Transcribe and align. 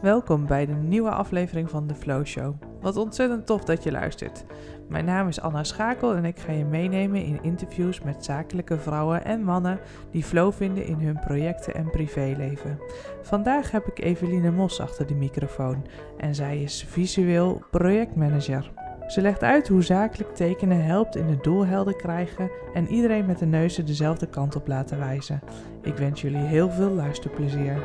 Welkom 0.00 0.46
bij 0.46 0.66
de 0.66 0.72
nieuwe 0.72 1.10
aflevering 1.10 1.70
van 1.70 1.86
de 1.86 1.94
Flow 1.94 2.24
Show. 2.24 2.54
Wat 2.80 2.96
ontzettend 2.96 3.46
tof 3.46 3.64
dat 3.64 3.82
je 3.82 3.90
luistert. 3.90 4.44
Mijn 4.88 5.04
naam 5.04 5.28
is 5.28 5.40
Anna 5.40 5.64
Schakel 5.64 6.14
en 6.14 6.24
ik 6.24 6.38
ga 6.38 6.52
je 6.52 6.64
meenemen 6.64 7.24
in 7.24 7.42
interviews 7.42 8.00
met 8.00 8.24
zakelijke 8.24 8.78
vrouwen 8.78 9.24
en 9.24 9.42
mannen 9.42 9.80
die 10.10 10.24
flow 10.24 10.52
vinden 10.52 10.86
in 10.86 11.00
hun 11.00 11.20
projecten 11.20 11.74
en 11.74 11.90
privéleven. 11.90 12.78
Vandaag 13.22 13.70
heb 13.70 13.86
ik 13.86 14.04
Eveline 14.04 14.50
Mos 14.50 14.80
achter 14.80 15.06
de 15.06 15.14
microfoon 15.14 15.86
en 16.18 16.34
zij 16.34 16.62
is 16.62 16.84
visueel 16.88 17.62
projectmanager. 17.70 18.70
Ze 19.06 19.20
legt 19.20 19.42
uit 19.42 19.68
hoe 19.68 19.82
zakelijk 19.82 20.34
tekenen 20.34 20.84
helpt 20.84 21.16
in 21.16 21.26
het 21.26 21.44
doel 21.44 21.66
helder 21.66 21.96
krijgen 21.96 22.50
en 22.74 22.88
iedereen 22.88 23.26
met 23.26 23.38
de 23.38 23.46
neuzen 23.46 23.86
dezelfde 23.86 24.26
kant 24.26 24.56
op 24.56 24.66
laten 24.66 24.98
wijzen. 24.98 25.40
Ik 25.82 25.96
wens 25.96 26.20
jullie 26.20 26.44
heel 26.44 26.70
veel 26.70 26.90
luisterplezier. 26.90 27.82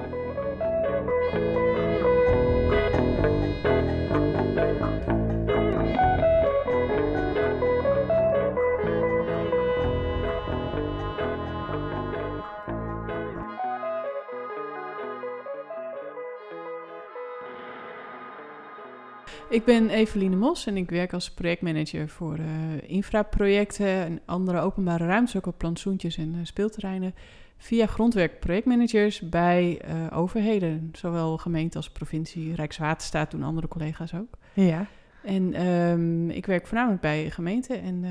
Ik 19.52 19.66
ben 19.66 19.90
Eveline 19.90 20.36
Mos 20.36 20.66
en 20.66 20.78
ik 20.78 20.90
werk 20.90 21.14
als 21.14 21.32
projectmanager 21.32 22.10
voor 22.10 22.38
uh, 22.38 22.46
infraprojecten 22.86 23.88
en 23.88 24.20
andere 24.26 24.60
openbare 24.60 25.06
ruimtes, 25.06 25.38
ook 25.38 25.46
op 25.46 25.58
plantsoentjes 25.58 26.18
en 26.18 26.34
uh, 26.34 26.40
speelterreinen, 26.44 27.16
via 27.58 27.86
grondwerkprojectmanagers 27.86 29.20
bij 29.20 29.82
uh, 29.86 30.18
overheden, 30.18 30.90
zowel 30.94 31.38
gemeente 31.38 31.78
als 31.78 31.90
provincie, 31.90 32.56
Rijkswaterstaat 32.56 33.32
doen 33.32 33.44
andere 33.44 33.68
collega's 33.68 34.14
ook. 34.14 34.38
Ja. 34.54 34.86
En 35.24 35.68
um, 35.68 36.30
ik 36.30 36.46
werk 36.46 36.68
voornamelijk 36.68 37.02
bij 37.02 37.30
gemeenten 37.30 37.82
en 37.82 38.06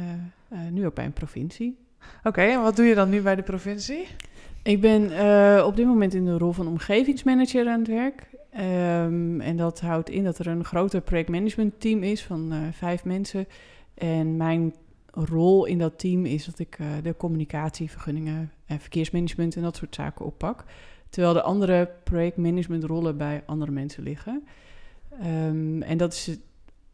nu 0.70 0.86
ook 0.86 0.94
bij 0.94 1.04
een 1.04 1.12
provincie. 1.12 1.78
Oké, 2.18 2.28
okay, 2.28 2.50
en 2.50 2.62
wat 2.62 2.76
doe 2.76 2.86
je 2.86 2.94
dan 2.94 3.08
nu 3.10 3.20
bij 3.20 3.36
de 3.36 3.42
provincie? 3.42 4.06
Ik 4.62 4.80
ben 4.80 5.02
op 5.64 5.76
dit 5.76 5.86
moment 5.86 6.14
in 6.14 6.24
de 6.24 6.38
rol 6.38 6.52
van 6.52 6.66
omgevingsmanager 6.66 7.68
aan 7.68 7.78
het 7.78 7.88
werk. 7.88 8.29
Um, 8.54 9.40
en 9.40 9.56
dat 9.56 9.80
houdt 9.80 10.10
in 10.10 10.24
dat 10.24 10.38
er 10.38 10.46
een 10.46 10.64
groter 10.64 11.00
projectmanagementteam 11.00 12.02
is 12.02 12.22
van 12.22 12.52
uh, 12.52 12.58
vijf 12.72 13.04
mensen. 13.04 13.46
En 13.94 14.36
mijn 14.36 14.74
rol 15.10 15.64
in 15.64 15.78
dat 15.78 15.98
team 15.98 16.24
is 16.24 16.44
dat 16.44 16.58
ik 16.58 16.78
uh, 16.78 16.86
de 17.02 17.16
communicatie, 17.16 17.90
vergunningen 17.90 18.52
en 18.66 18.80
verkeersmanagement 18.80 19.56
en 19.56 19.62
dat 19.62 19.76
soort 19.76 19.94
zaken 19.94 20.24
oppak. 20.24 20.64
Terwijl 21.08 21.34
de 21.34 21.42
andere 21.42 21.90
projectmanagementrollen 22.04 23.16
bij 23.16 23.42
andere 23.46 23.70
mensen 23.70 24.02
liggen. 24.02 24.44
Um, 25.24 25.82
en 25.82 25.96
dat 25.96 26.12
is 26.12 26.38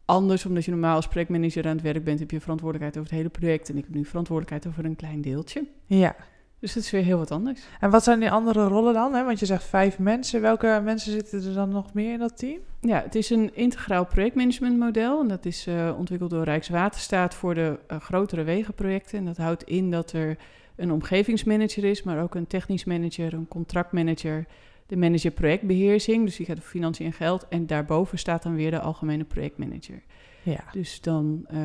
anders, 0.05 0.47
omdat 0.47 0.65
je 0.65 0.71
normaal 0.71 0.95
als 0.95 1.09
projectmanager 1.09 1.67
aan 1.67 1.77
het 1.77 1.83
werk 1.83 2.05
bent, 2.05 2.19
heb 2.19 2.31
je 2.31 2.41
verantwoordelijkheid 2.41 2.99
over 2.99 3.11
het 3.11 3.21
hele 3.21 3.39
project. 3.39 3.69
En 3.69 3.77
ik 3.77 3.85
heb 3.85 3.95
nu 3.95 4.05
verantwoordelijkheid 4.05 4.75
over 4.75 4.85
een 4.85 4.97
klein 4.97 5.21
deeltje. 5.21 5.67
Ja. 5.87 6.17
Dus 6.59 6.75
dat 6.75 6.83
is 6.83 6.91
weer 6.91 7.03
heel 7.03 7.19
wat 7.19 7.31
anders. 7.31 7.61
En 7.81 7.91
wat 7.91 8.05
zijn 8.05 8.21
die 8.21 8.31
andere 8.31 8.67
rollen 8.67 8.95
dan? 8.95 9.15
Hè? 9.15 9.25
Want 9.25 9.39
je 9.39 9.47
zegt 9.47 9.65
vijf 9.65 9.99
mensen. 9.99 10.41
Welke 10.41 10.81
mensen 10.85 11.13
zitten 11.13 11.45
er 11.45 11.55
dan 11.55 11.69
nog 11.69 11.95
meer 11.95 12.13
in 12.13 12.19
dat 12.19 12.39
team? 12.39 12.59
Ja, 12.81 13.03
het 13.03 13.15
is 13.15 13.31
een 13.31 13.55
integraal 13.55 14.07
projectmanagementmodel. 14.07 15.21
En 15.21 15.29
dat 15.29 15.45
is 15.45 15.67
uh, 15.67 15.95
ontwikkeld 15.99 16.31
door 16.31 16.45
Rijkswaterstaat 16.45 17.35
voor 17.35 17.55
de 17.55 17.79
uh, 17.91 18.01
grotere 18.01 18.43
wegenprojecten. 18.43 19.19
En 19.19 19.25
dat 19.25 19.37
houdt 19.37 19.63
in 19.63 19.91
dat 19.91 20.13
er 20.13 20.37
een 20.77 20.93
omgevingsmanager 20.93 21.85
is, 21.85 22.03
maar 22.03 22.23
ook 22.23 22.35
een 22.35 22.47
technisch 22.47 22.85
manager, 22.85 23.33
een 23.33 23.49
contractmanager, 23.49 24.47
de 24.87 24.97
manager 24.97 25.31
projectbeheersing. 25.31 26.25
Dus 26.25 26.37
die 26.37 26.47
gaat 26.47 26.57
over 26.57 26.71
financiën 26.71 27.07
en 27.07 27.13
geld. 27.13 27.49
En 27.49 27.67
daarboven 27.67 28.19
staat 28.19 28.43
dan 28.43 28.55
weer 28.55 28.71
de 28.71 28.81
algemene 28.81 29.25
projectmanager. 29.25 30.03
Ja. 30.43 30.65
Dus 30.73 31.01
dan 31.01 31.47
uh, 31.53 31.61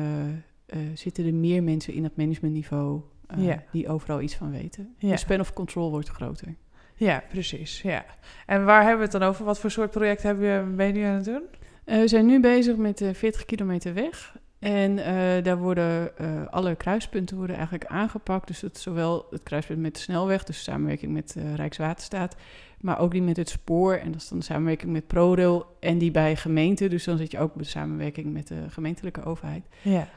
zitten 0.94 1.26
er 1.26 1.34
meer 1.34 1.62
mensen 1.62 1.94
in 1.94 2.02
dat 2.02 2.16
managementniveau 2.16 3.00
uh, 3.38 3.44
Ja. 3.44 3.62
die 3.72 3.88
overal 3.88 4.20
iets 4.20 4.34
van 4.34 4.50
weten. 4.50 4.94
Ja. 4.98 5.10
De 5.10 5.16
span 5.16 5.40
of 5.40 5.52
control 5.52 5.90
wordt 5.90 6.08
groter. 6.08 6.54
Ja, 6.94 7.22
precies. 7.28 7.80
Ja. 7.80 8.04
En 8.46 8.64
waar 8.64 8.80
hebben 8.80 8.96
we 8.98 9.02
het 9.02 9.20
dan 9.20 9.22
over? 9.22 9.44
Wat 9.44 9.58
voor 9.58 9.70
soort 9.70 9.90
project 9.90 10.22
hebben 10.22 10.68
we, 10.68 10.76
ben 10.76 10.86
je 10.86 10.92
nu 10.92 11.02
aan 11.02 11.14
het 11.14 11.24
doen? 11.24 11.42
Uh, 11.86 11.98
we 11.98 12.08
zijn 12.08 12.26
nu 12.26 12.40
bezig 12.40 12.76
met 12.76 13.00
uh, 13.00 13.14
40 13.14 13.44
kilometer 13.44 13.94
weg. 13.94 14.36
En 14.58 14.98
uh, 14.98 15.04
daar 15.42 15.58
worden 15.58 16.12
alle 16.50 16.76
kruispunten 16.76 17.36
worden 17.36 17.56
eigenlijk 17.56 17.86
aangepakt. 17.86 18.46
Dus 18.46 18.60
het, 18.60 18.78
zowel 18.78 19.26
het 19.30 19.42
kruispunt 19.42 19.80
met 19.80 19.94
de 19.94 20.00
snelweg, 20.00 20.44
dus 20.44 20.62
samenwerking 20.62 21.12
met 21.12 21.36
Rijkswaterstaat, 21.54 22.36
maar 22.80 22.98
ook 22.98 23.10
die 23.10 23.22
met 23.22 23.36
het 23.36 23.48
spoor. 23.48 23.94
En 23.94 24.12
dat 24.12 24.20
is 24.20 24.28
dan 24.28 24.38
de 24.38 24.44
samenwerking 24.44 24.92
met 24.92 25.06
ProRail 25.06 25.76
en 25.80 25.98
die 25.98 26.10
bij 26.10 26.36
gemeenten. 26.36 26.90
Dus 26.90 27.04
dan 27.04 27.16
zit 27.16 27.30
je 27.30 27.38
ook 27.38 27.54
bij 27.54 27.62
de 27.62 27.68
samenwerking 27.68 28.32
met 28.32 28.48
de 28.48 28.64
gemeentelijke 28.68 29.24
overheid. 29.24 29.64
Ja. 29.82 30.08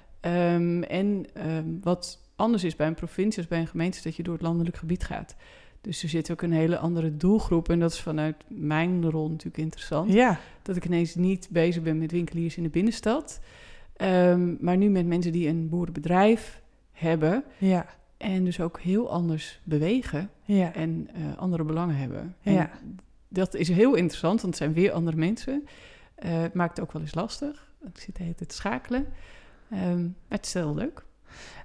Um, 0.54 0.84
en 0.84 1.26
um, 1.48 1.80
wat 1.82 2.25
anders 2.36 2.64
is 2.64 2.76
bij 2.76 2.88
een 2.88 2.94
provincie 2.94 3.38
als 3.38 3.48
bij 3.48 3.60
een 3.60 3.68
gemeente, 3.68 3.98
is 3.98 4.04
dat 4.04 4.16
je 4.16 4.24
door 4.24 4.34
het 4.34 4.44
landelijk 4.44 4.78
gebied 4.78 5.04
gaat. 5.04 5.36
Dus 5.82 6.04
er 6.04 6.10
zit 6.10 6.32
ook 6.32 6.42
een 6.42 6.52
hele 6.52 6.78
andere 6.78 7.18
doelgroep. 7.18 7.70
En 7.70 7.80
dat 7.80 7.92
is 7.92 8.02
vanuit 8.02 8.36
mijn 8.48 9.10
rol 9.10 9.30
natuurlijk 9.30 9.58
interessant. 9.58 10.14
Ja. 10.14 10.40
Dat 10.62 10.76
ik 10.76 10.86
ineens 10.86 11.16
niet 11.16 11.48
bezig 11.52 11.84
ben 11.84 11.98
met 11.98 12.12
winkeliers 12.12 12.58
in 12.58 12.64
de 12.64 12.70
binnenstad. 12.70 13.40
Um, 14.02 14.58
maar 14.60 14.78
nu 14.78 14.90
met 14.90 15.06
mensen 15.06 15.32
die 15.32 15.48
een 15.48 15.70
boerenbedrijf 15.70 16.62
hebben. 16.92 17.44
Ja. 17.58 17.86
En 18.18 18.44
dus 18.44 18.60
ook 18.60 18.80
heel 18.80 19.10
anders 19.10 19.60
bewegen. 19.64 20.30
Ja. 20.44 20.74
En 20.74 21.10
uh, 21.18 21.38
andere 21.38 21.64
belangen 21.64 21.96
hebben. 21.96 22.36
En 22.42 22.54
Ja. 22.54 22.72
dat 23.28 23.54
is 23.54 23.68
heel 23.68 23.96
interessant, 23.96 24.42
want 24.42 24.54
het 24.54 24.64
zijn 24.64 24.74
weer 24.74 24.92
andere 24.92 25.18
mensen. 25.18 25.64
Uh, 26.26 26.42
het 26.42 26.54
maakt 26.54 26.78
het 26.78 26.86
ook 26.86 26.94
wel 26.94 27.02
eens 27.02 27.16
lastig. 27.16 27.74
Ik 27.88 28.00
zit 28.00 28.16
de 28.16 28.24
hele 28.24 28.36
tijd 28.36 28.54
schakelen. 28.54 29.06
Um, 29.72 30.16
maar 30.28 30.38
het 30.38 30.46
is 30.46 30.54
heel 30.54 30.76
leuk. 30.76 31.06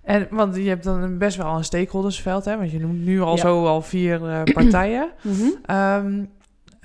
En, 0.02 0.26
want 0.30 0.56
je 0.56 0.68
hebt 0.68 0.84
dan 0.84 1.18
best 1.18 1.36
wel 1.36 1.56
een 1.56 1.64
stakeholdersveld, 1.64 2.44
hè? 2.44 2.56
Want 2.56 2.70
je 2.70 2.80
noemt 2.80 3.04
nu 3.04 3.20
al 3.20 3.36
Ja. 3.36 3.40
zo 3.40 3.66
al 3.66 3.82
vier 3.82 4.22
uh, 4.22 4.42
partijen. 4.62 5.10
Mm 5.22 5.32
-hmm. 5.32 5.76
um, 5.76 6.30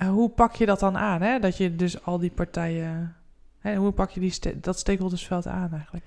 hoe 0.08 0.30
pak 0.30 0.54
je 0.54 0.66
dat 0.66 0.80
dan 0.80 0.96
aan, 0.96 1.22
hè? 1.22 1.38
Dat 1.38 1.56
je 1.56 1.76
dus 1.76 2.04
al 2.04 2.18
die 2.18 2.30
partijen... 2.30 3.14
Hè? 3.58 3.76
Hoe 3.76 3.92
pak 3.92 4.10
je 4.10 4.20
die 4.20 4.60
dat 4.60 4.78
stakeholdersveld 4.78 5.46
aan 5.46 5.72
eigenlijk? 5.72 6.04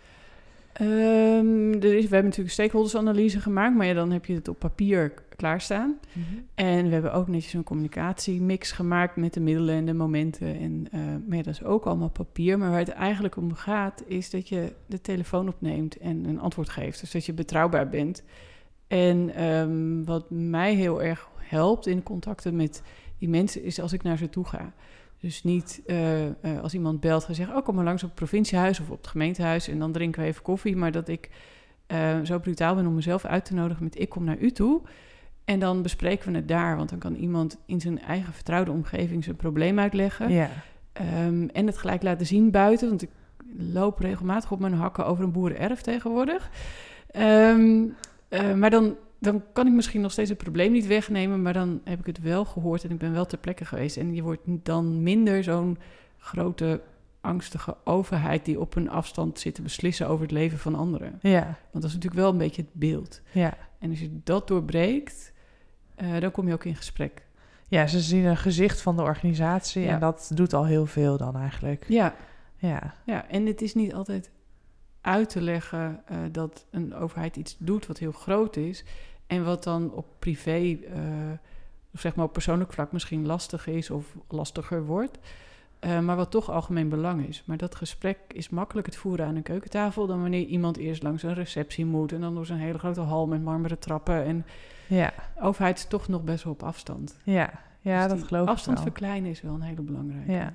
Um, 0.81 1.73
is, 1.73 1.81
we 1.81 1.89
hebben 1.89 2.09
natuurlijk 2.09 2.37
een 2.37 2.49
stakeholdersanalyse 2.49 3.39
gemaakt, 3.39 3.75
maar 3.75 3.85
ja, 3.85 3.93
dan 3.93 4.11
heb 4.11 4.25
je 4.25 4.33
het 4.33 4.47
op 4.47 4.59
papier 4.59 5.13
klaarstaan. 5.35 5.99
Mm 6.13 6.23
-hmm. 6.23 6.45
En 6.55 6.85
we 6.85 6.93
hebben 6.93 7.13
ook 7.13 7.27
netjes 7.27 7.53
een 7.53 7.63
communicatiemix 7.63 8.71
gemaakt 8.71 9.15
met 9.15 9.33
de 9.33 9.39
middelen 9.39 9.75
en 9.75 9.85
de 9.85 9.93
momenten. 9.93 10.59
En, 10.59 10.87
uh, 10.93 11.01
maar 11.27 11.37
ja, 11.37 11.43
dat 11.43 11.53
is 11.53 11.63
ook 11.63 11.85
allemaal 11.85 12.09
papier. 12.09 12.57
Maar 12.57 12.69
waar 12.69 12.79
het 12.79 12.89
eigenlijk 12.89 13.35
om 13.35 13.53
gaat, 13.53 14.03
is 14.05 14.29
dat 14.29 14.49
je 14.49 14.73
de 14.85 15.01
telefoon 15.01 15.47
opneemt 15.47 15.97
en 15.97 16.25
een 16.25 16.39
antwoord 16.39 16.69
geeft. 16.69 16.99
Dus 16.99 17.11
dat 17.11 17.25
je 17.25 17.33
betrouwbaar 17.33 17.89
bent. 17.89 18.23
En 18.87 19.43
um, 19.43 20.05
wat 20.05 20.29
mij 20.29 20.73
heel 20.73 21.03
erg 21.03 21.29
helpt 21.37 21.87
in 21.87 22.03
contacten 22.03 22.55
met 22.55 22.81
die 23.17 23.29
mensen, 23.29 23.63
is 23.63 23.79
als 23.79 23.93
ik 23.93 24.03
naar 24.03 24.17
ze 24.17 24.29
toe 24.29 24.45
ga. 24.45 24.73
Dus 25.19 25.43
niet 25.43 25.81
uh, 25.85 26.25
uh, 26.25 26.31
als 26.61 26.73
iemand 26.73 26.99
belt 26.99 27.25
en 27.25 27.35
zegt... 27.35 27.49
oh, 27.49 27.63
kom 27.63 27.75
maar 27.75 27.83
langs 27.83 28.03
op 28.03 28.09
het 28.09 28.17
provinciehuis 28.17 28.79
of 28.79 28.89
op 28.89 28.97
het 28.97 29.07
gemeentehuis... 29.07 29.67
en 29.67 29.79
dan 29.79 29.91
drinken 29.91 30.21
we 30.21 30.27
even 30.27 30.41
koffie. 30.41 30.75
Maar 30.75 30.91
dat 30.91 31.07
ik 31.07 31.29
uh, 31.87 32.19
zo 32.23 32.39
brutaal 32.39 32.75
ben 32.75 32.87
om 32.87 32.95
mezelf 32.95 33.25
uit 33.25 33.45
te 33.45 33.53
nodigen 33.53 33.83
met... 33.83 33.99
ik 33.99 34.09
kom 34.09 34.23
naar 34.23 34.37
u 34.37 34.51
toe 34.51 34.81
en 35.45 35.59
dan 35.59 35.81
bespreken 35.81 36.31
we 36.31 36.37
het 36.37 36.47
daar. 36.47 36.77
Want 36.77 36.89
dan 36.89 36.99
kan 36.99 37.15
iemand 37.15 37.57
in 37.65 37.81
zijn 37.81 38.01
eigen 38.01 38.33
vertrouwde 38.33 38.71
omgeving 38.71 39.23
zijn 39.23 39.35
probleem 39.35 39.79
uitleggen. 39.79 40.31
Ja. 40.31 40.49
Um, 41.25 41.49
en 41.49 41.65
het 41.65 41.77
gelijk 41.77 42.03
laten 42.03 42.25
zien 42.25 42.51
buiten. 42.51 42.89
Want 42.89 43.01
ik 43.01 43.09
loop 43.57 43.99
regelmatig 43.99 44.51
op 44.51 44.59
mijn 44.59 44.73
hakken 44.73 45.05
over 45.05 45.23
een 45.23 45.31
boerenerf 45.31 45.81
tegenwoordig. 45.81 46.49
Um, 47.17 47.95
maar 48.55 48.69
dan 48.69 48.95
dan 49.19 49.43
kan 49.53 49.67
ik 49.67 49.73
misschien 49.73 50.01
nog 50.01 50.11
steeds 50.11 50.29
het 50.29 50.37
probleem 50.37 50.71
niet 50.71 50.87
wegnemen, 50.87 51.41
maar 51.41 51.53
dan 51.53 51.81
heb 51.83 51.99
ik 51.99 52.05
het 52.05 52.21
wel 52.21 52.45
gehoord 52.45 52.83
en 52.83 52.91
ik 52.91 52.97
ben 52.97 53.11
wel 53.13 53.25
ter 53.25 53.37
plekke 53.37 53.65
geweest. 53.65 53.97
En 53.97 54.15
je 54.15 54.23
wordt 54.23 54.41
dan 54.45 55.03
minder 55.03 55.43
zo'n 55.43 55.77
grote, 56.17 56.81
angstige 57.21 57.77
overheid 57.83 58.45
die 58.45 58.59
op 58.59 58.75
een 58.75 58.89
afstand 58.89 59.39
zit 59.39 59.55
te 59.55 59.61
beslissen 59.61 60.07
over 60.07 60.21
het 60.21 60.31
leven 60.31 60.57
van 60.57 60.75
anderen. 60.75 61.19
Ja. 61.21 61.43
Want 61.43 61.57
dat 61.71 61.83
is 61.83 61.93
natuurlijk 61.93 62.21
wel 62.21 62.31
een 62.31 62.37
beetje 62.37 62.61
het 62.61 62.73
beeld. 62.73 63.21
Ja. 63.31 63.57
En 63.79 63.89
als 63.89 63.99
je 63.99 64.19
dat 64.23 64.47
doorbreekt, 64.47 65.33
uh, 66.01 66.19
dan 66.19 66.31
kom 66.31 66.47
je 66.47 66.53
ook 66.53 66.65
in 66.65 66.75
gesprek. 66.75 67.27
Ja, 67.67 67.87
ze 67.87 67.99
zien 67.99 68.25
een 68.25 68.37
gezicht 68.37 68.81
van 68.81 68.95
de 68.95 69.01
organisatie 69.01 69.81
Ja. 69.81 69.89
en 69.93 69.99
dat 69.99 70.31
doet 70.33 70.53
al 70.53 70.65
heel 70.65 70.85
veel 70.85 71.17
dan 71.17 71.35
eigenlijk. 71.35 71.85
Ja, 71.87 72.15
Ja. 72.57 72.93
ja. 73.05 73.27
en 73.27 73.45
het 73.45 73.61
is 73.61 73.73
niet 73.73 73.93
altijd 73.93 74.31
uit 75.01 75.29
te 75.29 75.41
leggen 75.41 76.03
uh, 76.11 76.17
dat 76.31 76.65
een 76.71 76.95
overheid 76.95 77.35
iets 77.35 77.55
doet 77.59 77.87
wat 77.87 77.97
heel 77.97 78.11
groot 78.11 78.55
is. 78.55 78.83
En 79.27 79.45
wat 79.45 79.63
dan 79.63 79.91
op 79.91 80.05
privé, 80.19 80.57
uh, 80.59 80.77
zeg 81.91 82.15
maar 82.15 82.25
op 82.25 82.33
persoonlijk 82.33 82.73
vlak 82.73 82.91
misschien 82.91 83.25
lastig 83.25 83.67
is 83.67 83.89
of 83.89 84.15
lastiger 84.27 84.85
wordt. 84.85 85.17
Uh, 85.85 85.99
maar 85.99 86.15
wat 86.15 86.31
toch 86.31 86.49
algemeen 86.51 86.89
belang 86.89 87.27
is. 87.27 87.43
Maar 87.45 87.57
dat 87.57 87.75
gesprek 87.75 88.17
is 88.27 88.49
makkelijker 88.49 88.93
te 88.93 88.99
voeren 88.99 89.25
aan 89.25 89.35
een 89.35 89.41
keukentafel 89.43 90.07
dan 90.07 90.21
wanneer 90.21 90.45
iemand 90.45 90.77
eerst 90.77 91.03
langs 91.03 91.23
een 91.23 91.33
receptie 91.33 91.85
moet. 91.85 92.11
En 92.11 92.21
dan 92.21 92.35
door 92.35 92.45
zo'n 92.45 92.57
hele 92.57 92.77
grote 92.79 93.01
hal 93.01 93.27
met 93.27 93.43
marmeren 93.43 93.79
trappen. 93.79 94.23
En 94.23 94.45
Ja. 94.87 95.13
de 95.35 95.41
overheid 95.41 95.77
is 95.77 95.85
toch 95.85 96.07
nog 96.07 96.23
best 96.23 96.43
wel 96.43 96.53
op 96.53 96.63
afstand. 96.63 97.17
Ja. 97.23 97.49
ja 97.79 98.07
Dus 98.07 98.17
dat 98.19 98.27
geloof 98.27 98.43
ik 98.43 98.49
Afstand 98.49 98.77
wel. 98.77 98.85
verkleinen 98.87 99.29
is 99.29 99.41
wel 99.41 99.53
een 99.53 99.61
hele 99.61 99.81
belangrijke. 99.81 100.31
Ja. 100.31 100.53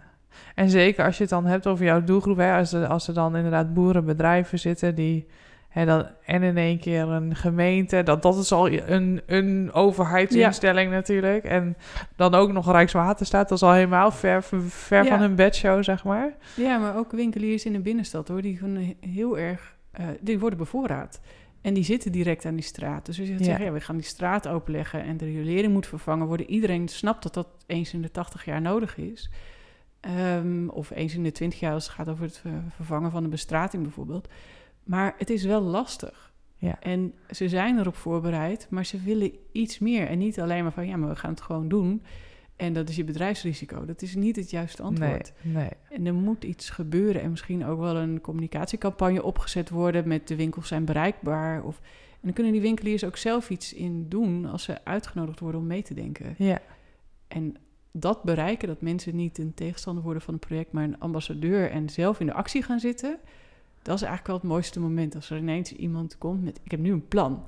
En 0.55 0.71
zeker 0.71 1.05
als 1.05 1.17
je 1.17 1.23
het 1.23 1.33
dan 1.33 1.47
hebt 1.47 1.67
over 1.67 1.85
jouw 1.85 2.05
doelgroep, 2.05 2.37
hè, 2.37 2.57
als, 2.57 2.73
er, 2.73 2.87
als 2.87 3.09
er 3.09 3.15
dan 3.15 3.37
inderdaad 3.37 3.75
boerenbedrijven 3.75 4.59
zitten 4.59 4.95
die 4.95 5.27
hè, 5.69 5.85
dan, 5.85 6.07
en 6.25 6.43
in 6.43 6.57
één 6.57 6.79
keer 6.79 7.09
een 7.09 7.37
gemeente, 7.37 8.03
dat, 8.03 8.23
dat 8.23 8.37
is 8.37 8.53
al 8.53 8.69
een, 8.71 9.21
een 9.27 9.73
overheidsinstelling 9.73 10.91
natuurlijk. 10.91 11.45
En 11.45 11.77
dan 12.17 12.35
ook 12.35 12.53
nog 12.53 12.71
Rijkswaterstaat, 12.71 13.49
dat 13.49 13.59
is 13.59 13.65
al 13.65 13.73
helemaal 13.73 14.11
ver, 14.11 14.43
ver 14.69 15.05
Ja. 15.05 15.11
van 15.11 15.21
hun 15.21 15.35
bedshow, 15.35 15.83
zeg 15.85 16.05
maar. 16.05 16.35
Ja, 16.57 16.79
maar 16.79 16.97
ook 16.97 17.13
winkeliers 17.13 17.65
in 17.65 17.73
de 17.73 17.81
binnenstad 17.81 18.29
hoor, 18.29 18.43
die 18.43 18.57
gewoon 18.57 18.95
heel 19.01 19.39
erg, 19.39 19.77
eh, 19.91 20.07
die 20.21 20.39
worden 20.39 20.59
bevoorraad. 20.59 21.21
En 21.63 21.75
die 21.75 21.85
zitten 21.85 22.13
direct 22.13 22.45
aan 22.47 22.55
die 22.55 22.65
straat. 22.65 23.07
Dus 23.07 23.19
als 23.19 23.27
je 23.29 23.33
gaat 23.33 23.41
Ja. 23.43 23.49
zeggen, 23.49 23.65
ja, 23.65 23.73
we 23.73 23.81
gaan 23.81 23.97
die 23.97 24.05
straat 24.05 24.49
openleggen 24.49 25.03
en 25.05 25.17
de 25.17 25.25
riolering 25.25 25.73
moet 25.73 25.87
vervangen 25.87 26.27
worden, 26.27 26.51
iedereen 26.51 26.89
snapt 26.89 27.23
dat 27.23 27.35
dat 27.35 27.49
eens 27.67 27.93
in 27.93 28.03
de 28.03 28.11
80 28.11 28.45
jaar 28.45 28.61
nodig 28.61 28.97
is. 28.99 29.31
Ehm, 30.05 30.69
of 30.69 30.91
eens 30.91 31.15
in 31.15 31.23
de 31.23 31.33
20 31.33 31.61
jaar 31.61 31.73
als 31.73 31.85
het 31.85 31.95
gaat 31.95 32.09
over 32.09 32.25
het 32.25 32.43
vervangen 32.69 33.11
van 33.11 33.23
de 33.23 33.29
bestrating 33.29 33.83
bijvoorbeeld. 33.83 34.29
Maar 34.83 35.15
het 35.19 35.31
is 35.31 35.45
wel 35.45 35.61
lastig. 35.61 36.33
Ja. 36.57 36.81
En 36.81 37.15
ze 37.31 37.49
zijn 37.49 37.79
erop 37.79 37.97
voorbereid, 37.97 38.67
maar 38.71 38.87
ze 38.87 39.01
willen 39.01 39.33
iets 39.53 39.79
meer. 39.79 40.07
En 40.07 40.19
niet 40.19 40.41
alleen 40.41 40.63
maar 40.63 40.73
van, 40.73 40.87
ja, 40.87 40.97
maar 40.97 41.09
we 41.09 41.17
gaan 41.17 41.31
het 41.31 41.41
gewoon 41.41 41.69
doen. 41.69 42.03
En 42.57 42.73
dat 42.73 42.89
is 42.89 42.97
je 42.97 43.05
bedrijfsrisico. 43.05 43.85
Dat 43.85 44.03
is 44.03 44.15
niet 44.15 44.37
het 44.37 44.51
juiste 44.51 44.83
antwoord. 44.83 45.33
Nee, 45.43 45.55
nee. 45.55 45.71
En 45.91 46.07
er 46.07 46.15
moet 46.15 46.45
iets 46.45 46.71
gebeuren 46.71 47.23
en 47.23 47.31
misschien 47.31 47.65
ook 47.65 47.79
wel 47.79 47.97
een 47.97 48.21
communicatiecampagne 48.21 49.23
opgezet 49.23 49.71
worden 49.71 50.09
met 50.09 50.29
de 50.29 50.37
winkels 50.37 50.69
zijn 50.69 50.85
bereikbaar. 50.85 51.65
Of, 51.65 51.79
en 52.11 52.21
dan 52.21 52.33
kunnen 52.33 52.53
die 52.53 52.61
winkeliers 52.61 53.05
ook 53.05 53.17
zelf 53.17 53.51
iets 53.51 53.73
in 53.73 54.09
doen 54.09 54.47
als 54.47 54.63
ze 54.63 54.85
uitgenodigd 54.85 55.41
worden 55.41 55.61
om 55.61 55.67
mee 55.67 55.83
te 55.83 55.95
denken. 55.95 56.35
Ja, 56.39 56.61
En 57.29 57.57
dat 57.97 58.23
bereiken, 58.23 58.69
dat 58.69 58.81
mensen 58.81 59.17
niet 59.17 59.39
een 59.39 59.55
tegenstander 59.55 60.03
worden 60.05 60.23
van 60.23 60.35
het 60.35 60.47
project, 60.47 60.73
maar 60.73 60.85
een 60.85 60.99
ambassadeur 61.01 61.71
en 61.71 61.89
zelf 61.89 62.21
in 62.21 62.27
de 62.27 62.33
actie 62.33 62.63
gaan 62.63 62.81
zitten, 62.81 63.19
dat 63.83 63.95
is 63.95 64.03
eigenlijk 64.03 64.27
wel 64.27 64.37
het 64.37 64.45
mooiste 64.47 64.81
moment. 64.81 65.15
Als 65.15 65.31
er 65.31 65.37
ineens 65.39 65.73
iemand 65.73 66.19
komt 66.19 66.45
met, 66.45 66.61
ik 66.63 66.71
heb 66.71 66.81
nu 66.81 66.93
een 66.93 67.09
plan. 67.09 67.45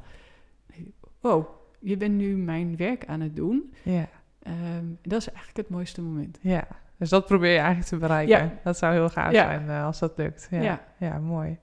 Wow, 1.20 1.46
je 1.80 1.96
bent 1.96 2.14
nu 2.14 2.36
mijn 2.36 2.76
werk 2.76 3.06
aan 3.06 3.20
het 3.20 3.36
doen. 3.36 3.72
ja, 3.82 4.08
Ehm, 4.42 4.84
dat 5.02 5.18
is 5.20 5.28
eigenlijk 5.28 5.56
het 5.56 5.68
mooiste 5.68 6.02
moment. 6.02 6.38
ja. 6.40 6.66
Dus 6.98 7.08
dat 7.08 7.26
probeer 7.26 7.50
je 7.52 7.56
eigenlijk 7.58 7.88
te 7.88 7.96
bereiken. 7.96 8.36
Ja. 8.38 8.52
Dat 8.64 8.78
zou 8.78 8.92
heel 8.92 9.08
gaaf 9.08 9.32
Ja. 9.32 9.44
zijn 9.48 9.68
eh, 9.68 9.84
als 9.84 9.98
dat 9.98 10.12
lukt. 10.16 10.48
Ja, 10.50 10.60
ja. 10.62 10.84
Ja. 10.98 11.18
mooi. 11.18 11.58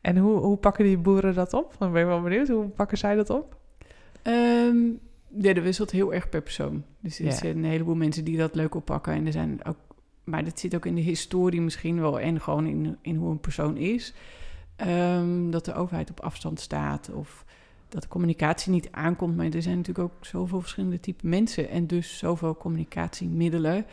En 0.00 0.16
hoe, 0.16 0.38
hoe 0.38 0.56
pakken 0.56 0.84
die 0.84 0.98
boeren 0.98 1.34
dat 1.34 1.52
op? 1.52 1.74
Dan 1.78 1.92
ben 1.92 2.00
ik 2.00 2.06
wel 2.06 2.20
benieuwd. 2.22 2.48
Hoe 2.48 2.68
pakken 2.68 2.98
zij 2.98 3.14
dat 3.14 3.30
op? 3.30 3.56
Ehm, 4.22 4.76
ja, 5.38 5.52
dat 5.52 5.62
wisselt 5.64 5.90
heel 5.90 6.14
erg 6.14 6.28
per 6.28 6.42
persoon. 6.42 6.84
Dus 7.00 7.18
er 7.18 7.24
Ja. 7.24 7.30
zijn 7.32 7.56
een 7.56 7.64
heleboel 7.64 7.94
mensen 7.94 8.24
die 8.24 8.36
dat 8.36 8.54
leuk 8.54 8.74
oppakken. 8.74 9.12
En 9.12 9.26
er 9.26 9.32
zijn 9.32 9.64
ook, 9.64 9.76
maar 10.24 10.44
dat 10.44 10.58
zit 10.58 10.74
ook 10.74 10.86
in 10.86 10.94
de 10.94 11.00
historie 11.00 11.60
misschien 11.60 12.00
wel 12.00 12.20
en 12.20 12.40
gewoon 12.40 12.66
in, 12.66 12.96
in 13.00 13.16
hoe 13.16 13.30
een 13.30 13.40
persoon 13.40 13.76
is. 13.76 14.14
Ehm, 14.76 15.50
dat 15.50 15.64
de 15.64 15.74
overheid 15.74 16.10
op 16.10 16.20
afstand 16.20 16.60
staat 16.60 17.10
of 17.12 17.44
dat 17.88 18.02
de 18.02 18.08
communicatie 18.08 18.72
niet 18.72 18.88
aankomt. 18.90 19.36
Maar 19.36 19.46
er 19.50 19.62
zijn 19.62 19.76
natuurlijk 19.76 20.12
ook 20.12 20.24
zoveel 20.26 20.60
verschillende 20.60 21.00
typen 21.00 21.28
mensen 21.28 21.68
en 21.68 21.86
dus 21.86 22.18
zoveel 22.18 22.56
communicatiemiddelen. 22.56 23.86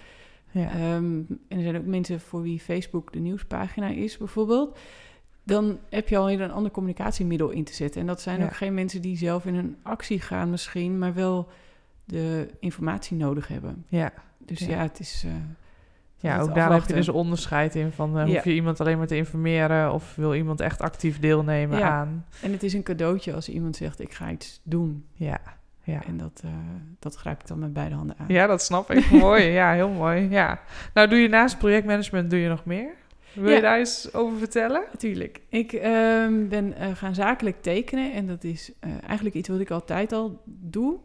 Ja, 0.52 0.72
Ehm, 0.72 1.22
en 1.48 1.58
er 1.58 1.62
zijn 1.62 1.78
ook 1.78 1.86
mensen 1.86 2.20
voor 2.20 2.42
wie 2.42 2.60
Facebook 2.60 3.14
de 3.14 3.20
nieuwspagina 3.20 3.88
is, 3.88 4.18
bijvoorbeeld. 4.18 4.78
Dan 5.44 5.80
heb 5.90 6.08
je 6.08 6.18
alweer 6.18 6.42
een 6.42 6.52
ander 6.52 6.72
communicatiemiddel 6.72 7.50
in 7.50 7.64
te 7.64 7.74
zetten. 7.74 8.02
En 8.02 8.08
dat 8.08 8.22
zijn 8.22 8.40
Ja. 8.40 8.46
ook 8.46 8.56
geen 8.56 8.74
mensen 8.74 9.02
die 9.02 9.18
zelf 9.18 9.46
in 9.46 9.56
een 9.56 9.76
actie 9.84 10.22
gaan, 10.22 10.50
misschien, 10.50 10.98
maar 10.98 11.14
wel 11.14 11.48
de 12.06 12.50
informatie 12.60 13.18
nodig 13.18 13.48
hebben. 13.48 13.86
ja. 13.88 14.12
Dus 14.46 14.60
Ja. 14.60 14.68
ja, 14.70 14.82
het 14.82 15.00
is. 15.00 15.24
eh, 15.26 15.32
Ja, 16.18 16.40
ook 16.40 16.56
daar 16.56 16.74
heb 16.74 16.86
je 16.88 16.94
dus 16.94 17.10
onderscheid 17.10 17.76
in 17.76 17.92
van 17.92 18.18
eh, 18.20 18.28
Ja. 18.28 18.34
hoef 18.34 18.44
je 18.44 18.54
iemand 18.54 18.80
alleen 18.80 18.98
maar 18.98 19.08
te 19.08 19.16
informeren 19.16 19.94
of 19.94 20.16
wil 20.16 20.36
iemand 20.36 20.60
echt 20.60 20.82
actief 20.82 21.20
deelnemen 21.20 21.78
Ja. 21.80 21.90
aan. 21.90 22.26
En 22.42 22.52
het 22.52 22.64
is 22.64 22.74
een 22.74 22.84
cadeautje 22.84 23.34
als 23.34 23.50
iemand 23.50 23.76
zegt: 23.76 24.00
Ik 24.02 24.14
ga 24.14 24.32
iets 24.32 24.60
doen. 24.64 25.06
Ja, 25.14 25.40
ja. 25.84 26.04
En 26.06 26.18
dat, 26.18 26.42
eh, 26.46 26.52
dat 27.00 27.16
grijp 27.16 27.42
ik 27.42 27.48
dan 27.48 27.60
met 27.60 27.74
beide 27.74 27.96
handen 27.96 28.16
aan. 28.20 28.26
Ja, 28.28 28.48
dat 28.48 28.62
snap 28.62 28.92
ik. 28.92 29.12
mooi. 29.12 29.44
Ja, 29.44 29.72
heel 29.74 29.90
mooi. 29.90 30.30
Ja. 30.30 30.60
Nou, 30.94 31.08
doe 31.08 31.20
je 31.20 31.28
naast 31.28 31.58
projectmanagement 31.58 32.30
doe 32.30 32.40
je 32.40 32.50
nog 32.50 32.66
meer? 32.66 32.94
Wil 33.34 33.56
je 33.56 33.62
daar 33.62 33.78
eens 33.78 34.14
over 34.14 34.38
vertellen? 34.38 34.84
Natuurlijk. 34.92 35.42
Ik 35.50 35.74
ehm, 35.74 36.48
ben 36.48 36.74
eh, 36.74 36.96
gaan 36.96 37.16
zakelijk 37.16 37.62
tekenen 37.62 38.14
en 38.14 38.28
dat 38.28 38.44
is 38.44 38.72
eh, 38.80 38.90
eigenlijk 39.06 39.36
iets 39.36 39.50
wat 39.50 39.60
ik 39.60 39.72
altijd 39.72 40.12
al 40.12 40.42
doe, 40.46 40.98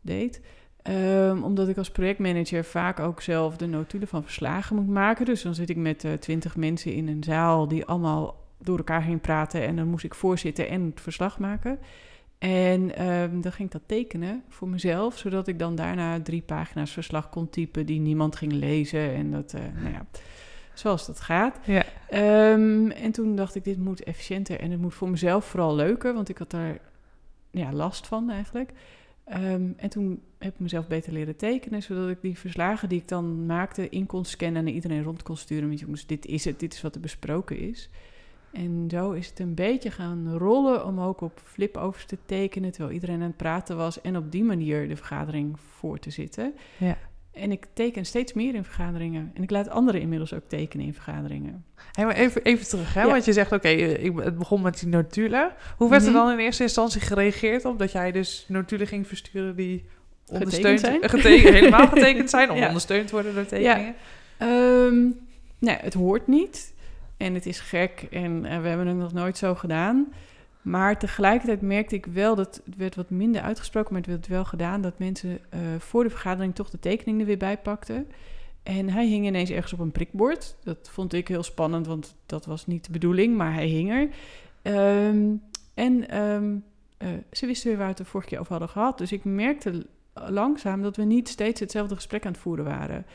deed. 0.00 0.40
Ehm, 0.82 1.42
omdat 1.42 1.68
ik 1.68 1.76
als 1.76 1.90
projectmanager 1.90 2.64
vaak 2.64 3.00
ook 3.00 3.20
zelf 3.20 3.56
de 3.56 3.66
notulen 3.66 4.08
van 4.08 4.22
verslagen 4.22 4.76
moet 4.76 4.88
maken. 4.88 5.24
Dus 5.24 5.42
dan 5.42 5.54
zit 5.54 5.70
ik 5.70 5.76
met 5.76 6.04
eh, 6.04 6.12
twintig 6.12 6.56
mensen 6.56 6.92
in 6.92 7.08
een 7.08 7.24
zaal 7.24 7.68
die 7.68 7.84
allemaal 7.84 8.46
door 8.58 8.76
elkaar 8.76 9.02
heen 9.02 9.20
praten 9.20 9.62
en 9.62 9.76
dan 9.76 9.88
moest 9.88 10.04
ik 10.04 10.14
voorzitten 10.14 10.68
en 10.68 10.84
het 10.84 11.00
verslag 11.00 11.38
maken. 11.38 11.78
En 12.38 12.96
ehm, 12.96 13.40
dan 13.40 13.52
ging 13.52 13.68
ik 13.68 13.72
dat 13.72 13.82
tekenen 13.86 14.42
voor 14.48 14.68
mezelf, 14.68 15.18
zodat 15.18 15.48
ik 15.48 15.58
dan 15.58 15.74
daarna 15.74 16.20
drie 16.22 16.42
pagina's 16.42 16.92
verslag 16.92 17.28
kon 17.28 17.50
typen 17.50 17.86
die 17.86 18.00
niemand 18.00 18.36
ging 18.36 18.52
lezen. 18.52 19.14
En 19.14 19.30
dat, 19.30 19.52
nou 19.52 19.92
ja, 19.92 20.06
zoals 20.78 21.06
dat 21.06 21.20
gaat. 21.20 21.58
Ja. 21.64 21.84
Ehm, 22.08 22.90
en 22.90 23.12
toen 23.12 23.36
dacht 23.36 23.54
ik, 23.54 23.64
dit 23.64 23.78
moet 23.78 24.02
efficiënter 24.02 24.60
en 24.60 24.70
het 24.70 24.80
moet 24.80 24.94
voor 24.94 25.10
mezelf 25.10 25.44
vooral 25.44 25.74
leuker, 25.74 26.14
want 26.14 26.28
ik 26.28 26.38
had 26.38 26.50
daar 26.50 26.78
ja, 27.50 27.72
last 27.72 28.06
van 28.06 28.30
eigenlijk. 28.30 28.72
Ehm, 29.24 29.70
en 29.76 29.88
toen 29.88 30.22
heb 30.38 30.54
ik 30.54 30.60
mezelf 30.60 30.86
beter 30.86 31.12
leren 31.12 31.36
tekenen, 31.36 31.82
zodat 31.82 32.08
ik 32.08 32.20
die 32.20 32.38
verslagen 32.38 32.88
die 32.88 33.00
ik 33.00 33.08
dan 33.08 33.46
maakte 33.46 33.88
in 33.88 34.06
kon 34.06 34.24
scannen 34.24 34.56
en 34.56 34.64
naar 34.64 34.72
iedereen 34.72 35.02
rond 35.02 35.22
kon 35.22 35.36
sturen. 35.36 35.68
Met 35.68 35.80
jongens, 35.80 36.06
dit 36.06 36.26
is 36.26 36.44
het, 36.44 36.60
dit 36.60 36.74
is 36.74 36.80
wat 36.80 36.94
er 36.94 37.00
besproken 37.00 37.58
is. 37.58 37.90
En 38.50 38.86
zo 38.90 39.12
is 39.12 39.28
het 39.28 39.38
een 39.38 39.54
beetje 39.54 39.90
gaan 39.90 40.36
rollen 40.36 40.86
om 40.86 41.00
ook 41.00 41.20
op 41.20 41.40
flipovers 41.44 42.04
te 42.04 42.18
tekenen, 42.26 42.70
terwijl 42.70 42.94
iedereen 42.94 43.20
aan 43.20 43.26
het 43.26 43.36
praten 43.36 43.76
was. 43.76 44.00
En 44.00 44.16
op 44.16 44.32
die 44.32 44.44
manier 44.44 44.88
de 44.88 44.96
vergadering 44.96 45.60
voor 45.60 45.98
te 45.98 46.10
zitten. 46.10 46.54
Ja. 46.76 46.98
En 47.38 47.52
ik 47.52 47.66
teken 47.72 48.04
steeds 48.06 48.32
meer 48.32 48.54
in 48.54 48.64
vergaderingen. 48.64 49.30
En 49.34 49.42
ik 49.42 49.50
laat 49.50 49.68
anderen 49.68 50.00
inmiddels 50.00 50.32
ook 50.34 50.42
tekenen 50.48 50.86
in 50.86 50.94
vergaderingen. 50.94 51.64
Hey, 51.92 52.04
maar 52.04 52.14
even, 52.14 52.42
even 52.42 52.68
terug, 52.68 52.94
hè? 52.94 53.02
Ja. 53.02 53.08
want 53.08 53.24
je 53.24 53.32
zegt, 53.32 53.52
oké, 53.52 53.68
eh, 53.68 54.04
ik 54.04 54.12
het 54.18 54.38
begon 54.38 54.62
met 54.62 54.80
die 54.80 54.88
notulen. 54.88 55.52
Hoe 55.76 55.90
werd 55.90 56.02
er 56.02 56.10
Mhm. 56.10 56.18
dan 56.18 56.30
in 56.32 56.38
eerste 56.38 56.62
instantie 56.62 57.00
gereageerd 57.00 57.64
op 57.64 57.78
dat 57.78 57.92
jij 57.92 58.12
dus 58.12 58.44
notulen 58.48 58.86
ging 58.86 59.06
versturen 59.06 59.56
die 59.56 59.84
ondersteund 60.26 60.80
zijn? 60.80 61.02
eh, 61.02 61.08
geteken- 61.10 61.52
helemaal 61.52 61.86
getekend 61.96 62.30
zijn 62.30 62.54
Ja. 62.54 62.66
ondersteund 62.66 63.10
worden 63.10 63.34
door 63.34 63.46
tekeningen? 63.46 63.94
Ehm, 64.36 64.96
nee, 65.58 65.76
het 65.80 65.94
hoort 65.94 66.26
niet. 66.26 66.74
En 67.16 67.34
het 67.34 67.46
is 67.46 67.60
gek. 67.60 68.06
En 68.10 68.44
eh, 68.44 68.60
we 68.60 68.68
hebben 68.68 68.86
het 68.86 68.96
nog 68.96 69.12
nooit 69.12 69.38
zo 69.38 69.54
gedaan. 69.54 70.12
Maar 70.68 70.98
tegelijkertijd 70.98 71.60
merkte 71.60 71.94
ik 71.94 72.06
wel 72.06 72.34
dat 72.34 72.62
het 72.64 72.76
werd 72.76 72.94
wat 72.94 73.10
minder 73.10 73.42
uitgesproken, 73.42 73.92
maar 73.92 74.00
het 74.00 74.10
werd 74.10 74.26
wel 74.26 74.44
gedaan 74.44 74.80
dat 74.80 74.98
mensen 74.98 75.38
eh, 75.50 75.60
voor 75.78 76.02
de 76.04 76.10
vergadering 76.10 76.54
toch 76.54 76.70
de 76.70 76.78
tekening 76.78 77.20
er 77.20 77.26
weer 77.26 77.36
bij 77.36 77.58
pakten. 77.58 78.06
En 78.62 78.90
hij 78.90 79.06
hing 79.06 79.26
ineens 79.26 79.50
ergens 79.50 79.72
op 79.72 79.78
een 79.78 79.92
prikbord. 79.92 80.56
Dat 80.64 80.88
vond 80.92 81.12
ik 81.12 81.28
heel 81.28 81.42
spannend, 81.42 81.86
want 81.86 82.14
dat 82.26 82.46
was 82.46 82.66
niet 82.66 82.84
de 82.84 82.92
bedoeling, 82.92 83.36
maar 83.36 83.54
hij 83.54 83.66
hing 83.66 83.90
er. 83.90 84.08
Ehm, 84.62 85.26
en 85.74 86.08
ehm, 86.08 86.56
eh, 86.96 87.08
ze 87.32 87.46
wisten 87.46 87.68
weer 87.68 87.76
waar 87.76 87.86
we 87.86 87.94
het 87.94 88.02
de 88.02 88.10
vorige 88.10 88.28
keer 88.28 88.38
over 88.38 88.50
hadden 88.50 88.68
gehad. 88.68 88.98
Dus 88.98 89.12
ik 89.12 89.24
merkte 89.24 89.86
langzaam 90.14 90.82
dat 90.82 90.96
we 90.96 91.02
niet 91.02 91.28
steeds 91.28 91.60
hetzelfde 91.60 91.94
gesprek 91.94 92.26
aan 92.26 92.32
het 92.32 92.40
voeren 92.40 92.64
waren. 92.64 93.06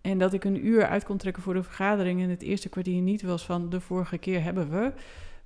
En 0.00 0.18
dat 0.18 0.32
ik 0.32 0.44
een 0.44 0.66
uur 0.66 0.86
uit 0.86 1.04
kon 1.04 1.16
trekken 1.16 1.42
voor 1.42 1.54
de 1.54 1.62
vergadering 1.62 2.22
en 2.22 2.30
het 2.30 2.42
eerste 2.42 2.68
kwartier 2.68 3.00
niet 3.00 3.22
was 3.22 3.44
van 3.44 3.70
de 3.70 3.80
vorige 3.80 4.18
keer 4.18 4.42
hebben 4.42 4.70
we. 4.70 4.92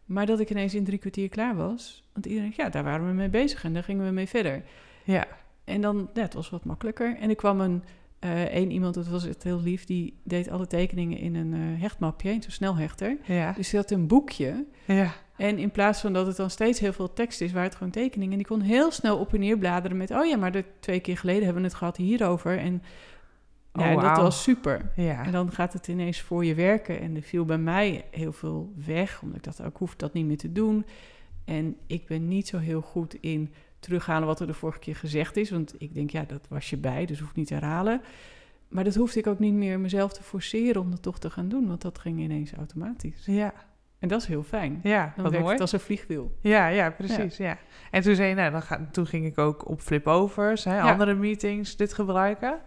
Maar 0.07 0.27
dat 0.27 0.41
ik 0.41 0.51
ineens 0.51 0.75
in 0.75 0.85
drie 0.85 0.99
kwartier 0.99 1.29
klaar 1.29 1.57
was. 1.57 2.05
Want 2.13 2.27
iedereen, 2.27 2.53
ja, 2.57 2.69
daar 2.69 2.85
waren 2.85 3.07
we 3.07 3.13
mee 3.13 3.29
bezig 3.29 3.65
en 3.65 3.73
daar 3.73 3.83
gingen 3.83 4.07
we 4.07 4.13
mee 4.13 4.29
verder. 4.29 4.63
Ja. 5.05 5.27
En 5.65 5.81
dan, 5.81 6.11
ja, 6.15 6.23
het 6.23 6.35
was 6.35 6.51
wat 6.51 6.65
makkelijker. 6.65 7.17
En 7.17 7.29
er 7.29 7.37
kwam 7.37 7.61
een, 7.61 7.83
eh 8.19 8.43
één 8.45 8.71
iemand, 8.71 8.95
dat 8.95 9.09
was 9.09 9.23
het 9.23 9.43
heel 9.43 9.61
lief, 9.61 9.85
die 9.85 10.17
deed 10.23 10.51
alle 10.51 10.67
tekeningen 10.67 11.19
in 11.19 11.35
een 11.35 11.55
eh, 11.55 11.81
hechtmapje, 11.81 12.31
in 12.31 12.43
zo'n 12.43 12.51
snelhechter. 12.51 13.17
Ja. 13.25 13.53
Dus 13.53 13.71
die 13.71 13.81
had 13.81 13.91
een 13.91 14.07
boekje. 14.07 14.65
Ja. 14.85 15.13
En 15.37 15.59
in 15.59 15.71
plaats 15.71 16.01
van 16.01 16.13
dat 16.13 16.27
het 16.27 16.37
dan 16.37 16.51
steeds 16.51 16.81
heel 16.81 16.93
veel 16.93 17.13
tekst 17.13 17.41
is, 17.41 17.53
waren 17.53 17.69
het 17.69 17.77
gewoon 17.77 17.93
tekeningen. 17.93 18.33
En 18.33 18.39
die 18.39 18.47
kon 18.47 18.61
heel 18.61 18.91
snel 18.91 19.19
op 19.19 19.35
en 19.35 19.41
neer 19.41 19.59
bladeren 19.59 19.97
met, 19.97 20.11
oh 20.11 20.27
ja, 20.27 20.37
maar 20.37 20.53
de 20.53 20.65
twee 20.81 21.01
keer 21.01 21.17
geleden 21.17 21.45
hebben 21.45 21.63
we 21.63 21.69
het 21.69 21.77
gehad 21.77 21.97
hierover. 21.97 22.59
En 22.59 22.83
Oh, 23.79 23.87
ja, 23.87 23.95
dat 24.15 24.17
was 24.17 24.43
super. 24.43 24.91
Ja. 24.97 25.25
En 25.25 25.33
dan 25.33 25.53
gaat 25.53 25.73
het 25.73 25.89
ineens 25.89 26.21
voor 26.21 26.45
je 26.45 26.55
werken. 26.55 27.01
En 27.01 27.17
er 27.17 27.23
viel 27.23 27.45
bij 27.45 27.59
mij 27.59 28.05
heel 28.11 28.33
veel 28.33 28.73
weg, 28.87 29.23
omdat 29.23 29.37
ik 29.37 29.45
dacht, 29.45 29.63
ook 29.63 29.79
hoef 29.79 29.97
dat 29.97 30.13
niet 30.13 30.27
meer 30.27 30.37
te 30.39 30.53
doen. 30.53 30.87
En 31.45 31.77
ik 31.87 32.07
ben 32.07 32.29
niet 32.29 32.47
zo 32.49 32.59
heel 32.59 32.81
goed 32.81 33.15
in 33.15 33.53
terughalen 33.81 34.27
wat 34.27 34.41
er 34.41 34.47
de 34.47 34.55
vorige 34.55 34.79
keer 34.79 34.97
gezegd 34.97 35.37
is. 35.37 35.51
Want 35.51 35.75
ik 35.79 35.95
denk, 35.95 36.11
ja, 36.11 36.25
dat 36.27 36.47
was 36.49 36.71
je 36.71 36.77
bij, 36.77 37.07
dus 37.07 37.19
hoef 37.21 37.31
ik 37.31 37.37
niet 37.37 37.47
te 37.47 37.55
herhalen. 37.55 38.01
Maar 38.69 38.85
dat 38.85 38.95
hoefde 38.95 39.19
ik 39.19 39.27
ook 39.27 39.39
niet 39.39 39.53
meer 39.55 39.81
mezelf 39.81 40.13
te 40.13 40.23
forceren 40.23 40.81
om 40.81 40.91
dat 40.91 41.03
toch 41.03 41.19
te 41.19 41.31
gaan 41.31 41.49
doen, 41.49 41.67
want 41.67 41.83
dat 41.83 41.99
ging 41.99 42.19
ineens 42.21 42.53
automatisch. 42.53 43.23
Ja. 43.27 43.53
En 43.99 44.09
dat 44.09 44.21
is 44.21 44.27
heel 44.27 44.43
fijn. 44.43 44.81
Ja, 44.83 45.03
Dan 45.03 45.13
wat 45.23 45.25
werkt 45.25 45.39
mooi. 45.39 45.53
het 45.53 45.61
als 45.61 45.73
een 45.73 45.81
vliegwiel. 45.81 46.37
Ja, 46.41 46.67
ja, 46.67 46.91
precies. 46.91 47.37
Ja. 47.37 47.59
En 47.91 48.03
toen 48.03 48.15
zei 48.15 48.29
je, 48.29 48.35
nou, 48.35 48.51
dan 48.51 48.63
ga, 48.63 48.89
toen 48.93 49.07
ging 49.07 49.27
ik 49.27 49.39
ook 49.39 49.69
op 49.69 49.81
flipovers, 49.81 50.65
hè, 50.65 50.77
Ja. 50.77 50.91
andere 50.93 51.15
meetings, 51.15 51.77
dit 51.77 51.93
gebruiken. 51.95 52.59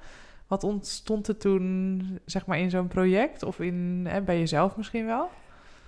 Wat 0.50 0.64
ontstond 0.64 1.28
er 1.28 1.38
toen, 1.38 2.02
zeg 2.26 2.46
maar, 2.46 2.60
in 2.60 2.70
zo'n 2.70 2.88
project? 2.88 3.44
Of 3.44 3.60
in, 3.60 4.06
hè, 4.10 4.22
bij 4.22 4.40
jezelf 4.40 4.78
misschien 4.78 5.06
wel? 5.06 5.30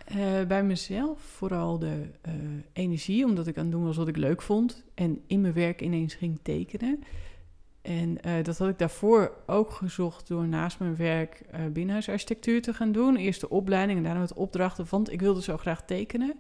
Eh, 0.05 0.47
bij 0.47 0.63
mezelf 0.63 1.21
vooral 1.21 1.79
de 1.79 2.09
eh, 2.21 2.33
energie, 2.73 3.25
omdat 3.25 3.47
ik 3.47 3.57
aan 3.57 3.69
doen 3.69 3.83
was 3.83 3.97
wat 3.97 4.07
ik 4.07 4.17
leuk 4.17 4.41
vond. 4.41 4.83
En 4.93 5.21
in 5.27 5.41
mijn 5.41 5.53
werk 5.53 5.81
ineens 5.81 6.13
ging 6.13 6.39
tekenen. 6.41 7.03
En 7.81 8.21
eh, 8.21 8.43
dat 8.43 8.57
had 8.57 8.69
ik 8.69 8.79
daarvoor 8.79 9.31
ook 9.45 9.71
gezocht 9.71 10.27
door 10.27 10.47
naast 10.47 10.79
mijn 10.79 10.95
werk 10.95 11.41
binnenhuisarchitectuur 11.71 12.61
te 12.61 12.73
gaan 12.73 12.91
doen. 12.91 13.15
Eerst 13.15 13.41
de 13.41 13.49
opleiding 13.49 13.97
en 13.97 14.03
daarna 14.03 14.19
met 14.19 14.33
opdrachten, 14.33 14.85
want 14.89 15.11
ik 15.11 15.21
wilde 15.21 15.41
zo 15.41 15.57
graag 15.57 15.85
tekenen. 15.85 16.33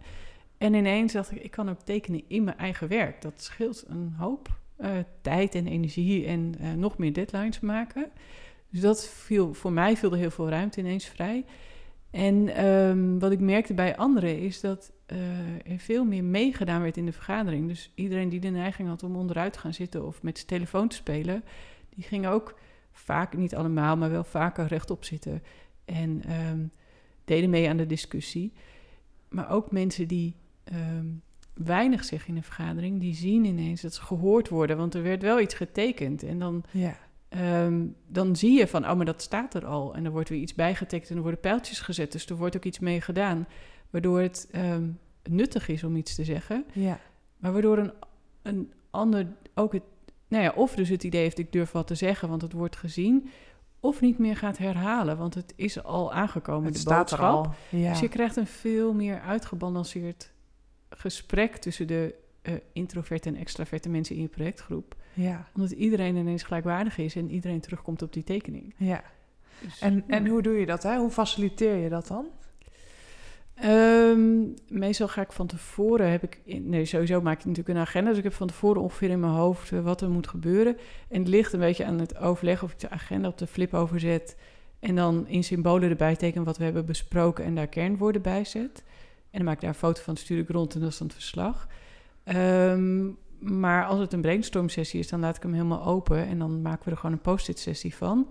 En 0.57 0.73
ineens 0.73 1.13
dacht 1.13 1.31
ik, 1.31 1.43
ik 1.43 1.51
kan 1.51 1.69
ook 1.69 1.81
tekenen 1.81 2.23
in 2.27 2.43
mijn 2.43 2.57
eigen 2.57 2.87
werk. 2.87 3.21
Dat 3.21 3.41
scheelt 3.41 3.83
een 3.87 4.13
hoop 4.17 4.49
eh, 4.81 4.91
tijd 5.21 5.55
en 5.55 5.67
energie 5.67 6.25
en 6.25 6.55
eh, 6.59 6.73
nog 6.73 6.97
meer 6.97 7.13
deadlines 7.13 7.59
maken. 7.59 8.11
Dus 8.69 8.81
dat 8.81 9.07
viel, 9.07 9.53
voor 9.53 9.71
mij 9.71 9.97
viel 9.97 10.11
er 10.11 10.17
heel 10.17 10.31
veel 10.31 10.49
ruimte 10.49 10.79
ineens 10.79 11.05
vrij. 11.05 11.45
En 12.11 12.55
ehm, 12.55 13.19
wat 13.19 13.31
ik 13.31 13.39
merkte 13.39 13.73
bij 13.73 13.97
anderen 13.97 14.39
is 14.39 14.61
dat 14.61 14.91
eh, 15.05 15.71
er 15.71 15.77
veel 15.77 16.05
meer 16.05 16.23
meegedaan 16.23 16.81
werd 16.81 16.97
in 16.97 17.05
de 17.05 17.11
vergadering. 17.11 17.67
Dus 17.67 17.91
iedereen 17.95 18.29
die 18.29 18.39
de 18.39 18.49
neiging 18.49 18.87
had 18.87 19.03
om 19.03 19.15
onderuit 19.15 19.53
te 19.53 19.59
gaan 19.59 19.73
zitten 19.73 20.05
of 20.05 20.23
met 20.23 20.35
zijn 20.37 20.49
telefoon 20.49 20.87
te 20.87 20.95
spelen, 20.95 21.43
die 21.95 22.03
ging 22.03 22.27
ook 22.27 22.59
vaak, 22.91 23.37
niet 23.37 23.55
allemaal, 23.55 23.97
maar 23.97 24.11
wel 24.11 24.23
vaker 24.23 24.65
rechtop 24.65 25.03
zitten. 25.03 25.43
En 25.85 26.21
ehm, 26.27 26.65
deden 27.25 27.49
mee 27.49 27.69
aan 27.69 27.77
de 27.77 27.85
discussie. 27.85 28.53
Maar 29.29 29.49
ook 29.51 29.71
mensen 29.71 30.07
die 30.07 30.35
ehm, 30.63 31.07
weinig 31.53 32.03
zeggen 32.03 32.29
in 32.29 32.35
een 32.35 32.43
vergadering, 32.43 32.99
die 32.99 33.15
zien 33.15 33.45
ineens 33.45 33.81
dat 33.81 33.93
ze 33.93 34.01
gehoord 34.01 34.49
worden. 34.49 34.77
Want 34.77 34.93
er 34.95 35.03
werd 35.03 35.21
wel 35.21 35.39
iets 35.39 35.53
getekend. 35.55 36.23
En 36.23 36.39
dan 36.39 36.63
Ja. 36.71 36.95
Ehm, 37.29 37.85
dan 38.07 38.35
zie 38.35 38.57
je 38.59 38.67
van, 38.67 38.89
oh, 38.89 38.95
maar 38.95 39.05
dat 39.05 39.21
staat 39.21 39.53
er 39.53 39.65
al. 39.65 39.95
En 39.95 40.05
er 40.05 40.11
wordt 40.11 40.29
weer 40.29 40.39
iets 40.39 40.53
bijgetekend 40.53 41.09
en 41.09 41.15
er 41.15 41.21
worden 41.21 41.39
pijltjes 41.39 41.79
gezet. 41.79 42.11
Dus 42.11 42.25
er 42.25 42.35
wordt 42.35 42.55
ook 42.55 42.65
iets 42.65 42.79
mee 42.79 43.01
gedaan. 43.01 43.47
Waardoor 43.89 44.19
het 44.21 44.47
ehm, 44.51 44.89
nuttig 45.29 45.67
is 45.67 45.83
om 45.83 45.95
iets 45.95 46.15
te 46.15 46.23
zeggen. 46.23 46.65
Ja. 46.73 46.99
Maar 47.37 47.51
waardoor 47.53 47.77
een, 47.77 47.91
een 48.41 48.71
ander 48.89 49.27
ook 49.53 49.73
het... 49.73 49.83
Nou 50.27 50.43
ja, 50.43 50.51
of 50.55 50.75
dus 50.75 50.89
het 50.89 51.03
idee 51.03 51.21
heeft, 51.21 51.37
ik 51.37 51.51
durf 51.51 51.71
wat 51.71 51.87
te 51.87 51.95
zeggen, 51.95 52.29
want 52.29 52.41
het 52.41 52.53
wordt 52.53 52.75
gezien. 52.75 53.29
Of 53.79 54.01
niet 54.01 54.17
meer 54.17 54.35
gaat 54.37 54.57
herhalen, 54.57 55.17
want 55.17 55.33
het 55.33 55.53
is 55.55 55.83
al 55.83 56.13
aangekomen, 56.13 56.65
Het 56.65 56.73
de 56.73 56.79
staat 56.79 57.11
er 57.11 57.17
boodschap. 57.17 57.45
al. 57.45 57.53
Ja. 57.79 57.89
Dus 57.89 57.99
je 57.99 58.07
krijgt 58.07 58.35
een 58.35 58.47
veel 58.47 58.93
meer 58.93 59.19
uitgebalanceerd 59.21 60.31
gesprek... 61.01 61.55
tussen 61.57 61.87
de 61.87 62.15
eh, 62.41 62.53
introverte 62.73 63.29
en 63.29 63.35
extraverte 63.35 63.89
mensen 63.89 64.15
in 64.15 64.21
je 64.21 64.27
projectgroep 64.27 64.95
ja. 65.13 65.47
omdat 65.55 65.71
iedereen 65.71 66.15
ineens 66.15 66.43
gelijkwaardig 66.43 66.97
is 66.97 67.15
en 67.15 67.29
iedereen 67.29 67.59
terugkomt 67.59 68.01
op 68.01 68.13
die 68.13 68.23
tekening. 68.23 68.73
Ja. 68.77 69.03
Dus, 69.59 69.79
En, 69.79 70.03
en 70.07 70.27
hoe 70.27 70.41
doe 70.41 70.53
je 70.53 70.65
dat? 70.65 70.83
Hè? 70.83 70.97
Hoe 70.97 71.09
faciliteer 71.09 71.75
je 71.75 71.89
dat 71.89 72.07
dan? 72.07 72.25
Ehm, 73.55 74.41
meestal 74.67 75.07
ga 75.07 75.21
ik 75.21 75.31
van 75.31 75.47
tevoren, 75.47 76.11
heb 76.11 76.23
ik, 76.23 76.39
nee 76.45 76.85
sowieso 76.85 77.21
maak 77.21 77.39
ik 77.39 77.45
natuurlijk 77.45 77.77
een 77.77 77.83
agenda, 77.83 78.09
dus 78.09 78.17
ik 78.17 78.23
heb 78.23 78.33
van 78.33 78.47
tevoren 78.47 78.81
ongeveer 78.81 79.09
in 79.09 79.19
mijn 79.19 79.33
hoofd 79.33 79.71
eh, 79.71 79.79
wat 79.79 80.01
er 80.01 80.09
moet 80.09 80.27
gebeuren. 80.27 80.77
En 81.09 81.19
het 81.19 81.27
ligt 81.27 81.53
een 81.53 81.59
beetje 81.59 81.85
aan 81.85 81.99
het 81.99 82.17
overleg 82.17 82.63
of 82.63 82.71
ik 82.71 82.79
de 82.79 82.89
agenda 82.89 83.27
op 83.27 83.37
de 83.37 83.47
flip 83.47 83.73
overzet 83.73 84.37
en 84.79 84.95
dan 84.95 85.27
in 85.27 85.43
symbolen 85.43 85.89
erbij 85.89 86.15
teken 86.15 86.43
wat 86.43 86.57
we 86.57 86.63
hebben 86.63 86.85
besproken 86.85 87.45
en 87.45 87.55
daar 87.55 87.67
kernwoorden 87.67 88.21
bij 88.21 88.45
zet. 88.45 88.83
En 89.31 89.37
dan 89.37 89.43
maak 89.43 89.55
ik 89.55 89.61
daar 89.61 89.69
een 89.69 89.75
foto 89.75 90.01
van, 90.01 90.17
stuur 90.17 90.39
ik 90.39 90.49
rond 90.49 90.73
en 90.73 90.79
dat 90.79 90.91
is 90.91 90.97
dan 90.97 91.07
het 91.07 91.15
verslag. 91.15 91.67
Ehm, 92.23 93.09
maar 93.39 93.85
als 93.85 93.99
het 93.99 94.13
een 94.13 94.21
brainstorm 94.21 94.69
sessie 94.69 94.99
is, 94.99 95.07
dan 95.07 95.19
laat 95.19 95.35
ik 95.35 95.43
hem 95.43 95.53
helemaal 95.53 95.85
open 95.85 96.27
en 96.27 96.39
dan 96.39 96.61
maken 96.61 96.85
we 96.85 96.91
er 96.91 96.97
gewoon 96.97 97.15
een 97.15 97.21
post-it 97.21 97.59
sessie 97.59 97.95
van. 97.95 98.27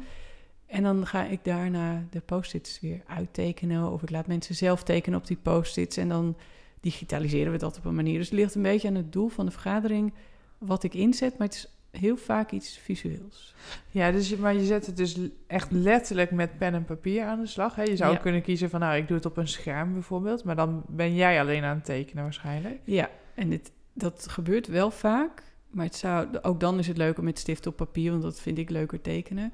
En 0.67 0.83
dan 0.83 1.07
ga 1.07 1.25
ik 1.25 1.45
daarna 1.45 2.05
de 2.11 2.21
post-its 2.21 2.81
weer 2.81 3.03
uittekenen. 3.07 3.93
Of 3.93 4.03
ik 4.03 4.11
laat 4.11 4.27
mensen 4.27 4.55
zelf 4.55 4.83
tekenen 4.83 5.19
op 5.19 5.27
die 5.27 5.39
post-its. 5.43 5.97
En 5.97 6.09
dan 6.09 6.37
digitaliseren 6.81 7.53
we 7.53 7.59
dat 7.59 7.79
op 7.79 7.85
een 7.85 7.95
manier. 7.95 8.19
Dus 8.19 8.31
het 8.31 8.39
ligt 8.39 8.55
een 8.55 8.63
beetje 8.63 8.89
aan 8.89 8.95
het 8.95 9.13
doel 9.13 9.29
van 9.29 9.47
de 9.47 9.53
vergadering 9.53 10.13
wat 10.59 10.83
ik 10.83 10.95
inzet. 10.95 11.39
Maar 11.39 11.47
het 11.47 11.57
is 11.57 11.80
heel 11.91 12.17
vaak 12.17 12.51
iets 12.51 12.79
visueels. 12.79 13.55
Ja, 13.91 14.11
dus 14.11 14.29
je, 14.29 14.37
maar 14.39 14.55
je 14.55 14.65
zet 14.65 14.87
het 14.87 14.97
dus 14.97 15.19
echt 15.47 15.71
letterlijk 15.71 16.31
met 16.31 16.59
pen 16.59 16.75
en 16.75 16.85
papier 16.85 17.25
aan 17.25 17.41
de 17.41 17.47
slag. 17.47 17.75
Hè? 17.75 17.83
Je 17.83 17.97
zou 17.97 18.11
Ja. 18.11 18.17
ook 18.17 18.23
kunnen 18.23 18.43
kiezen 18.43 18.71
van, 18.71 18.81
nou, 18.81 18.97
ik 18.97 19.09
doe 19.09 19.17
het 19.17 19.27
op 19.27 19.37
een 19.37 19.49
scherm 19.49 19.93
bijvoorbeeld. 19.93 20.45
Maar 20.45 20.57
dan 20.57 20.83
ben 20.89 21.15
jij 21.15 21.41
alleen 21.41 21.65
aan 21.65 21.77
het 21.77 21.85
tekenen 21.85 22.23
waarschijnlijk. 22.23 22.81
Ja, 22.85 23.11
en 23.35 23.51
het, 23.51 23.73
dat 23.93 24.27
gebeurt 24.31 24.67
wel 24.67 24.91
vaak. 24.91 25.43
Maar 25.71 25.85
het 25.85 25.97
zou, 25.97 26.29
ook 26.43 26.61
dan 26.61 26.79
is 26.79 26.87
het 26.87 26.97
leuker 26.97 27.25
met 27.25 27.39
stift 27.39 27.67
op 27.67 27.77
papier. 27.77 28.11
Want 28.11 28.23
dat 28.23 28.41
vind 28.41 28.59
ik 28.59 28.71
leuker 28.71 29.01
tekenen. 29.01 29.53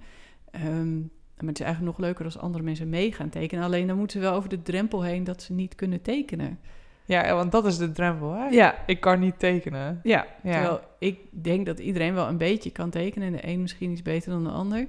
Ehm, 0.51 0.99
maar 1.37 1.47
het 1.49 1.59
is 1.61 1.65
eigenlijk 1.65 1.97
nog 1.97 2.07
leuker 2.07 2.25
als 2.25 2.39
andere 2.39 2.65
mensen 2.65 2.89
mee 2.89 3.13
gaan 3.13 3.29
tekenen. 3.29 3.65
Alleen 3.65 3.87
dan 3.87 3.97
moeten 3.99 4.21
ze 4.21 4.27
wel 4.27 4.35
over 4.37 4.49
de 4.49 4.63
drempel 4.63 5.03
heen 5.03 5.25
dat 5.25 5.43
ze 5.43 5.53
niet 5.53 5.75
kunnen 5.75 6.03
tekenen. 6.03 6.59
Ja, 7.07 7.35
want 7.35 7.53
dat 7.53 7.67
is 7.67 7.77
de 7.77 7.93
drempel, 7.93 8.33
hè? 8.33 8.47
Ja, 8.49 8.75
Ik 8.87 9.01
kan 9.01 9.21
niet 9.21 9.39
tekenen. 9.39 10.01
Ja, 10.03 10.27
Ja. 10.43 10.53
terwijl 10.53 10.81
ik 10.99 11.19
denk 11.31 11.67
dat 11.67 11.79
iedereen 11.79 12.15
wel 12.15 12.29
een 12.29 12.37
beetje 12.37 12.71
kan 12.71 12.91
tekenen... 12.91 13.27
en 13.29 13.33
de 13.35 13.47
een 13.49 13.61
misschien 13.61 13.91
iets 13.91 14.03
beter 14.03 14.31
dan 14.31 14.45
de 14.45 14.51
ander. 14.51 14.87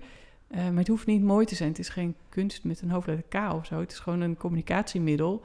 Eh, 0.48 0.64
maar 0.70 0.78
het 0.78 0.88
hoeft 0.88 1.06
niet 1.06 1.24
mooi 1.24 1.46
te 1.46 1.56
zijn. 1.56 1.70
Het 1.70 1.80
is 1.80 1.90
geen 1.90 2.16
kunst 2.30 2.64
met 2.64 2.82
een 2.82 2.90
hoofdletter 2.92 3.26
K 3.42 3.54
of 3.54 3.66
zo. 3.66 3.80
Het 3.80 3.92
is 3.92 4.00
gewoon 4.00 4.22
een 4.22 4.38
communicatiemiddel. 4.38 5.44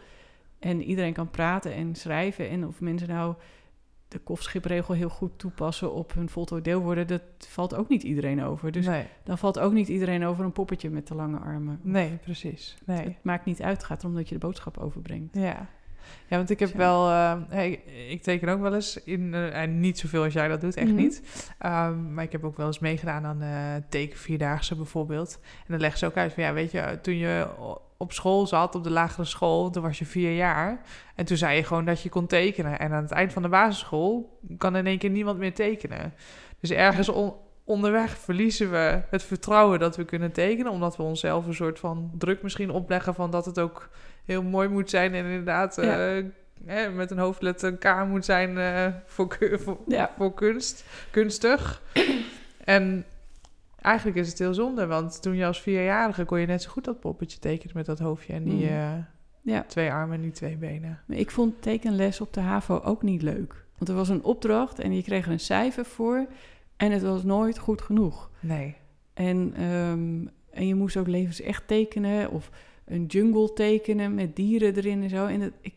En 0.59 0.83
iedereen 0.83 1.13
kan 1.13 1.31
praten 1.31 1.73
en 1.75 1.95
schrijven. 1.95 2.49
En 2.49 2.67
of 2.67 2.81
mensen 2.81 3.09
nou 3.09 3.35
de 4.09 4.19
kofschipregel 4.19 4.95
heel 4.95 5.09
goed 5.09 5.39
toepassen... 5.39 5.93
op 5.93 6.15
hun 6.15 6.29
voltooid 6.29 6.65
deelwoorden... 6.65 7.07
dat 7.07 7.23
valt 7.49 7.75
ook 7.75 7.89
niet 7.89 8.03
iedereen 8.03 8.43
over. 8.43 8.73
Dus 8.73 8.87
nee, 8.87 9.05
dan 9.25 9.39
valt 9.39 9.59
ook 9.59 9.73
niet 9.73 9.89
iedereen 9.89 10.25
over 10.25 10.45
een 10.45 10.53
poppetje 10.53 10.91
met 10.91 11.07
de 11.07 11.15
lange 11.15 11.39
armen. 11.39 11.81
nee, 11.83 12.19
precies. 12.23 12.77
Nee. 12.85 12.99
Het 13.05 13.23
maakt 13.23 13.45
niet 13.45 13.63
uit. 13.63 13.77
Het 13.77 13.85
gaat 13.87 14.03
erom 14.03 14.15
dat 14.15 14.29
je 14.29 14.35
de 14.35 14.47
boodschap 14.47 14.79
overbrengt. 14.79 15.35
Ja. 15.35 15.69
Ja, 16.29 16.37
want 16.37 16.51
ik 16.51 16.59
heb 16.59 16.75
wel... 16.75 17.09
eh, 17.09 17.33
hey, 17.49 17.71
ik, 18.09 18.23
teken 18.23 18.49
ook 18.49 18.61
wel 18.61 18.75
eens 18.75 19.03
in... 19.05 19.35
eh, 19.35 19.61
en 19.63 19.81
niet 19.81 19.99
zoveel 19.99 20.23
als 20.25 20.33
jij 20.33 20.49
dat 20.49 20.61
doet, 20.61 20.77
echt 20.77 20.87
Mhm. 20.89 20.97
niet. 20.97 21.23
Ehm, 21.59 22.15
maar 22.15 22.25
ik 22.25 22.33
heb 22.33 22.45
ook 22.45 22.57
wel 22.57 22.67
eens 22.67 22.79
meegedaan 22.79 23.25
aan 23.25 23.43
eh 23.43 23.49
tekenvierdaagse 23.89 24.77
bijvoorbeeld. 24.77 25.39
En 25.43 25.65
dan 25.69 25.81
leggen 25.81 25.99
ze 25.99 26.07
ook 26.07 26.17
uit 26.17 26.33
van... 26.33 26.43
Ja, 26.43 26.53
weet 26.53 26.71
je, 26.71 26.99
toen 27.03 27.17
je 27.17 27.47
op 27.97 28.13
school 28.13 28.47
zat, 28.47 28.75
op 28.75 28.85
de 28.85 28.91
lagere 28.91 29.25
school... 29.25 29.71
toen 29.71 29.83
was 29.83 29.99
je 29.99 30.07
vier 30.07 30.35
jaar. 30.35 30.81
En 31.15 31.25
toen 31.25 31.37
zei 31.37 31.57
je 31.57 31.65
gewoon 31.65 31.85
dat 31.85 32.03
je 32.03 32.09
kon 32.09 32.27
tekenen. 32.27 32.79
En 32.79 32.93
aan 32.93 33.03
het 33.03 33.11
eind 33.13 33.33
van 33.33 33.43
de 33.43 33.49
basisschool... 33.49 34.39
kan 34.59 34.77
in 34.77 34.87
één 34.87 34.99
keer 34.99 35.11
niemand 35.11 35.39
meer 35.39 35.55
tekenen. 35.55 36.15
Dus 36.61 36.71
ergens 36.71 37.09
on- 37.09 37.35
onderweg 37.65 38.19
verliezen 38.19 38.71
we 38.71 39.03
het 39.11 39.23
vertrouwen 39.23 39.79
dat 39.79 39.97
we 39.97 40.05
kunnen 40.05 40.33
tekenen... 40.33 40.73
omdat 40.73 40.97
we 40.97 41.03
onszelf 41.03 41.47
een 41.47 41.55
soort 41.55 41.79
van 41.79 42.11
druk 42.19 42.43
misschien 42.43 42.71
opleggen... 42.71 43.15
van 43.15 43.31
dat 43.31 43.45
het 43.45 43.59
ook 43.61 43.89
heel 44.25 44.43
mooi 44.43 44.69
moet 44.69 44.91
zijn 44.91 45.15
en 45.15 45.25
inderdaad... 45.25 45.77
Ja. 45.77 46.17
eh, 46.17 46.25
hè, 46.65 46.91
met 46.91 47.11
een 47.11 47.19
hoofdletter 47.19 47.77
K 47.77 48.05
moet 48.09 48.25
zijn 48.25 48.59
eh, 48.59 48.87
voor, 49.07 49.37
voor, 49.63 49.79
Ja. 49.87 50.11
voor 50.17 50.35
kunst, 50.35 50.85
kunstig. 51.11 51.83
en 52.65 53.05
eigenlijk 53.81 54.17
is 54.17 54.29
het 54.29 54.39
heel 54.39 54.55
zonde, 54.55 54.87
want 54.87 55.23
toen 55.23 55.35
je 55.37 55.47
als 55.47 55.61
vierjarige 55.63 56.25
kon 56.25 56.41
je 56.41 56.47
net 56.47 56.63
zo 56.63 56.71
goed 56.71 56.85
dat 56.85 57.01
poppetje 57.01 57.39
tekenen 57.39 57.77
met 57.77 57.87
dat 57.87 57.99
hoofdje 57.99 58.33
en 58.33 58.45
die 58.45 58.65
Mhm. 58.65 58.73
eh, 58.75 58.91
Ja. 59.45 59.65
twee 59.69 59.93
armen 59.93 60.17
en 60.17 60.23
die 60.23 60.31
twee 60.33 60.57
benen. 60.57 61.01
Maar 61.07 61.17
ik 61.17 61.31
vond 61.31 61.63
tekenles 61.63 62.21
op 62.21 62.33
de 62.33 62.41
HAVO 62.41 62.81
ook 62.85 63.03
niet 63.03 63.23
leuk. 63.23 63.65
Want 63.79 63.91
er 63.91 63.95
was 63.97 64.09
een 64.09 64.25
opdracht 64.25 64.79
en 64.79 64.95
je 64.97 65.03
kreeg 65.03 65.27
er 65.27 65.33
een 65.33 65.41
cijfer 65.41 65.85
voor. 65.85 66.27
En 66.77 66.91
het 66.93 67.03
was 67.03 67.23
nooit 67.23 67.59
goed 67.59 67.83
genoeg. 67.83 68.31
Nee. 68.41 68.77
En, 69.15 69.53
ehm, 69.57 70.27
en 70.51 70.67
je 70.67 70.75
moest 70.75 70.97
ook 70.97 71.07
levensecht 71.07 71.67
tekenen 71.67 72.31
of 72.31 72.51
een 72.85 73.07
jungle 73.07 73.53
tekenen 73.53 74.15
met 74.15 74.37
dieren 74.37 74.77
erin 74.77 75.03
en 75.03 75.09
zo. 75.09 75.27
En 75.27 75.41
dat, 75.41 75.53
ik, 75.61 75.75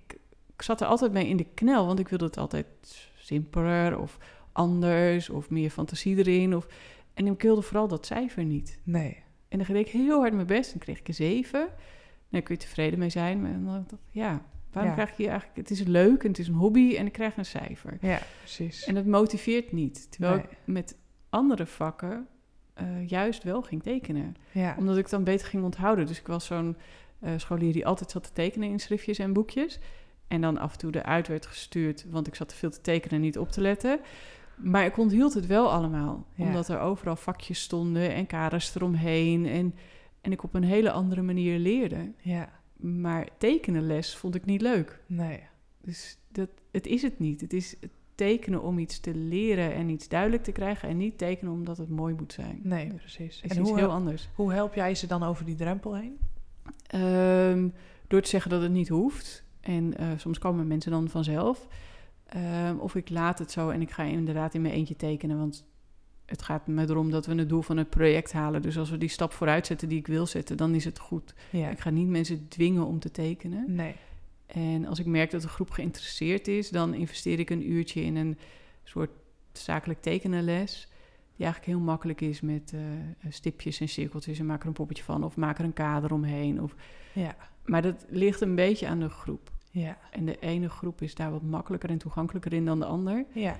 ik 0.55 0.61
zat 0.61 0.81
er 0.81 0.87
altijd 0.87 1.11
mee 1.11 1.27
in 1.27 1.37
de 1.37 1.47
knel, 1.53 1.85
want 1.85 1.99
ik 1.99 2.07
wilde 2.07 2.25
het 2.25 2.37
altijd 2.37 2.65
simpeler 3.17 3.99
of 3.99 4.17
anders 4.51 5.29
of 5.29 5.49
meer 5.49 5.69
fantasie 5.69 6.17
erin. 6.17 6.55
Of, 6.55 6.67
en 7.13 7.27
ik 7.27 7.41
wilde 7.41 7.61
vooral 7.61 7.87
dat 7.87 8.05
cijfer 8.05 8.43
niet. 8.43 8.79
Nee. 8.83 9.23
En 9.47 9.57
dan 9.57 9.67
deed 9.67 9.85
ik 9.85 9.91
heel 9.91 10.19
hard 10.19 10.33
mijn 10.33 10.47
best 10.47 10.73
en 10.73 10.79
kreeg 10.79 10.99
ik 10.99 11.07
een 11.07 11.13
7. 11.13 11.67
Daar 12.29 12.41
kun 12.41 12.55
je 12.55 12.61
tevreden 12.61 12.99
mee 12.99 13.09
zijn. 13.09 13.41
Maar 13.41 13.51
dan 13.87 13.87
ja, 14.11 14.45
waarom 14.71 14.91
Ja. 14.91 14.97
krijg 14.97 15.17
hier 15.17 15.27
eigenlijk... 15.29 15.57
Het 15.57 15.69
is 15.71 15.83
leuk 15.83 16.23
en 16.23 16.29
het 16.29 16.39
is 16.39 16.47
een 16.47 16.53
hobby 16.53 16.95
en 16.95 17.05
ik 17.05 17.11
krijg 17.11 17.37
een 17.37 17.45
cijfer. 17.45 17.97
Ja, 18.01 18.19
precies. 18.39 18.83
En 18.83 18.93
dat 18.95 19.05
motiveert 19.05 19.71
niet. 19.71 20.11
Terwijl 20.11 20.35
Nee. 20.35 20.43
ik 20.43 20.57
met 20.65 20.97
andere 21.29 21.65
vakken 21.65 22.27
eh, 22.75 23.07
juist 23.07 23.43
wel 23.43 23.61
ging 23.61 23.83
tekenen. 23.83 24.35
ja. 24.51 24.75
Omdat 24.77 24.97
ik 24.97 25.09
dan 25.09 25.23
beter 25.23 25.47
ging 25.47 25.63
onthouden. 25.63 26.05
Dus 26.05 26.19
ik 26.19 26.27
was 26.27 26.45
zo'n 26.45 26.75
eh, 27.19 27.31
scholier 27.37 27.73
die 27.73 27.85
altijd 27.85 28.11
zat 28.11 28.23
te 28.23 28.33
tekenen 28.33 28.69
in 28.69 28.79
schriftjes 28.79 29.19
en 29.19 29.33
boekjes. 29.33 29.79
En 30.27 30.41
dan 30.41 30.57
af 30.57 30.71
en 30.71 30.77
toe 30.77 30.95
eruit 30.95 31.27
werd 31.27 31.45
gestuurd, 31.45 32.05
want 32.09 32.27
ik 32.27 32.35
zat 32.35 32.49
te 32.49 32.55
veel 32.55 32.69
te 32.69 32.81
tekenen 32.81 33.15
en 33.15 33.21
niet 33.21 33.37
op 33.37 33.51
te 33.51 33.61
letten. 33.61 33.99
Maar 34.55 34.85
ik 34.85 34.97
onthield 34.97 35.33
het 35.33 35.45
wel 35.45 35.71
allemaal. 35.71 36.25
Ja. 36.35 36.45
Omdat 36.45 36.67
er 36.67 36.79
overal 36.79 37.15
vakjes 37.15 37.61
stonden 37.61 38.13
en 38.13 38.27
kaders 38.27 38.75
eromheen. 38.75 39.45
En, 39.45 39.75
en 40.21 40.31
ik 40.31 40.43
op 40.43 40.53
een 40.53 40.63
hele 40.63 40.91
andere 40.91 41.21
manier 41.21 41.59
leerde. 41.59 42.11
ja. 42.21 42.49
Maar 42.75 43.27
tekenenles 43.37 44.15
vond 44.15 44.35
ik 44.35 44.45
niet 44.45 44.61
leuk. 44.61 44.99
Nee. 45.05 45.39
Dus 45.81 46.17
dat, 46.31 46.49
het 46.71 46.87
is 46.87 47.01
het 47.01 47.19
niet. 47.19 47.41
Het 47.41 47.53
is 47.53 47.75
het 47.79 47.91
tekenen 48.15 48.61
om 48.61 48.79
iets 48.79 48.99
te 48.99 49.15
leren 49.15 49.73
en 49.73 49.89
iets 49.89 50.07
duidelijk 50.07 50.43
te 50.43 50.51
krijgen... 50.51 50.89
en 50.89 50.97
niet 50.97 51.17
tekenen 51.17 51.53
omdat 51.53 51.77
het 51.77 51.89
mooi 51.89 52.13
moet 52.13 52.33
zijn. 52.33 52.59
Nee, 52.63 52.93
precies. 52.93 53.41
Het 53.41 53.43
En 53.43 53.49
is 53.49 53.57
iets 53.57 53.69
hoe, 53.69 53.79
heel 53.79 53.91
anders. 53.91 54.29
hoe 54.35 54.53
help 54.53 54.73
jij 54.73 54.95
ze 54.95 55.07
dan 55.07 55.23
over 55.23 55.45
die 55.45 55.55
drempel 55.55 55.95
heen? 55.95 56.17
Ehm, 56.87 57.69
door 58.07 58.21
te 58.21 58.29
zeggen 58.29 58.51
dat 58.51 58.61
het 58.61 58.71
niet 58.71 58.89
hoeft. 58.89 59.43
En 59.61 59.97
eh, 59.97 60.07
soms 60.17 60.39
komen 60.39 60.67
mensen 60.67 60.91
dan 60.91 61.09
vanzelf. 61.09 61.67
Ehm, 62.25 62.77
of 62.77 62.95
ik 62.95 63.09
laat 63.09 63.39
het 63.39 63.51
zo 63.51 63.69
en 63.69 63.81
ik 63.81 63.91
ga 63.91 64.03
inderdaad 64.03 64.53
in 64.53 64.61
mijn 64.61 64.73
eentje 64.73 64.95
tekenen. 64.95 65.37
Want 65.37 65.65
het 66.25 66.41
gaat 66.41 66.67
me 66.67 66.89
erom 66.89 67.11
dat 67.11 67.25
we 67.25 67.35
het 67.35 67.49
doel 67.49 67.61
van 67.61 67.77
het 67.77 67.89
project 67.89 68.31
halen. 68.31 68.61
Dus 68.61 68.77
als 68.77 68.89
we 68.89 68.97
die 68.97 69.09
stap 69.09 69.33
vooruit 69.33 69.65
zetten 69.67 69.89
die 69.89 69.97
ik 69.97 70.07
wil 70.07 70.25
zetten, 70.25 70.57
dan 70.57 70.75
is 70.75 70.85
het 70.85 70.99
goed. 70.99 71.33
Ja. 71.49 71.69
Ik 71.69 71.79
ga 71.79 71.89
niet 71.89 72.07
mensen 72.07 72.47
dwingen 72.47 72.85
om 72.85 72.99
te 72.99 73.11
tekenen. 73.11 73.75
Nee. 73.75 73.95
En 74.45 74.85
als 74.85 74.99
ik 74.99 75.05
merk 75.05 75.31
dat 75.31 75.41
de 75.41 75.47
groep 75.47 75.69
geïnteresseerd 75.69 76.47
is, 76.47 76.69
dan 76.69 76.93
investeer 76.93 77.39
ik 77.39 77.49
een 77.49 77.71
uurtje 77.71 78.01
in 78.01 78.15
een 78.15 78.37
soort 78.83 79.09
zakelijk 79.51 80.01
tekenenles. 80.01 80.87
Die 81.35 81.45
eigenlijk 81.45 81.77
heel 81.77 81.85
makkelijk 81.85 82.21
is 82.21 82.41
met 82.41 82.73
eh, 82.73 82.81
stipjes 83.29 83.79
en 83.79 83.89
cirkeltjes 83.89 84.39
en 84.39 84.45
maak 84.45 84.61
er 84.61 84.67
een 84.67 84.73
poppetje 84.73 85.03
van. 85.03 85.23
Of 85.23 85.35
maak 85.35 85.59
er 85.59 85.65
een 85.65 85.73
kader 85.73 86.13
omheen. 86.13 86.61
Of... 86.61 86.75
Ja. 87.13 87.35
Maar 87.65 87.81
dat 87.81 88.05
ligt 88.09 88.41
een 88.41 88.55
beetje 88.55 88.87
aan 88.87 88.99
de 88.99 89.09
groep. 89.09 89.51
Ja. 89.71 89.97
En 90.11 90.25
de 90.25 90.39
ene 90.39 90.69
groep 90.69 91.01
is 91.01 91.15
daar 91.15 91.31
wat 91.31 91.41
makkelijker 91.41 91.89
en 91.89 91.97
toegankelijker 91.97 92.53
in 92.53 92.65
dan 92.65 92.79
de 92.79 92.85
ander. 92.85 93.25
Ja. 93.33 93.59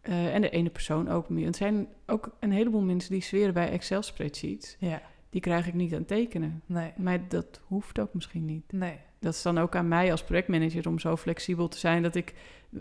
Eh, 0.00 0.34
en 0.34 0.40
de 0.40 0.50
ene 0.50 0.70
persoon 0.70 1.08
ook 1.08 1.28
meer. 1.28 1.46
Het 1.46 1.56
zijn 1.56 1.88
ook 2.06 2.36
een 2.40 2.52
heleboel 2.52 2.82
mensen 2.82 3.12
die 3.12 3.22
zweren 3.22 3.54
bij 3.54 3.70
Excel-spreadsheets. 3.70 4.76
Ja. 4.78 5.02
Die 5.30 5.40
krijg 5.40 5.66
ik 5.66 5.74
niet 5.74 5.94
aan 5.94 6.04
tekenen. 6.04 6.62
Nee. 6.66 6.92
Maar 6.96 7.28
dat 7.28 7.60
hoeft 7.66 8.00
ook 8.00 8.14
misschien 8.14 8.44
niet. 8.44 8.72
Nee. 8.72 8.98
Dat 9.18 9.34
is 9.34 9.42
dan 9.42 9.58
ook 9.58 9.76
aan 9.76 9.88
mij 9.88 10.10
als 10.10 10.24
projectmanager 10.24 10.88
om 10.88 10.98
zo 10.98 11.16
flexibel 11.16 11.68
te 11.68 11.78
zijn... 11.78 12.02
dat 12.02 12.14
ik 12.14 12.34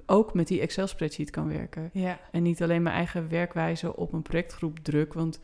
ook 0.06 0.34
met 0.34 0.48
die 0.48 0.62
Excel-spreadsheet 0.62 1.30
kan 1.30 1.48
werken. 1.48 1.90
Ja. 1.94 2.20
En 2.32 2.44
niet 2.44 2.64
alleen 2.64 2.82
mijn 2.82 2.96
eigen 2.96 3.30
werkwijze 3.30 3.96
op 3.96 4.14
een 4.14 4.22
projectgroep 4.22 4.80
druk. 4.80 5.14
Want 5.14 5.40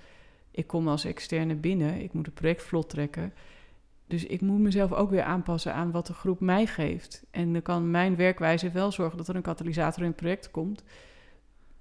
ik 0.51 0.67
kom 0.67 0.87
als 0.87 1.05
externe 1.05 1.55
binnen. 1.55 2.01
Ik 2.01 2.13
moet 2.13 2.25
het 2.25 2.35
project 2.35 2.63
vlot 2.63 2.89
trekken. 2.89 3.33
Dus 4.07 4.25
ik 4.25 4.41
moet 4.41 4.59
mezelf 4.59 4.93
ook 4.93 5.09
weer 5.09 5.23
aanpassen 5.23 5.73
aan 5.73 5.91
wat 5.91 6.07
de 6.07 6.13
groep 6.13 6.39
mij 6.39 6.65
geeft. 6.65 7.23
En 7.31 7.53
dan 7.53 7.61
kan 7.61 7.91
mijn 7.91 8.15
werkwijze 8.15 8.71
wel 8.71 8.91
zorgen 8.91 9.17
dat 9.17 9.27
er 9.27 9.35
een 9.35 9.41
katalysator 9.41 10.01
in 10.01 10.07
het 10.07 10.15
project 10.15 10.51
komt. 10.51 10.83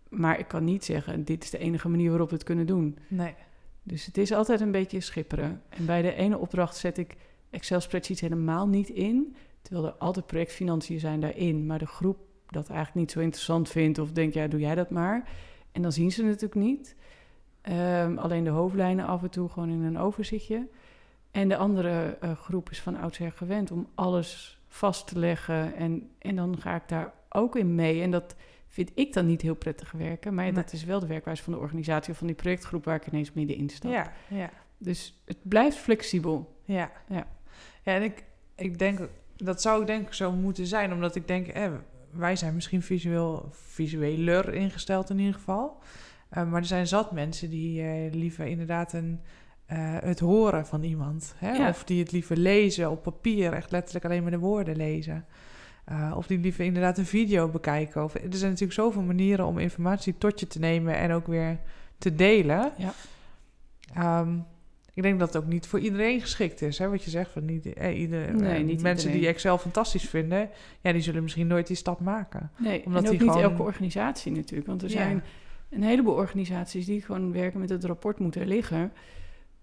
Maar 0.09 0.38
ik 0.38 0.49
kan 0.49 0.64
niet 0.64 0.85
zeggen, 0.85 1.25
dit 1.25 1.45
is 1.45 1.50
de 1.50 1.59
enige 1.59 1.88
manier 1.88 2.11
waarop 2.11 2.28
we 2.28 2.35
het 2.35 2.45
kunnen 2.45 2.66
doen. 2.66 2.99
Nee. 3.09 3.35
Dus 3.83 4.07
het 4.07 4.19
is 4.19 4.33
altijd 4.33 4.61
een 4.61 4.71
beetje 4.71 5.00
schipperen. 5.00 5.62
En 5.69 5.87
bij 5.87 6.02
de 6.02 6.14
ene 6.14 6.38
opdracht 6.38 6.76
zet 6.76 6.99
ik 6.99 7.16
Excel-spreadsheets 7.53 8.21
helemaal 8.21 8.69
niet 8.69 8.89
in. 8.89 9.37
Terwijl 9.63 9.87
er 9.87 9.93
altijd 9.93 10.27
projectfinanciën 10.27 11.01
zijn 11.01 11.21
daarin. 11.21 11.67
Maar 11.67 11.79
de 11.79 11.87
groep 11.87 12.19
dat 12.47 12.69
eigenlijk 12.69 12.99
niet 12.99 13.11
zo 13.11 13.21
interessant 13.21 13.69
vindt 13.69 13.99
of 13.99 14.13
denkt, 14.13 14.35
ja, 14.35 14.47
doe 14.47 14.61
jij 14.61 14.75
dat 14.75 14.91
maar. 14.91 15.29
En 15.73 15.83
dan 15.83 15.93
zien 15.93 16.13
ze 16.13 16.21
het 16.21 16.31
natuurlijk 16.31 16.61
niet. 16.61 16.97
Ehm, 17.61 18.19
alleen 18.19 18.45
de 18.45 18.51
hoofdlijnen 18.51 19.07
af 19.07 19.23
en 19.23 19.31
toe 19.31 19.49
gewoon 19.49 19.71
in 19.71 19.83
een 19.83 19.99
overzichtje. 19.99 20.69
En 21.31 21.49
de 21.49 21.57
andere 21.57 22.17
eh, 22.21 22.33
groep 22.33 22.71
is 22.71 22.81
van 22.81 22.97
oudsher 22.97 23.33
gewend 23.33 23.71
om 23.71 23.87
alles 23.95 24.61
vast 24.69 25.07
te 25.07 25.19
leggen. 25.19 25.75
En, 25.75 26.11
en 26.19 26.37
dan 26.37 26.61
ga 26.61 26.75
ik 26.75 26.89
daar 26.89 27.13
ook 27.29 27.57
in 27.57 27.75
mee. 27.75 28.03
En 28.03 28.11
dat 28.11 28.37
vind 28.69 28.91
ik 28.95 29.13
dan 29.13 29.27
niet 29.27 29.43
heel 29.43 29.55
prettig 29.55 29.93
werken. 29.93 30.35
Maar 30.35 30.53
dat 30.53 30.73
is 30.73 30.85
wel 30.85 31.01
de 31.01 31.07
werkwijze 31.07 31.43
van 31.43 31.53
de 31.53 31.59
organisatie 31.59 32.13
of 32.13 32.19
van 32.19 32.27
die 32.27 32.37
projectgroep 32.37 32.85
waar 32.85 32.97
ik 32.97 33.07
ineens 33.07 33.33
middenin 33.33 33.69
stap. 33.69 33.91
Ja. 33.91 34.13
Ja. 34.29 34.51
Dus 34.79 35.23
het 35.25 35.39
blijft 35.43 35.77
flexibel. 35.77 36.61
Ja. 36.65 36.93
Ja. 37.09 37.27
Ja, 37.83 37.95
en 37.95 38.03
ik, 38.03 38.25
ik 38.57 38.79
denk, 38.79 39.09
dat 39.37 39.62
zou 39.62 39.81
ik 39.81 39.87
denk 39.87 40.07
ik 40.07 40.12
zo 40.12 40.33
moeten 40.33 40.67
zijn, 40.67 40.93
omdat 40.93 41.15
ik 41.15 41.29
denk, 41.29 41.47
eh, 41.47 41.71
wij 42.11 42.37
zijn 42.37 42.55
misschien 42.55 42.83
visueel, 42.83 43.49
visueler 43.51 44.55
ingesteld 44.55 45.11
in 45.11 45.19
ieder 45.19 45.35
geval. 45.35 45.79
Eh, 46.29 46.51
maar 46.51 46.61
er 46.61 46.67
zijn 46.67 46.87
zat 46.87 47.12
mensen 47.12 47.51
die 47.51 47.83
eh, 47.83 48.12
liever 48.12 48.47
inderdaad 48.47 48.93
een, 48.93 49.21
het 50.03 50.21
horen 50.21 50.67
van 50.67 50.83
iemand. 50.83 51.35
Hè? 51.37 51.53
Ja. 51.53 51.69
Of 51.69 51.85
die 51.85 52.03
het 52.03 52.12
liever 52.12 52.37
lezen 52.37 52.91
op 52.91 53.03
papier, 53.03 53.53
echt 53.53 53.71
letterlijk 53.71 54.05
alleen 54.05 54.23
maar 54.23 54.31
de 54.31 54.39
woorden 54.39 54.77
lezen. 54.77 55.27
Of 56.14 56.27
die 56.27 56.38
liever 56.38 56.64
inderdaad 56.64 56.99
een 56.99 57.07
video 57.07 57.49
bekijken. 57.49 58.05
Of, 58.05 58.14
er 58.14 58.21
zijn 58.31 58.51
natuurlijk 58.51 58.73
zoveel 58.73 59.03
manieren 59.03 59.47
om 59.47 59.59
informatie 59.59 60.18
tot 60.18 60.40
je 60.40 60.47
te 60.47 60.59
nemen 60.59 60.97
en 60.97 61.12
ook 61.12 61.27
weer 61.27 61.59
te 61.99 62.14
delen. 62.14 62.73
Ja. 62.77 62.92
Ehm, 63.95 64.38
ik 64.94 65.02
denk 65.02 65.18
dat 65.18 65.33
het 65.33 65.42
ook 65.42 65.48
niet 65.48 65.66
voor 65.66 65.78
iedereen 65.81 66.20
geschikt 66.20 66.62
is. 66.62 66.78
Hè? 66.78 66.88
Wat 66.88 67.02
je 67.02 67.11
zegt, 67.11 67.31
van 67.31 67.44
niet, 67.44 67.72
eh, 67.72 67.98
ieder, 68.00 68.35
Nee, 68.35 68.59
eh, 68.59 68.64
niet 68.64 68.83
mensen 68.83 69.12
die. 69.12 69.26
Excel 69.26 69.59
fantastisch 69.59 70.09
vinden... 70.09 70.50
ja, 70.81 70.92
die 70.92 71.02
zullen 71.02 71.22
misschien 71.22 71.46
nooit 71.46 71.66
die 71.66 71.76
stap 71.76 72.00
maken. 72.00 72.50
Nee, 72.59 72.83
Omdat 72.87 73.02
en 73.02 73.09
ook 73.11 73.18
die 73.18 73.22
niet 73.26 73.31
gewoon- 73.37 73.50
elke 73.50 73.62
organisatie 73.62 74.33
natuurlijk. 74.33 74.66
Want 74.68 74.83
er 74.83 74.88
Ja. 74.88 74.94
zijn 74.94 75.22
een 75.70 75.83
heleboel 75.83 76.14
organisaties 76.14 76.87
die 76.87 77.02
gewoon 77.02 77.33
werken 77.33 77.61
met 77.61 77.68
het 77.68 77.85
rapport 77.85 78.18
moeten 78.18 78.46
liggen. 78.46 78.92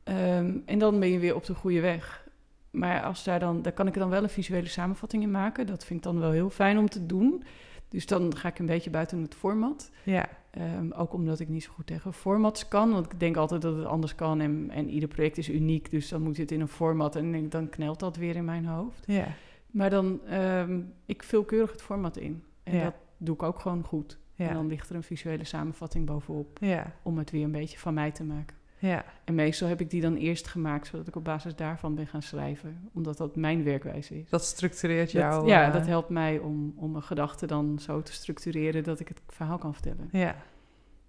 Ehm, 0.03 0.53
en 0.65 0.79
dan 0.79 0.99
ben 0.99 1.09
je 1.09 1.19
weer 1.19 1.35
op 1.35 1.45
de 1.45 1.53
goede 1.53 1.79
weg. 1.81 2.27
Maar 2.71 3.01
als 3.01 3.23
daar 3.23 3.39
dan, 3.39 3.61
daar 3.61 3.71
kan 3.73 3.87
ik 3.87 3.93
er 3.93 3.99
dan 3.99 4.09
wel 4.09 4.23
een 4.23 4.29
visuele 4.29 4.67
samenvatting 4.67 5.23
in 5.23 5.31
maken. 5.31 5.67
Dat 5.67 5.85
vind 5.85 5.99
ik 5.99 6.05
dan 6.05 6.19
wel 6.19 6.31
heel 6.31 6.49
fijn 6.49 6.77
om 6.77 6.89
te 6.89 7.05
doen. 7.05 7.43
Dus 7.89 8.05
dan 8.05 8.35
ga 8.37 8.47
ik 8.47 8.59
een 8.59 8.65
beetje 8.65 8.89
buiten 8.89 9.21
het 9.21 9.35
format. 9.35 9.91
Ja, 10.03 10.29
Ehm, 10.51 10.91
ook 10.91 11.13
omdat 11.13 11.39
ik 11.39 11.49
niet 11.49 11.63
zo 11.63 11.71
goed 11.71 11.87
tegen 11.87 12.13
formats 12.13 12.67
kan. 12.67 12.91
Want 12.91 13.05
ik 13.13 13.19
denk 13.19 13.37
altijd 13.37 13.61
dat 13.61 13.75
het 13.75 13.85
anders 13.85 14.15
kan. 14.15 14.41
En, 14.41 14.69
en 14.69 14.89
ieder 14.89 15.09
project 15.09 15.37
is 15.37 15.49
uniek. 15.49 15.91
Dus 15.91 16.09
dan 16.09 16.21
moet 16.21 16.37
het 16.37 16.51
in 16.51 16.61
een 16.61 16.67
format. 16.67 17.15
En 17.15 17.49
dan 17.49 17.69
knelt 17.69 17.99
dat 17.99 18.15
weer 18.15 18.35
in 18.35 18.45
mijn 18.45 18.65
hoofd. 18.65 19.03
ja, 19.07 19.27
Maar 19.71 19.89
dan, 19.89 20.25
ehm 20.25 20.79
ik 21.05 21.23
vul 21.23 21.43
keurig 21.43 21.71
het 21.71 21.81
format 21.81 22.17
in. 22.17 22.43
En 22.63 22.75
Ja. 22.75 22.83
dat 22.83 22.93
doe 23.17 23.35
ik 23.35 23.43
ook 23.43 23.59
gewoon 23.59 23.83
goed. 23.83 24.17
En 24.35 24.45
ja, 24.45 24.53
dan 24.53 24.67
ligt 24.67 24.89
er 24.89 24.95
een 24.95 25.03
visuele 25.03 25.43
samenvatting 25.43 26.05
bovenop. 26.05 26.57
ja, 26.61 26.93
Om 27.03 27.17
het 27.17 27.31
weer 27.31 27.43
een 27.43 27.51
beetje 27.51 27.77
van 27.79 27.93
mij 27.93 28.11
te 28.11 28.23
maken. 28.23 28.55
Ja, 28.79 29.05
En 29.23 29.35
meestal 29.35 29.67
heb 29.67 29.81
ik 29.81 29.89
die 29.89 30.01
dan 30.01 30.15
eerst 30.15 30.47
gemaakt. 30.47 30.87
Zodat 30.87 31.07
ik 31.07 31.15
op 31.15 31.23
basis 31.23 31.55
daarvan 31.55 31.95
ben 31.95 32.07
gaan 32.07 32.21
schrijven. 32.21 32.89
Omdat 32.93 33.17
dat 33.17 33.35
mijn 33.35 33.63
werkwijze 33.63 34.19
is. 34.19 34.29
dat 34.29 34.43
structureert 34.45 35.11
Dat- 35.13 35.21
jou. 35.21 35.47
ja, 35.47 35.67
eh, 35.67 35.73
dat 35.73 35.85
helpt 35.87 36.09
mij 36.09 36.37
om, 36.37 36.73
om 36.75 36.91
mijn 36.91 37.03
gedachten 37.03 37.47
dan 37.47 37.79
zo 37.79 38.01
te 38.01 38.11
structureren 38.13 38.83
dat 38.83 38.99
ik 38.99 39.07
het 39.07 39.21
verhaal 39.27 39.57
kan 39.57 39.73
vertellen. 39.73 40.09
Ja. 40.11 40.35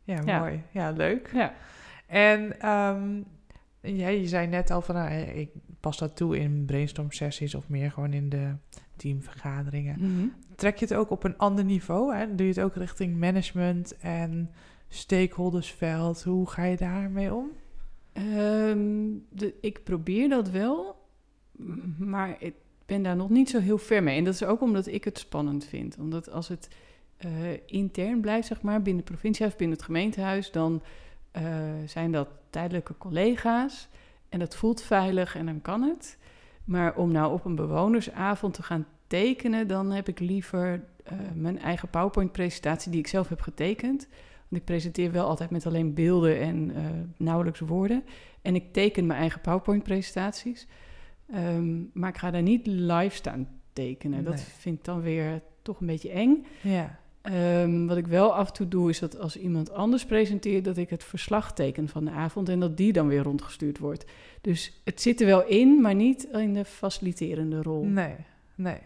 Ja, 0.04 0.20
Ja. 0.24 0.38
mooi. 0.38 0.62
Ja, 0.70 0.90
leuk. 0.90 1.30
Ja, 1.35 1.52
En 2.06 2.54
ja, 3.83 4.09
je 4.09 4.26
zei 4.28 4.46
net 4.46 4.70
al 4.70 4.80
van, 4.83 4.94
nou, 4.94 5.09
eh, 5.11 5.37
ik 5.38 5.50
pas 5.80 5.98
dat 5.98 6.16
toe 6.16 6.38
in 6.38 6.64
brainstorm 6.64 7.11
sessies 7.12 7.54
of 7.54 7.68
meer 7.68 7.90
gewoon 7.90 8.12
in 8.12 8.28
de 8.28 8.54
teamvergaderingen. 8.96 9.96
Mhm. 10.00 10.26
Trek 10.56 10.76
je 10.76 10.85
het 10.85 10.94
ook 10.94 11.11
op 11.11 11.24
een 11.24 11.38
ander 11.38 11.64
niveau? 11.64 12.14
Hè? 12.16 12.35
Doe 12.35 12.46
je 12.46 12.52
het 12.52 12.62
ook 12.62 12.74
richting 12.74 13.16
management 13.18 13.96
en 13.98 14.50
stakeholdersveld? 14.90 16.22
Hoe 16.22 16.48
ga 16.48 16.64
je 16.64 16.76
daarmee 16.76 17.35
om? 17.35 17.50
Ehm, 18.12 19.09
de, 19.29 19.55
ik 19.61 19.85
probeer 19.85 20.29
dat 20.29 20.50
wel, 20.50 20.96
maar 21.98 22.37
ik 22.38 22.55
ben 22.87 23.03
daar 23.03 23.16
nog 23.16 23.31
niet 23.31 23.50
zo 23.50 23.59
heel 23.59 23.79
ver 23.79 24.03
mee. 24.03 24.18
En 24.18 24.24
dat 24.24 24.35
is 24.35 24.44
ook 24.44 24.61
omdat 24.61 24.87
ik 24.87 25.05
het 25.05 25.18
spannend 25.18 25.64
vind. 25.64 25.98
Omdat 25.98 26.31
als 26.31 26.48
het 26.48 26.68
eh, 27.16 27.31
intern 27.66 28.20
blijft, 28.20 28.46
zeg 28.46 28.62
maar, 28.62 28.83
binnen 28.83 29.03
het 29.03 29.12
provinciehuis, 29.12 29.57
binnen 29.57 29.76
het 29.76 29.87
gemeentehuis, 29.87 30.50
dan 30.50 30.83
eh, 31.31 31.44
zijn 31.87 32.12
dat 32.12 32.29
tijdelijke 32.50 32.94
collega's. 32.98 33.88
En 34.29 34.38
dat 34.38 34.57
voelt 34.57 34.83
veilig 34.83 35.37
en 35.37 35.46
dan 35.46 35.62
kan 35.62 35.83
het. 35.83 36.18
Maar 36.64 36.96
om 36.96 37.12
nou 37.12 37.33
op 37.33 37.44
een 37.44 37.55
bewonersavond 37.55 38.55
te 38.55 38.62
gaan 38.62 38.87
tekenen, 39.07 39.68
dan 39.68 39.90
heb 39.90 40.09
ik 40.09 40.18
liever 40.18 40.85
eh, 41.05 41.18
mijn 41.35 41.59
eigen 41.59 41.88
PowerPoint-presentatie 41.88 42.90
die 42.90 43.00
ik 43.00 43.07
zelf 43.07 43.29
heb 43.29 43.40
getekend. 43.40 44.09
Want 44.51 44.63
ik 44.63 44.65
presenteer 44.65 45.13
wel 45.13 45.27
altijd 45.27 45.51
met 45.51 45.67
alleen 45.67 45.95
beelden 45.95 46.41
en 46.41 46.75
eh, 46.75 46.83
nauwelijks 47.17 47.61
woorden. 47.61 48.05
En 48.43 48.55
ik 48.55 48.73
teken 48.73 49.07
mijn 49.07 49.21
eigen 49.21 49.41
PowerPoint-presentaties. 49.41 50.67
Ehm, 51.31 51.83
maar 51.93 52.09
ik 52.09 52.19
ga 52.19 52.31
daar 52.31 52.43
niet 52.43 52.67
live 52.67 53.17
staan 53.17 53.49
tekenen. 53.73 54.25
Dat 54.25 54.41
vind 54.41 54.79
ik 54.79 54.85
dan 54.85 55.01
weer 55.01 55.43
toch 55.63 55.81
een 55.81 55.87
beetje 55.87 56.11
eng. 56.11 56.47
Ja, 56.61 57.01
Ehm, 57.23 57.87
wat 57.87 57.97
ik 57.97 58.07
wel 58.07 58.35
af 58.35 58.49
en 58.49 58.53
toe 58.55 58.69
doe, 58.69 58.91
is 58.91 58.99
dat 58.99 59.19
als 59.19 59.37
iemand 59.37 59.73
anders 59.73 60.05
presenteert, 60.05 60.65
dat 60.65 60.77
ik 60.77 60.91
het 60.91 61.05
verslag 61.05 61.55
teken 61.55 61.89
van 61.89 62.05
de 62.05 62.11
avond 62.11 62.49
en 62.49 62.61
dat 62.61 62.77
die 62.77 62.93
dan 62.93 63.09
weer 63.09 63.23
rondgestuurd 63.23 63.79
wordt. 63.79 64.05
Dus 64.41 64.81
het 64.85 65.01
zit 65.01 65.21
er 65.21 65.27
wel 65.27 65.47
in, 65.47 65.81
maar 65.81 65.95
niet 65.95 66.29
in 66.33 66.55
de 66.55 66.65
faciliterende 66.65 67.63
rol. 67.63 67.85
nee, 67.85 68.15
nee. 68.55 68.79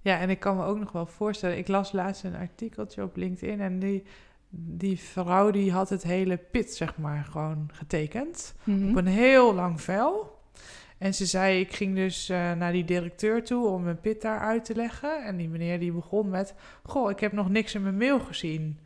Ja, 0.00 0.18
en 0.18 0.30
ik 0.30 0.40
kan 0.40 0.56
me 0.56 0.64
ook 0.64 0.78
nog 0.78 0.92
wel 0.92 1.06
voorstellen, 1.06 1.58
ik 1.58 1.68
las 1.68 1.92
laatst 1.92 2.24
een 2.24 2.34
artikeltje 2.34 3.02
op 3.02 3.16
LinkedIn 3.16 3.60
en 3.60 3.78
die, 3.78 4.02
die 4.50 4.98
vrouw 4.98 5.50
die 5.50 5.72
had 5.72 5.88
het 5.88 6.02
hele 6.02 6.36
pit, 6.36 6.74
zeg 6.74 6.96
maar, 6.96 7.26
gewoon 7.30 7.70
getekend. 7.72 8.54
Mhm. 8.64 8.88
op 8.88 8.96
een 8.96 9.06
heel 9.06 9.54
lang 9.54 9.80
vel. 9.80 10.36
En 10.98 11.14
ze 11.14 11.26
zei, 11.26 11.60
ik 11.60 11.74
ging 11.74 11.94
dus 11.94 12.28
eh, 12.28 12.52
naar 12.52 12.72
die 12.72 12.84
directeur 12.84 13.44
toe 13.44 13.66
om 13.66 13.82
mijn 13.82 14.00
pit 14.00 14.22
daar 14.22 14.40
uit 14.40 14.64
te 14.64 14.74
leggen. 14.74 15.24
En 15.24 15.36
die 15.36 15.48
meneer 15.48 15.78
die 15.78 15.92
begon 15.92 16.28
met, 16.28 16.54
goh, 16.82 17.10
ik 17.10 17.20
heb 17.20 17.32
nog 17.32 17.48
niks 17.48 17.74
in 17.74 17.82
mijn 17.82 17.96
mail 17.96 18.20
gezien. 18.20 18.78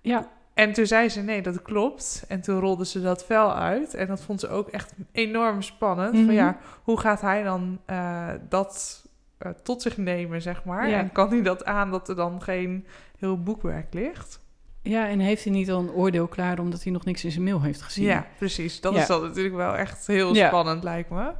Ja, 0.00 0.28
En 0.54 0.72
toen 0.72 0.86
zei 0.86 1.08
ze, 1.08 1.20
nee, 1.20 1.42
dat 1.42 1.62
klopt. 1.62 2.24
En 2.28 2.40
toen 2.40 2.60
rolde 2.60 2.84
ze 2.84 3.00
dat 3.00 3.24
vel 3.24 3.54
uit. 3.54 3.94
En 3.94 4.06
dat 4.06 4.20
vond 4.20 4.40
ze 4.40 4.48
ook 4.48 4.68
echt 4.68 4.92
enorm 5.12 5.62
spannend. 5.62 6.12
Mhm. 6.14 6.24
Van 6.24 6.34
ja, 6.34 6.58
hoe 6.82 7.00
gaat 7.00 7.20
hij 7.20 7.42
dan 7.42 7.80
eh, 7.86 8.28
dat 8.48 9.04
eh, 9.38 9.50
tot 9.62 9.82
zich 9.82 9.96
nemen, 9.96 10.42
zeg 10.42 10.64
maar? 10.64 10.88
Ja. 10.88 10.98
En 10.98 11.12
kan 11.12 11.28
hij 11.28 11.42
dat 11.42 11.64
aan 11.64 11.90
dat 11.90 12.08
er 12.08 12.16
dan 12.16 12.42
geen 12.42 12.86
heel 13.18 13.42
boekwerk 13.42 13.94
ligt? 13.94 14.40
Ja, 14.82 15.08
en 15.08 15.18
heeft 15.18 15.44
hij 15.44 15.52
niet 15.52 15.70
al 15.70 15.80
een 15.80 15.90
oordeel 15.90 16.26
klaar 16.26 16.58
omdat 16.58 16.82
hij 16.82 16.92
nog 16.92 17.04
niks 17.04 17.24
in 17.24 17.30
zijn 17.30 17.44
mail 17.44 17.62
heeft 17.62 17.82
gezien? 17.82 18.04
Ja, 18.04 18.26
precies. 18.38 18.80
Dat 18.80 18.94
Ja. 18.94 19.00
is 19.00 19.06
dan 19.06 19.22
natuurlijk 19.22 19.54
wel 19.54 19.76
echt 19.76 20.06
heel 20.06 20.34
Ja. 20.34 20.46
spannend, 20.46 20.82
lijkt 20.82 21.10
me. 21.10 21.32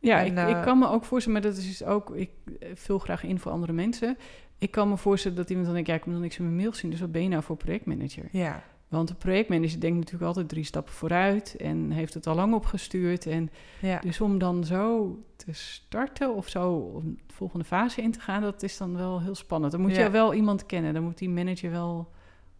Ja, 0.00 0.18
En, 0.20 0.26
ik, 0.26 0.36
eh, 0.36 0.48
ik 0.48 0.62
kan 0.62 0.78
me 0.78 0.88
ook 0.88 1.04
voorstellen, 1.04 1.40
maar 1.40 1.50
dat 1.50 1.58
is 1.60 1.66
dus 1.78 1.84
ook, 1.84 2.10
ik 2.16 2.30
eh, 2.60 2.68
vul 2.74 2.98
graag 2.98 3.24
in 3.24 3.38
voor 3.38 3.52
andere 3.52 3.72
mensen. 3.72 4.16
Ik 4.58 4.70
kan 4.70 4.88
me 4.88 4.96
voorstellen 4.96 5.36
dat 5.36 5.48
iemand 5.48 5.66
dan 5.66 5.74
denkt, 5.74 5.90
ja, 5.90 5.96
ik 5.96 6.04
heb 6.04 6.12
nog 6.12 6.22
niks 6.22 6.38
in 6.38 6.44
mijn 6.44 6.56
mail 6.56 6.74
zien, 6.74 6.90
dus 6.90 7.00
wat 7.00 7.12
ben 7.12 7.22
je 7.22 7.28
nou 7.28 7.42
voor 7.42 7.56
projectmanager? 7.56 8.24
Ja, 8.30 8.62
Want 8.88 9.08
de 9.08 9.14
projectmanager 9.14 9.80
denkt 9.80 9.96
natuurlijk 9.96 10.24
altijd 10.24 10.48
drie 10.48 10.64
stappen 10.64 10.92
vooruit 10.94 11.56
en 11.56 11.90
heeft 11.90 12.14
het 12.14 12.26
al 12.26 12.34
lang 12.34 12.54
opgestuurd. 12.54 13.26
En 13.26 13.50
ja. 13.80 13.98
dus 14.00 14.20
om 14.20 14.38
dan 14.38 14.64
zo 14.64 15.18
te 15.36 15.52
starten 15.52 16.34
of 16.34 16.48
zo 16.48 16.72
om 16.72 17.18
de 17.26 17.34
volgende 17.34 17.64
fase 17.64 18.02
in 18.02 18.12
te 18.12 18.20
gaan, 18.20 18.42
dat 18.42 18.62
is 18.62 18.76
dan 18.76 18.96
wel 18.96 19.20
heel 19.20 19.34
spannend. 19.34 19.72
Dan 19.72 19.80
moet 19.80 19.96
Ja. 19.96 20.02
je 20.02 20.10
wel 20.10 20.34
iemand 20.34 20.66
kennen, 20.66 20.94
dan 20.94 21.02
moet 21.02 21.18
die 21.18 21.30
manager 21.30 21.70
wel 21.70 22.10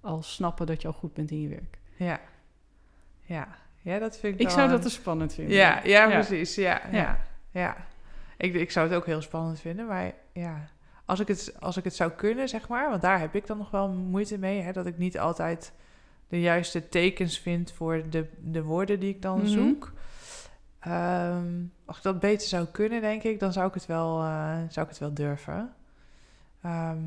al 0.02 0.22
snappen 0.22 0.66
dat 0.66 0.82
je 0.82 0.88
al 0.88 0.94
goed 0.94 1.12
bent 1.12 1.30
in 1.30 1.40
je 1.40 1.48
werk. 1.48 1.78
ja. 1.96 2.20
Ja, 3.24 3.48
ja 3.80 3.98
dat 3.98 4.18
vind 4.18 4.34
ik 4.34 4.40
Ik 4.40 4.48
zou 4.48 4.62
een- 4.62 4.70
dat 4.70 4.82
dus 4.82 4.94
spannend 4.94 5.34
vinden. 5.34 5.54
Ja, 5.54 5.80
ja, 5.84 6.08
Ja. 6.08 6.08
precies. 6.08 6.54
Ja, 6.54 6.80
ja. 6.90 6.98
Ja. 6.98 7.18
ja. 7.50 7.76
Ik, 8.36 8.54
ik 8.54 8.70
zou 8.70 8.88
het 8.88 8.96
ook 8.96 9.06
heel 9.06 9.22
spannend 9.22 9.60
vinden, 9.60 9.86
maar 9.86 10.12
ja, 10.32 10.68
als 11.04 11.20
ik, 11.20 11.28
het, 11.28 11.54
als 11.60 11.76
ik 11.76 11.84
het 11.84 11.94
zou 11.94 12.10
kunnen, 12.10 12.48
zeg 12.48 12.68
maar, 12.68 12.88
want 12.90 13.02
daar 13.02 13.18
heb 13.20 13.34
ik 13.34 13.46
dan 13.46 13.58
nog 13.58 13.70
wel 13.70 13.88
moeite 13.88 14.38
mee, 14.38 14.60
hè, 14.60 14.72
dat 14.72 14.86
ik 14.86 14.98
niet 14.98 15.18
altijd 15.18 15.72
de 16.28 16.40
juiste 16.40 16.88
tekens 16.88 17.38
vind 17.38 17.72
voor 17.72 18.02
de, 18.10 18.28
de 18.40 18.62
woorden 18.62 19.00
die 19.00 19.14
ik 19.14 19.22
dan 19.22 19.38
Mhm. 19.38 19.46
zoek. 19.48 19.92
Ehm, 20.78 21.46
als 21.84 21.96
ik 21.96 22.02
dat 22.02 22.20
beter 22.20 22.48
zou 22.48 22.66
kunnen, 22.66 23.00
denk 23.00 23.22
ik, 23.22 23.40
dan 23.40 23.52
zou 23.52 23.68
ik 23.68 23.74
het 23.74 23.86
wel, 23.86 24.20
eh, 24.22 24.56
zou 24.68 24.86
ik 24.86 24.88
het 24.92 24.98
wel 24.98 25.14
durven. 25.14 25.72
Ehm, 26.62 26.98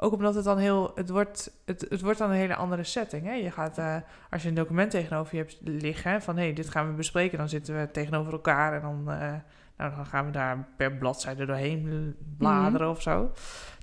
ook 0.00 0.12
omdat 0.12 0.34
het 0.34 0.44
dan 0.44 0.58
heel, 0.58 0.92
het 0.94 1.10
wordt, 1.10 1.50
het, 1.64 1.86
het 1.88 2.00
wordt 2.00 2.18
dan 2.18 2.30
een 2.30 2.36
hele 2.36 2.54
andere 2.54 2.84
setting. 2.84 3.24
Hè? 3.24 3.32
Je 3.32 3.50
gaat, 3.50 3.78
eh, 3.78 3.96
als 4.30 4.42
je 4.42 4.48
een 4.48 4.54
document 4.54 4.90
tegenover 4.90 5.36
je 5.36 5.42
hebt 5.42 5.58
liggen, 5.62 6.22
van 6.22 6.36
hé, 6.36 6.42
hey, 6.42 6.52
dit 6.52 6.70
gaan 6.70 6.86
we 6.86 6.92
bespreken, 6.92 7.38
dan 7.38 7.48
zitten 7.48 7.78
we 7.78 7.90
tegenover 7.90 8.32
elkaar 8.32 8.74
en 8.74 8.80
dan, 8.80 9.12
eh, 9.12 9.32
nou, 9.76 9.94
dan 9.96 10.06
gaan 10.06 10.26
we 10.26 10.30
daar 10.30 10.68
per 10.76 10.92
bladzijde 10.92 11.46
doorheen 11.46 12.14
bladeren 12.36 12.90
of 12.90 13.02
zo. 13.02 13.32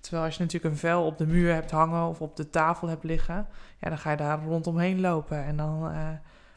Terwijl 0.02 0.26
als 0.26 0.36
je 0.36 0.44
natuurlijk 0.44 0.74
een 0.74 0.80
vel 0.80 1.06
op 1.06 1.18
de 1.18 1.28
muur 1.28 1.54
hebt 1.54 1.72
hangen 1.72 2.08
of 2.08 2.22
op 2.22 2.36
de 2.36 2.50
tafel 2.50 2.88
hebt 2.88 3.04
liggen, 3.04 3.48
ja, 3.80 3.90
dan 3.90 3.98
ga 3.98 4.12
je 4.12 4.18
daar 4.18 4.44
rondomheen 4.44 5.02
lopen 5.02 5.44
en 5.44 5.58
dan 5.58 5.92
eh, 5.92 6.10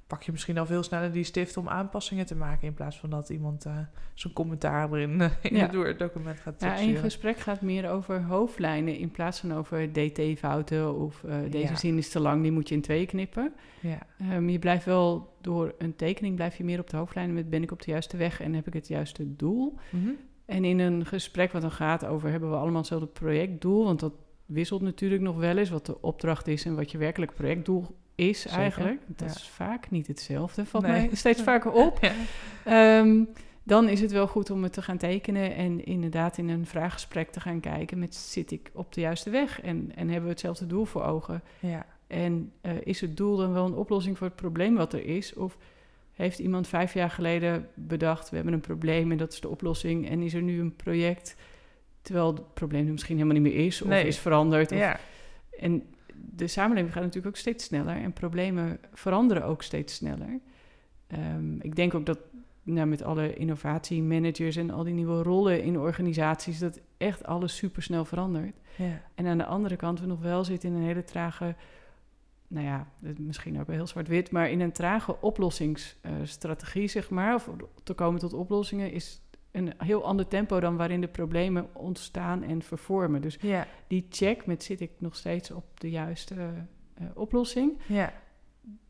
pak 0.08 0.22
je 0.22 0.32
misschien 0.32 0.58
al 0.58 0.66
veel 0.66 0.82
sneller 0.82 1.12
die 1.12 1.24
stift 1.24 1.56
om 1.56 1.68
aanpassingen 1.68 2.26
te 2.26 2.34
maken 2.36 2.66
in 2.66 2.74
plaats 2.74 2.98
van 2.98 3.10
dat 3.10 3.28
iemand 3.28 3.64
eh 3.64 3.76
zijn 4.14 4.32
commentaar 4.32 4.92
erin 4.92 5.20
in 5.42 5.56
Ja. 5.56 5.66
het 5.66 5.74
Word-document 5.74 6.40
gaat 6.40 6.60
Ja, 6.60 6.66
en 6.66 6.70
je 6.72 6.76
terugsturen. 6.78 7.02
gesprek 7.10 7.38
gaat 7.38 7.60
meer 7.60 7.90
over 7.90 8.22
hoofdlijnen 8.22 8.96
in 8.98 9.10
plaats 9.10 9.40
van 9.40 9.54
over 9.54 9.92
dt-fouten 9.92 10.94
of 10.98 11.24
eh, 11.24 11.36
deze 11.50 11.72
Ja. 11.72 11.76
zin 11.76 11.98
is 11.98 12.08
te 12.08 12.20
lang, 12.20 12.42
die 12.42 12.52
moet 12.52 12.68
je 12.68 12.74
in 12.74 12.80
twee 12.80 13.06
knippen. 13.06 13.52
Ja, 13.80 13.98
Ehm, 14.18 14.48
je 14.48 14.58
blijft 14.58 14.84
wel 14.84 15.36
door 15.40 15.74
een 15.78 15.96
tekening 15.96 16.34
blijf 16.34 16.56
je 16.56 16.64
meer 16.64 16.80
op 16.80 16.90
de 16.90 16.96
hoofdlijnen 16.96 17.34
met 17.34 17.50
ben 17.50 17.62
ik 17.62 17.70
op 17.70 17.82
de 17.82 17.90
juiste 17.90 18.16
weg 18.16 18.40
en 18.40 18.54
heb 18.54 18.66
ik 18.66 18.72
het 18.72 18.88
juiste 18.88 19.36
doel. 19.36 19.74
Mhm. 19.90 20.08
En 20.44 20.64
in 20.64 20.78
een 20.78 21.06
gesprek 21.06 21.52
wat 21.52 21.62
dan 21.62 21.70
gaat 21.70 22.04
over 22.06 22.30
hebben 22.30 22.50
we 22.50 22.56
allemaal 22.56 22.76
hetzelfde 22.78 23.06
projectdoel, 23.06 23.84
want 23.84 24.00
dat 24.00 24.12
wisselt 24.46 24.80
natuurlijk 24.82 25.22
nog 25.22 25.36
wel 25.36 25.56
eens 25.56 25.70
wat 25.70 25.86
de 25.86 26.00
opdracht 26.02 26.46
is 26.46 26.64
en 26.64 26.74
wat 26.76 26.90
je 26.90 26.98
werkelijk 26.98 27.34
projectdoel 27.34 27.86
is 28.18 28.40
Zeker, 28.42 28.58
eigenlijk. 28.58 29.00
Dat 29.06 29.28
ja. 29.28 29.34
is 29.34 29.48
vaak 29.48 29.90
niet 29.90 30.06
hetzelfde, 30.06 30.66
valt 30.66 30.86
Nee. 30.86 30.92
mij 31.06 31.10
steeds 31.16 31.42
vaker 31.52 31.70
op. 31.72 31.98
Ja. 32.00 32.12
Ehm, 32.64 33.22
dan 33.62 33.88
is 33.88 34.00
het 34.00 34.12
wel 34.12 34.26
goed 34.26 34.50
om 34.50 34.62
het 34.62 34.72
te 34.72 34.82
gaan 34.82 34.96
tekenen 34.96 35.54
en 35.54 35.84
inderdaad 35.84 36.38
in 36.38 36.48
een 36.48 36.66
vraaggesprek 36.66 37.30
te 37.30 37.40
gaan 37.40 37.60
kijken 37.60 37.98
met 37.98 38.14
zit 38.14 38.50
ik 38.50 38.70
op 38.74 38.92
de 38.92 39.00
juiste 39.00 39.30
weg 39.30 39.60
en, 39.60 39.92
en 39.94 40.06
hebben 40.06 40.24
we 40.24 40.30
hetzelfde 40.30 40.66
doel 40.66 40.84
voor 40.84 41.04
ogen? 41.04 41.42
ja, 41.60 41.86
En 42.06 42.52
eh, 42.60 42.72
is 42.82 43.00
het 43.00 43.16
doel 43.16 43.36
dan 43.36 43.52
wel 43.52 43.66
een 43.66 43.74
oplossing 43.74 44.18
voor 44.18 44.26
het 44.26 44.36
probleem 44.36 44.74
wat 44.74 44.92
er 44.92 45.04
is? 45.06 45.34
Of 45.34 45.56
heeft 46.12 46.38
iemand 46.38 46.68
vijf 46.68 46.94
jaar 46.94 47.10
geleden 47.10 47.68
bedacht, 47.74 48.30
we 48.30 48.36
hebben 48.36 48.54
een 48.54 48.60
probleem 48.60 49.10
en 49.12 49.18
dat 49.18 49.32
is 49.32 49.40
de 49.40 49.48
oplossing 49.48 50.08
en 50.08 50.22
is 50.22 50.34
er 50.34 50.42
nu 50.42 50.60
een 50.60 50.76
project 50.76 51.36
terwijl 52.02 52.26
het 52.34 52.54
probleem 52.54 52.86
er 52.86 52.92
misschien 52.92 53.16
helemaal 53.16 53.40
niet 53.42 53.52
meer 53.52 53.66
is 53.66 53.82
of 53.82 53.88
Nee. 53.88 54.06
is 54.06 54.18
veranderd? 54.18 54.72
Of, 54.72 54.78
ja. 54.78 55.00
en 55.58 55.82
de 56.38 56.46
samenleving 56.46 56.92
gaat 56.92 57.02
natuurlijk 57.02 57.34
ook 57.34 57.40
steeds 57.40 57.64
sneller 57.64 57.96
en 57.96 58.12
problemen 58.12 58.78
veranderen 58.92 59.44
ook 59.44 59.62
steeds 59.62 59.94
sneller. 59.94 60.40
Ehm, 61.06 61.60
ik 61.60 61.76
denk 61.76 61.94
ook 61.94 62.06
dat 62.06 62.18
nou, 62.62 62.86
met 62.86 63.02
alle 63.02 63.34
innovatiemanagers 63.34 64.56
en 64.56 64.70
al 64.70 64.84
die 64.84 64.94
nieuwe 64.94 65.22
rollen 65.22 65.62
in 65.62 65.78
organisaties, 65.78 66.58
dat 66.58 66.80
echt 66.96 67.24
alles 67.24 67.56
super 67.56 67.82
snel 67.82 68.04
verandert. 68.04 68.56
ja. 68.76 69.00
En 69.14 69.26
aan 69.26 69.38
de 69.38 69.44
andere 69.44 69.76
kant 69.76 70.00
we 70.00 70.06
nog 70.06 70.20
wel 70.20 70.44
zitten 70.44 70.68
in 70.68 70.74
een 70.74 70.82
hele 70.82 71.04
trage, 71.04 71.54
nou 72.48 72.66
ja, 72.66 72.88
misschien 73.16 73.60
ook 73.60 73.66
wel 73.66 73.76
heel 73.76 73.86
zwart-wit, 73.86 74.30
maar 74.30 74.50
in 74.50 74.60
een 74.60 74.72
trage 74.72 75.20
oplossingsstrategie, 75.20 76.88
zeg 76.88 77.10
maar, 77.10 77.34
of 77.34 77.50
te 77.82 77.94
komen 77.94 78.20
tot 78.20 78.32
oplossingen, 78.32 78.92
is 78.92 79.20
een 79.50 79.72
heel 79.78 80.04
ander 80.04 80.28
tempo 80.28 80.60
dan 80.60 80.76
waarin 80.76 81.00
de 81.00 81.08
problemen 81.08 81.68
ontstaan 81.72 82.42
en 82.42 82.62
vervormen. 82.62 83.20
Dus 83.20 83.38
ja. 83.40 83.66
die 83.86 84.06
check 84.10 84.46
met 84.46 84.62
zit 84.62 84.80
ik 84.80 84.90
nog 84.98 85.16
steeds 85.16 85.50
op 85.50 85.80
de 85.80 85.90
juiste 85.90 86.34
eh, 86.94 87.06
oplossing, 87.14 87.78
ja. 87.86 88.12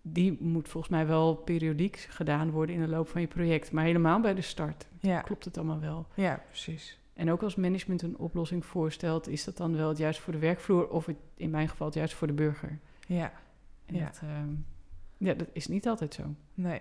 die 0.03 0.37
moet 0.41 0.69
volgens 0.69 0.93
mij 0.93 1.07
wel 1.07 1.35
periodiek 1.35 1.97
gedaan 1.97 2.51
worden 2.51 2.75
in 2.75 2.81
de 2.81 2.89
loop 2.89 3.09
van 3.09 3.21
je 3.21 3.27
project, 3.27 3.73
maar 3.73 3.85
helemaal 3.85 4.21
bij 4.21 4.35
de 4.35 4.41
start. 4.41 4.87
ja. 5.01 5.21
Klopt 5.21 5.45
het 5.45 5.57
allemaal 5.57 5.81
wel? 5.81 6.07
ja, 6.15 6.43
precies. 6.49 6.99
En 7.19 7.31
ook 7.31 7.43
als 7.43 7.55
management 7.55 8.03
een 8.03 8.19
oplossing 8.19 8.65
voorstelt, 8.65 9.29
is 9.29 9.45
dat 9.45 9.57
dan 9.57 9.77
wel 9.77 9.89
het 9.89 9.99
juist 9.99 10.21
voor 10.21 10.33
de 10.33 10.39
werkvloer 10.39 10.89
of 10.89 11.07
het, 11.07 11.17
in 11.35 11.51
mijn 11.51 11.69
geval 11.69 11.87
het 11.87 11.97
juist 11.97 12.15
voor 12.15 12.27
de 12.27 12.33
burger? 12.33 12.79
Ja, 13.07 13.33
En 13.87 13.95
Ja. 13.95 14.05
Dat, 14.05 14.21
ehm, 14.23 14.51
ja, 15.17 15.35
dat 15.35 15.49
is 15.53 15.67
niet 15.67 15.89
altijd 15.89 16.15
zo. 16.15 16.23
nee. 16.55 16.81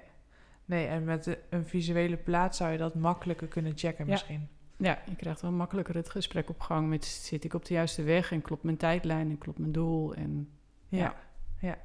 Nee, 0.67 0.87
en 0.87 1.03
met 1.03 1.37
een 1.49 1.65
visuele 1.65 2.17
plaat 2.17 2.55
zou 2.55 2.71
je 2.71 2.77
dat 2.77 2.95
makkelijker 2.95 3.47
kunnen 3.47 3.71
checken 3.75 4.05
Ja. 4.05 4.11
misschien. 4.11 4.47
Ja, 4.77 4.99
je 5.09 5.15
krijgt 5.15 5.41
wel 5.41 5.51
makkelijker 5.51 5.95
het 5.95 6.09
gesprek 6.09 6.49
op 6.49 6.59
gang 6.59 6.87
met 6.89 7.05
zit 7.05 7.43
ik 7.43 7.53
op 7.53 7.65
de 7.65 7.73
juiste 7.73 8.03
weg 8.03 8.31
en 8.31 8.41
klopt 8.41 8.63
mijn 8.63 8.77
tijdlijn 8.77 9.29
en 9.29 9.37
klopt 9.37 9.57
mijn 9.59 9.71
doel. 9.71 10.13
En 10.15 10.49
Ja, 10.89 10.97
Ja. 10.99 11.15
ja. 11.67 11.77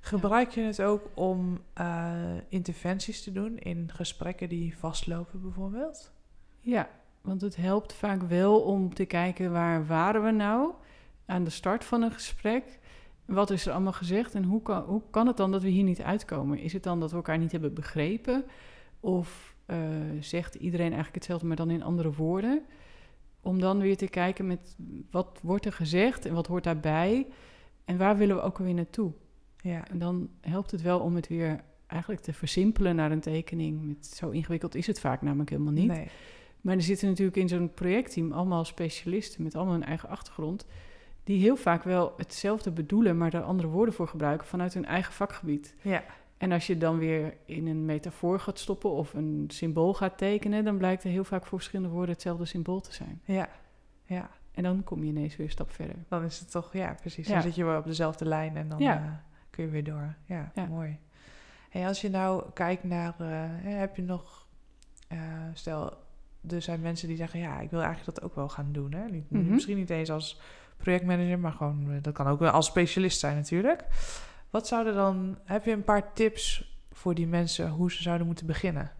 Gebruik 0.00 0.50
je 0.50 0.60
het 0.60 0.82
ook 0.82 1.08
om 1.14 1.60
eh, 1.72 2.12
interventies 2.48 3.22
te 3.22 3.32
doen 3.32 3.58
in 3.58 3.90
gesprekken 3.92 4.48
die 4.48 4.78
vastlopen 4.78 5.42
bijvoorbeeld? 5.42 6.12
ja, 6.60 6.88
want 7.20 7.40
het 7.40 7.56
helpt 7.56 7.92
vaak 7.92 8.22
wel 8.22 8.60
om 8.60 8.94
te 8.94 9.04
kijken 9.04 9.52
waar 9.52 9.86
waren 9.86 10.24
we 10.24 10.30
nou 10.30 10.72
aan 11.26 11.44
de 11.44 11.50
start 11.50 11.84
van 11.84 12.02
een 12.02 12.12
gesprek. 12.12 12.78
Wat 13.24 13.50
is 13.50 13.66
er 13.66 13.72
allemaal 13.72 13.92
gezegd 13.92 14.34
en 14.34 14.44
hoe 14.44 14.62
kan, 14.62 14.82
hoe 14.82 15.02
kan 15.10 15.26
het 15.26 15.36
dan 15.36 15.50
dat 15.52 15.62
we 15.62 15.68
hier 15.68 15.84
niet 15.84 16.02
uitkomen? 16.02 16.58
Is 16.58 16.72
het 16.72 16.82
dan 16.82 17.00
dat 17.00 17.10
we 17.10 17.16
elkaar 17.16 17.38
niet 17.38 17.52
hebben 17.52 17.74
begrepen? 17.74 18.44
Of 19.00 19.54
eh, 19.66 19.78
zegt 20.20 20.54
iedereen 20.54 20.86
eigenlijk 20.86 21.14
hetzelfde, 21.14 21.46
maar 21.46 21.56
dan 21.56 21.70
in 21.70 21.82
andere 21.82 22.12
woorden? 22.12 22.62
Om 23.40 23.60
dan 23.60 23.78
weer 23.78 23.96
te 23.96 24.08
kijken 24.08 24.46
met 24.46 24.76
wat 25.10 25.40
wordt 25.42 25.66
er 25.66 25.72
gezegd 25.72 26.26
en 26.26 26.34
wat 26.34 26.46
hoort 26.46 26.64
daarbij? 26.64 27.26
En 27.84 27.96
waar 27.96 28.16
willen 28.16 28.36
we 28.36 28.42
ook 28.42 28.58
alweer 28.58 28.74
naartoe? 28.74 29.12
Ja, 29.56 29.88
En 29.88 29.98
dan 29.98 30.28
helpt 30.40 30.70
het 30.70 30.82
wel 30.82 31.00
om 31.00 31.14
het 31.14 31.28
weer 31.28 31.64
eigenlijk 31.86 32.22
te 32.22 32.32
versimpelen 32.32 32.96
naar 32.96 33.10
een 33.10 33.20
tekening. 33.20 33.86
Met, 33.86 34.06
zo 34.06 34.30
ingewikkeld 34.30 34.74
is 34.74 34.86
het 34.86 35.00
vaak 35.00 35.22
namelijk 35.22 35.50
helemaal 35.50 35.72
niet. 35.72 35.86
nee. 35.86 36.08
Maar 36.60 36.74
er 36.74 36.82
zitten 36.82 37.08
natuurlijk 37.08 37.36
in 37.36 37.48
zo'n 37.48 37.74
projectteam 37.74 38.32
allemaal 38.32 38.64
specialisten 38.64 39.42
met 39.42 39.54
allemaal 39.54 39.74
hun 39.74 39.84
eigen 39.84 40.08
achtergrond. 40.08 40.66
Die 41.24 41.40
heel 41.40 41.56
vaak 41.56 41.82
wel 41.84 42.14
hetzelfde 42.16 42.70
bedoelen, 42.70 43.16
maar 43.18 43.34
er 43.34 43.42
andere 43.42 43.68
woorden 43.68 43.94
voor 43.94 44.08
gebruiken 44.08 44.46
vanuit 44.46 44.74
hun 44.74 44.84
eigen 44.84 45.12
vakgebied. 45.12 45.74
Ja, 45.82 46.02
En 46.36 46.52
als 46.52 46.66
je 46.66 46.78
dan 46.78 46.98
weer 46.98 47.34
in 47.44 47.66
een 47.66 47.84
metafoor 47.84 48.40
gaat 48.40 48.58
stoppen 48.58 48.90
of 48.90 49.14
een 49.14 49.44
symbool 49.48 49.94
gaat 49.94 50.18
tekenen, 50.18 50.64
dan 50.64 50.76
blijkt 50.78 51.04
er 51.04 51.10
heel 51.10 51.24
vaak 51.24 51.46
voor 51.46 51.58
verschillende 51.58 51.92
woorden 51.94 52.14
hetzelfde 52.14 52.44
symbool 52.44 52.80
te 52.80 52.92
zijn. 52.92 53.20
ja, 53.24 53.48
ja. 54.04 54.30
En 54.52 54.62
dan 54.62 54.84
kom 54.84 55.02
je 55.02 55.08
inees 55.10 55.36
weer 55.36 55.46
een 55.46 55.52
stap 55.52 55.70
verder. 55.72 55.96
Dan 56.08 56.24
is 56.24 56.38
het 56.38 56.50
toch, 56.50 56.72
ja, 56.72 56.94
precies. 57.00 57.26
Ja. 57.26 57.32
Dan 57.32 57.42
zit 57.42 57.54
je 57.54 57.64
wel 57.64 57.78
op 57.78 57.84
dezelfde 57.84 58.24
lijn 58.24 58.56
en 58.56 58.68
dan 58.68 58.78
Ja. 58.78 58.96
eh, 58.96 59.02
kun 59.50 59.64
je 59.64 59.70
weer 59.70 59.84
door. 59.84 60.14
Ja, 60.24 60.50
Ja. 60.54 60.66
mooi. 60.66 60.98
En 61.70 61.86
als 61.86 62.00
je 62.00 62.10
nou 62.10 62.44
kijkt 62.52 62.84
naar, 62.84 63.14
eh, 63.18 63.28
heb 63.78 63.96
je 63.96 64.02
nog, 64.02 64.46
eh, 65.08 65.18
stel, 65.52 65.92
er 66.48 66.62
zijn 66.62 66.80
mensen 66.80 67.08
die 67.08 67.16
zeggen, 67.16 67.40
ja, 67.40 67.60
ik 67.60 67.70
wil 67.70 67.80
eigenlijk 67.82 68.14
dat 68.14 68.24
ook 68.24 68.34
wel 68.34 68.48
gaan 68.48 68.68
doen. 68.72 68.92
Hè? 68.92 69.04
Niet, 69.08 69.30
Mhm. 69.30 69.50
Misschien 69.50 69.76
niet 69.76 69.90
eens 69.90 70.10
als 70.10 70.40
projectmanager, 70.76 71.38
maar 71.38 71.52
gewoon, 71.52 71.90
eh, 71.90 71.96
dat 72.02 72.14
kan 72.14 72.26
ook 72.26 72.38
wel 72.38 72.50
als 72.50 72.66
specialist 72.66 73.20
zijn 73.20 73.36
natuurlijk. 73.36 73.84
Wat 74.50 74.66
zouden 74.66 74.94
dan, 74.94 75.38
heb 75.44 75.64
je 75.64 75.70
een 75.70 75.84
paar 75.84 76.12
tips 76.12 76.76
voor 76.92 77.14
die 77.14 77.26
mensen 77.26 77.68
hoe 77.68 77.92
ze 77.92 78.02
zouden 78.02 78.26
moeten 78.26 78.46
beginnen? 78.46 78.92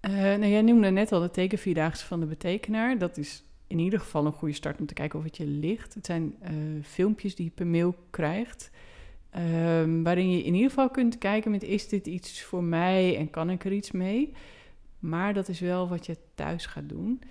Eh, 0.00 0.12
nou, 0.12 0.46
jij 0.46 0.62
noemde 0.62 0.90
net 0.90 1.12
al 1.12 1.20
de 1.20 1.30
tekenvierdaagse 1.30 2.06
van 2.06 2.20
de 2.20 2.26
betekenaar. 2.26 2.98
Dat 2.98 3.16
is 3.16 3.44
in 3.66 3.78
ieder 3.78 4.00
geval 4.00 4.26
een 4.26 4.32
goede 4.32 4.54
start 4.54 4.80
om 4.80 4.86
te 4.86 4.94
kijken 4.94 5.18
of 5.18 5.24
het 5.24 5.36
je 5.36 5.46
ligt. 5.46 5.94
Het 5.94 6.06
zijn 6.06 6.34
eh, 6.40 6.52
filmpjes 6.82 7.34
die 7.34 7.44
je 7.44 7.50
per 7.50 7.66
mail 7.66 7.94
krijgt. 8.10 8.70
Ehm, 9.30 10.02
waarin 10.02 10.30
je 10.30 10.42
in 10.42 10.54
ieder 10.54 10.68
geval 10.68 10.90
kunt 10.90 11.18
kijken 11.18 11.50
met 11.50 11.62
is 11.62 11.88
dit 11.88 12.06
iets 12.06 12.42
voor 12.42 12.64
mij 12.64 13.16
en 13.16 13.30
kan 13.30 13.50
ik 13.50 13.64
er 13.64 13.72
iets 13.72 13.90
mee? 13.90 14.32
Maar 14.98 15.34
dat 15.34 15.48
is 15.48 15.60
wel 15.60 15.88
wat 15.88 16.06
je 16.06 16.16
thuis 16.34 16.66
gaat 16.66 16.88
doen. 16.88 17.22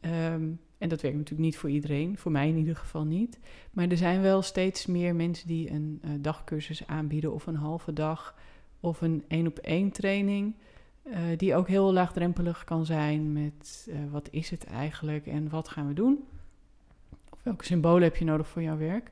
Ehm, 0.00 0.48
en 0.78 0.88
dat 0.88 1.00
werkt 1.00 1.16
natuurlijk 1.16 1.44
niet 1.44 1.56
voor 1.56 1.70
iedereen, 1.70 2.18
voor 2.18 2.32
mij 2.32 2.48
in 2.48 2.56
ieder 2.56 2.76
geval 2.76 3.04
niet. 3.04 3.38
Maar 3.70 3.88
er 3.88 3.96
zijn 3.96 4.22
wel 4.22 4.42
steeds 4.42 4.86
meer 4.86 5.14
mensen 5.14 5.46
die 5.46 5.70
een 5.70 6.00
uh, 6.04 6.10
dagcursus 6.20 6.86
aanbieden 6.86 7.32
of 7.32 7.46
een 7.46 7.56
halve 7.56 7.92
dag 7.92 8.34
of 8.80 9.00
een 9.00 9.24
één 9.28 9.46
op 9.46 9.58
één 9.58 9.90
training. 9.90 10.54
Uh, 11.04 11.16
die 11.36 11.54
ook 11.54 11.68
heel 11.68 11.92
laagdrempelig 11.92 12.64
kan 12.64 12.86
zijn 12.86 13.32
met 13.32 13.88
uh, 13.88 13.96
wat 14.10 14.28
is 14.30 14.50
het 14.50 14.64
eigenlijk 14.64 15.26
en 15.26 15.48
wat 15.48 15.68
gaan 15.68 15.88
we 15.88 15.94
doen? 15.94 16.24
Of 17.30 17.38
welke 17.42 17.64
symbolen 17.64 18.02
heb 18.02 18.16
je 18.16 18.24
nodig 18.24 18.48
voor 18.48 18.62
jouw 18.62 18.78
werk? 18.78 19.10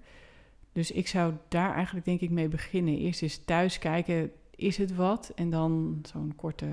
Dus 0.73 0.91
ik 0.91 1.07
zou 1.07 1.33
daar 1.49 1.75
eigenlijk 1.75 2.05
denk 2.05 2.21
ik 2.21 2.31
mee 2.31 2.49
beginnen. 2.49 2.99
Eerst 2.99 3.23
eens 3.23 3.45
thuis 3.45 3.79
kijken, 3.79 4.31
is 4.57 4.77
het 4.77 4.95
wat? 4.95 5.33
En 5.35 5.51
dan 5.51 5.99
zo'n 6.03 6.33
korte 6.37 6.67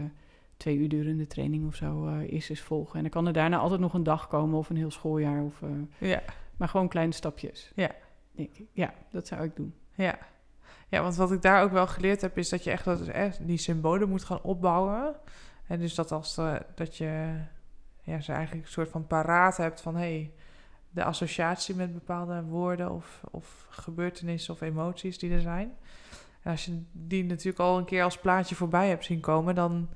twee 0.57 0.77
uur 0.77 0.89
durende 0.89 1.27
training 1.27 1.67
of 1.67 1.75
zo 1.75 2.07
uh, 2.07 2.31
eerst 2.31 2.49
eens 2.49 2.61
volgen. 2.61 2.95
En 2.95 3.01
dan 3.01 3.11
kan 3.11 3.27
er 3.27 3.33
daarna 3.33 3.57
altijd 3.57 3.79
nog 3.79 3.93
een 3.93 4.03
dag 4.03 4.27
komen 4.27 4.57
of 4.57 4.69
een 4.69 4.77
heel 4.77 4.91
schooljaar. 4.91 5.43
Of, 5.43 5.61
ja. 5.97 6.21
Maar 6.57 6.67
gewoon 6.67 6.87
kleine 6.87 7.13
stapjes. 7.13 7.71
Ja. 7.75 7.91
Denk 8.31 8.57
ik. 8.57 8.67
Ja, 8.71 8.93
dat 9.11 9.27
zou 9.27 9.43
ik 9.43 9.55
doen. 9.55 9.73
Ja. 9.93 10.17
Ja, 10.87 11.01
want 11.01 11.15
wat 11.15 11.31
ik 11.31 11.41
daar 11.41 11.63
ook 11.63 11.71
wel 11.71 11.87
geleerd 11.87 12.21
heb, 12.21 12.37
is 12.37 12.49
dat 12.49 12.63
je 12.63 12.71
echt, 12.71 12.85
dat, 12.85 13.07
eh, 13.07 13.31
die 13.41 13.57
symbolen 13.57 14.09
moet 14.09 14.23
gaan 14.23 14.41
opbouwen. 14.41 15.15
En 15.67 15.79
dus 15.79 15.95
dat 15.95 16.11
als 16.11 16.37
uh, 16.37 16.55
dat 16.75 16.97
je 16.97 17.39
ja, 18.01 18.19
ze 18.19 18.31
eigenlijk 18.31 18.65
een 18.65 18.71
soort 18.71 18.89
van 18.89 19.07
paraat 19.07 19.57
hebt 19.57 19.81
van 19.81 19.95
hé, 19.95 20.01
hey, 20.01 20.31
de 20.89 21.03
associatie 21.03 21.75
met 21.75 21.93
bepaalde 21.93 22.43
woorden 22.43 22.91
of, 22.91 23.21
of 23.31 23.65
gebeurtenissen 23.69 24.53
of 24.53 24.61
emoties 24.61 25.17
die 25.17 25.31
er 25.31 25.41
zijn. 25.41 25.73
En 26.41 26.51
als 26.51 26.65
je 26.65 26.83
die 26.91 27.23
natuurlijk 27.23 27.59
al 27.59 27.77
een 27.77 27.85
keer 27.85 28.03
als 28.03 28.17
plaatje 28.17 28.55
voorbij 28.55 28.89
hebt 28.89 29.05
zien 29.05 29.19
komen, 29.19 29.55
dan, 29.55 29.89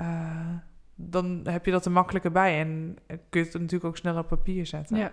uh, 0.00 0.48
dan 0.94 1.40
heb 1.44 1.64
je 1.64 1.70
dat 1.70 1.84
er 1.84 1.92
makkelijker 1.92 2.32
bij. 2.32 2.60
En 2.60 2.96
kun 3.06 3.40
je 3.40 3.46
het 3.46 3.52
natuurlijk 3.52 3.84
ook 3.84 3.96
sneller 3.96 4.20
op 4.20 4.28
papier 4.28 4.66
zetten. 4.66 4.96
Ja. 4.96 5.12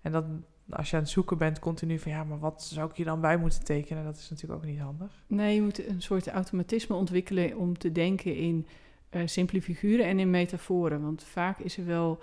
En 0.00 0.12
dan 0.12 0.44
als 0.70 0.90
je 0.90 0.96
aan 0.96 1.02
het 1.02 1.10
zoeken 1.10 1.38
bent, 1.38 1.58
continu 1.58 1.98
van 1.98 2.12
ja, 2.12 2.24
maar 2.24 2.38
wat 2.38 2.62
zou 2.62 2.90
ik 2.90 2.96
hier 2.96 3.06
dan 3.06 3.20
bij 3.20 3.36
moeten 3.36 3.64
tekenen? 3.64 4.04
Dat 4.04 4.16
is 4.16 4.30
natuurlijk 4.30 4.60
ook 4.60 4.68
niet 4.68 4.80
handig. 4.80 5.24
Nee, 5.26 5.54
je 5.54 5.62
moet 5.62 5.88
een 5.88 6.02
soort 6.02 6.28
automatisme 6.28 6.96
ontwikkelen 6.96 7.56
om 7.56 7.78
te 7.78 7.92
denken 7.92 8.36
in 8.36 8.66
uh, 9.10 9.22
simpele 9.24 9.62
figuren 9.62 10.06
en 10.06 10.18
in 10.18 10.30
metaforen. 10.30 11.02
Want 11.02 11.24
vaak 11.24 11.58
is 11.58 11.78
er 11.78 11.86
wel 11.86 12.18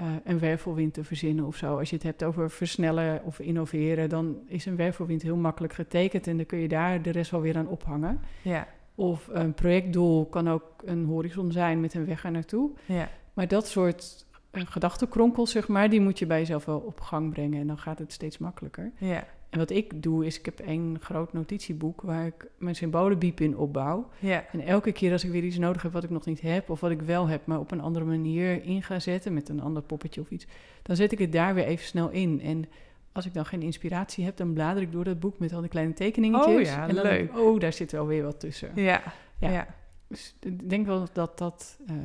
uh, 0.00 0.06
een 0.24 0.38
wervelwind 0.38 0.94
te 0.94 1.04
verzinnen 1.04 1.44
of 1.44 1.56
zo. 1.56 1.78
Als 1.78 1.90
je 1.90 1.94
het 1.94 2.04
hebt 2.04 2.24
over 2.24 2.50
versnellen 2.50 3.24
of 3.24 3.38
innoveren, 3.38 4.08
dan 4.08 4.36
is 4.46 4.66
een 4.66 4.76
wervelwind 4.76 5.22
heel 5.22 5.36
makkelijk 5.36 5.72
getekend 5.72 6.26
en 6.26 6.36
dan 6.36 6.46
kun 6.46 6.58
je 6.58 6.68
daar 6.68 7.02
de 7.02 7.10
rest 7.10 7.30
wel 7.30 7.40
weer 7.40 7.56
aan 7.56 7.68
ophangen. 7.68 8.20
Ja. 8.42 8.68
Of 8.94 9.28
een 9.32 9.54
projectdoel 9.54 10.26
kan 10.26 10.48
ook 10.48 10.64
een 10.84 11.04
horizon 11.04 11.52
zijn 11.52 11.80
met 11.80 11.94
een 11.94 12.06
weg 12.06 12.24
er 12.24 12.30
naartoe. 12.30 12.70
Ja. 12.86 13.08
Maar 13.32 13.48
dat 13.48 13.66
soort 13.66 14.26
een 14.50 14.66
gedachtenkronkel, 14.66 15.46
zeg 15.46 15.68
maar, 15.68 15.90
die 15.90 16.00
moet 16.00 16.18
je 16.18 16.26
bij 16.26 16.38
jezelf 16.38 16.64
wel 16.64 16.78
op 16.78 17.00
gang 17.00 17.32
brengen. 17.32 17.60
En 17.60 17.66
dan 17.66 17.78
gaat 17.78 17.98
het 17.98 18.12
steeds 18.12 18.38
makkelijker. 18.38 18.92
Ja. 18.98 19.26
En 19.52 19.58
wat 19.58 19.70
ik 19.70 20.02
doe, 20.02 20.26
is 20.26 20.38
ik 20.38 20.44
heb 20.44 20.60
één 20.60 20.96
groot 21.00 21.32
notitieboek 21.32 22.00
waar 22.00 22.26
ik 22.26 22.50
mijn 22.58 22.74
symbolenbiep 22.74 23.40
in 23.40 23.56
opbouw. 23.56 24.08
Ja. 24.18 24.44
En 24.52 24.60
elke 24.60 24.92
keer 24.92 25.12
als 25.12 25.24
ik 25.24 25.30
weer 25.30 25.44
iets 25.44 25.58
nodig 25.58 25.82
heb 25.82 25.92
wat 25.92 26.04
ik 26.04 26.10
nog 26.10 26.24
niet 26.24 26.40
heb, 26.40 26.70
of 26.70 26.80
wat 26.80 26.90
ik 26.90 27.02
wel 27.02 27.26
heb, 27.26 27.46
maar 27.46 27.58
op 27.58 27.70
een 27.70 27.80
andere 27.80 28.04
manier 28.04 28.64
in 28.64 28.82
ga 28.82 29.00
zetten, 29.00 29.34
met 29.34 29.48
een 29.48 29.60
ander 29.60 29.82
poppetje 29.82 30.20
of 30.20 30.30
iets, 30.30 30.46
dan 30.82 30.96
zet 30.96 31.12
ik 31.12 31.18
het 31.18 31.32
daar 31.32 31.54
weer 31.54 31.64
even 31.64 31.86
snel 31.86 32.10
in. 32.10 32.40
En 32.40 32.64
als 33.12 33.26
ik 33.26 33.34
dan 33.34 33.46
geen 33.46 33.62
inspiratie 33.62 34.24
heb, 34.24 34.36
dan 34.36 34.52
blader 34.52 34.82
ik 34.82 34.92
door 34.92 35.04
dat 35.04 35.20
boek 35.20 35.38
met 35.38 35.52
al 35.52 35.60
die 35.60 35.70
kleine 35.70 35.92
tekeningetjes. 35.92 36.54
Oh 36.54 36.62
ja, 36.62 36.88
en 36.88 36.94
dan 36.94 37.04
leuk. 37.04 37.30
ik, 37.30 37.38
oh, 37.38 37.60
daar 37.60 37.72
zit 37.72 37.92
wel 37.92 38.06
weer 38.06 38.22
wat 38.22 38.40
tussen. 38.40 38.70
Ja. 38.74 39.02
Ja. 39.38 39.50
ja. 39.50 39.66
Dus 40.08 40.34
ik 40.40 40.70
denk 40.70 40.86
wel 40.86 41.06
dat 41.12 41.38
dat, 41.38 41.78
uh, 41.90 41.96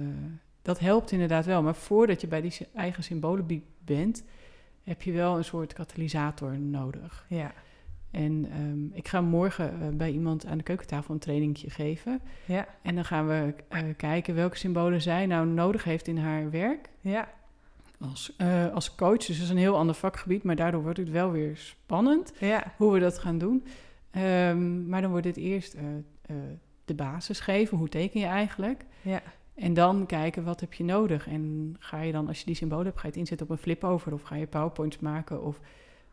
dat 0.62 0.80
helpt 0.80 1.12
inderdaad 1.12 1.46
wel. 1.46 1.64
Maar 1.64 1.76
voordat 1.76 2.22
je 2.22 2.28
bij 2.28 2.42
die 2.42 2.54
eigen 2.74 3.04
symbolen 3.04 3.64
bent, 3.80 4.24
heb 4.84 5.02
je 5.02 5.12
wel 5.12 5.38
een 5.38 5.44
soort 5.44 5.74
katalysator 5.74 6.60
nodig. 6.60 7.26
Ja. 7.30 7.54
En 8.12 8.48
um, 8.62 8.92
ik 8.94 9.08
ga 9.08 9.22
morgen 9.22 9.74
uh, 9.82 9.88
bij 9.90 10.12
iemand 10.12 10.46
aan 10.46 10.58
de 10.58 10.64
keukentafel 10.64 11.14
een 11.14 11.20
trainingje 11.20 11.70
geven. 11.70 12.22
Ja. 12.46 12.68
En 12.82 12.96
dan 12.96 13.06
gaan 13.06 13.28
we 13.28 13.54
uh, 13.72 13.80
kijken 13.98 14.36
welke 14.36 14.58
symbolen 14.58 15.02
zij 15.02 15.26
nou 15.26 15.48
nodig 15.48 15.84
heeft 15.84 16.08
in 16.08 16.18
haar 16.18 16.50
werk. 16.52 16.90
Ja. 17.02 17.30
Als, 18.00 18.34
uh, 18.38 18.74
als 18.74 18.96
coach. 18.96 19.18
Dus 19.18 19.28
dat 19.36 19.46
is 19.46 19.50
een 19.50 19.58
heel 19.58 19.78
ander 19.78 19.96
vakgebied, 19.96 20.44
maar 20.44 20.56
daardoor 20.56 20.82
wordt 20.82 20.98
het 20.98 21.10
wel 21.10 21.32
weer 21.32 21.58
spannend 21.58 22.34
Ja. 22.40 22.74
hoe 22.78 22.94
we 22.94 23.00
dat 23.00 23.20
gaan 23.20 23.38
doen. 23.38 23.66
Um, 24.18 24.88
maar 24.88 25.02
dan 25.02 25.12
wordt 25.12 25.26
het 25.26 25.38
eerst 25.38 25.76
de 26.86 26.94
basis 26.94 27.40
geven. 27.40 27.78
Hoe 27.78 27.90
teken 27.90 28.20
je 28.20 28.26
eigenlijk? 28.26 28.86
Ja. 29.02 29.22
En 29.56 29.74
dan 29.74 30.06
kijken 30.06 30.44
wat 30.44 30.60
heb 30.60 30.74
je 30.74 30.84
nodig. 30.84 31.28
En 31.28 31.76
ga 31.80 32.02
je 32.02 32.12
dan, 32.12 32.28
als 32.28 32.40
je 32.40 32.46
die 32.46 32.56
symbolen 32.56 32.86
hebt, 32.86 32.98
ga 32.98 33.02
je 33.04 33.10
het 33.10 33.18
inzetten 33.18 33.46
op 33.46 33.52
een 33.52 33.58
flip 33.62 33.84
over. 33.84 34.14
Of 34.14 34.22
ga 34.22 34.36
je 34.36 34.48
powerpoints 34.48 35.00
maken. 35.00 35.44
Of 35.44 35.60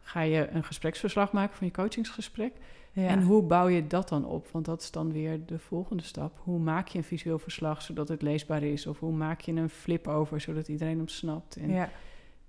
ga 0.02 0.20
je 0.20 0.48
een 0.50 0.64
gespreksverslag 0.64 1.32
maken 1.32 1.56
van 1.56 1.66
je 1.66 1.72
coachingsgesprek. 1.72 2.52
Ja. 2.94 3.08
En 3.08 3.22
hoe 3.22 3.42
bouw 3.42 3.68
je 3.68 3.86
dat 3.86 4.08
dan 4.08 4.26
op? 4.26 4.48
Want 4.48 4.64
dat 4.64 4.82
is 4.82 4.90
dan 4.90 5.12
weer 5.12 5.46
de 5.46 5.58
volgende 5.58 6.02
stap. 6.02 6.40
Hoe 6.42 6.58
maak 6.58 6.88
je 6.88 6.98
een 6.98 7.04
visueel 7.04 7.38
verslag 7.38 7.82
zodat 7.82 8.08
het 8.08 8.22
leesbaar 8.22 8.62
is? 8.62 8.86
Of 8.86 8.98
hoe 8.98 9.12
maak 9.12 9.40
je 9.40 9.52
een 9.52 9.70
flip 9.70 10.08
over 10.08 10.40
zodat 10.40 10.68
iedereen 10.68 10.96
hem 10.96 11.08
snapt? 11.08 11.56
En, 11.56 11.70
ja. 11.70 11.90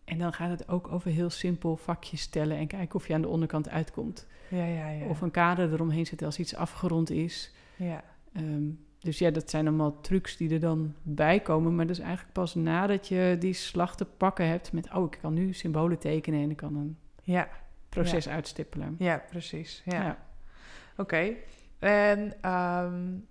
en 0.04 0.18
dan 0.18 0.34
gaat 0.34 0.50
het 0.50 0.68
ook 0.68 0.92
over 0.92 1.12
heel 1.12 1.30
simpel 1.30 1.78
vakjes 1.78 2.22
stellen 2.22 2.58
en 2.58 2.68
kijken 2.68 2.96
of 2.96 3.08
je 3.08 3.14
aan 3.14 3.22
de 3.22 3.28
onderkant 3.28 3.70
uitkomt. 3.70 4.28
Ja, 4.48 4.66
ja, 4.66 4.90
ja. 4.90 5.06
Of 5.06 5.22
een 5.22 5.32
kader 5.32 5.74
eromheen 5.74 6.06
zetten 6.06 6.28
als 6.28 6.40
iets 6.40 6.56
afgerond 6.56 7.10
is. 7.10 7.54
Ja. 7.76 8.04
Um, 8.38 8.80
dus 9.00 9.20
ja, 9.20 9.32
dat 9.32 9.50
zijn 9.50 9.68
allemaal 9.68 10.02
trucs 10.02 10.38
die 10.38 10.50
er 10.50 10.60
dan 10.60 10.94
bij 11.02 11.40
komen. 11.40 11.76
Maar 11.76 11.88
dat 11.88 11.96
is 11.98 12.02
eigenlijk 12.02 12.34
pas 12.34 12.56
nadat 12.56 13.08
je 13.08 13.36
die 13.40 13.54
slag 13.54 13.96
te 13.96 14.06
pakken 14.06 14.48
hebt 14.48 14.72
met... 14.72 14.94
oh, 14.94 15.06
ik 15.06 15.18
kan 15.22 15.34
nu 15.34 15.54
symbolen 15.54 16.00
tekenen 16.00 16.42
en 16.42 16.50
ik 16.50 16.58
kan 16.58 16.76
een 16.76 16.98
ja. 17.24 17.50
proces 17.90 18.30
uitstippelen. 18.30 18.96
Ja, 19.00 19.24
precies. 19.30 19.82
Ja. 19.86 20.25
Oké. 20.98 21.02
Okay. 21.02 21.38
En 21.80 22.52
um, 22.52 23.26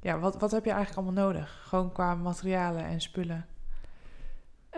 ja, 0.00 0.18
wat, 0.18 0.40
wat 0.40 0.50
heb 0.50 0.64
je 0.64 0.70
eigenlijk 0.70 1.06
allemaal 1.06 1.24
nodig? 1.24 1.62
Gewoon 1.64 1.92
qua 1.92 2.14
materialen 2.14 2.84
en 2.84 3.00
spullen? 3.00 3.46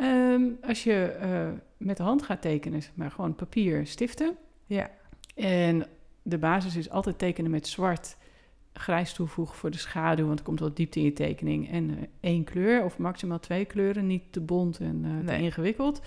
Um, 0.01 0.59
als 0.63 0.85
je 0.85 1.17
uh, 1.23 1.61
met 1.77 1.97
de 1.97 2.03
hand 2.03 2.23
gaat 2.23 2.43
tekenen, 2.43 2.83
zeg 2.83 2.93
maar 2.95 3.11
gewoon 3.11 3.35
papier, 3.35 3.87
stiften. 3.87 4.37
Ja. 4.67 4.91
En 5.35 5.87
de 6.23 6.39
basis 6.39 6.77
is 6.77 6.91
altijd 6.91 7.19
tekenen 7.19 7.51
met 7.51 7.67
zwart 7.67 8.17
grijs 8.73 9.13
toevoegen 9.13 9.57
voor 9.57 9.71
de 9.71 9.79
schaduw, 9.79 10.27
want 10.27 10.39
er 10.39 10.45
komt 10.45 10.61
wat 10.61 10.77
diepte 10.77 10.99
in 10.99 11.05
je 11.05 11.13
tekening. 11.13 11.71
En 11.71 11.91
uh, 11.91 11.97
één 12.21 12.45
kleur 12.45 12.85
of 12.85 12.99
maximaal 12.99 13.39
twee 13.39 13.65
kleuren, 13.65 14.07
niet 14.07 14.33
te 14.33 14.41
bont 14.41 14.79
en 14.79 15.05
uh, 15.05 15.13
Nee. 15.13 15.25
te 15.25 15.43
ingewikkeld. 15.43 16.03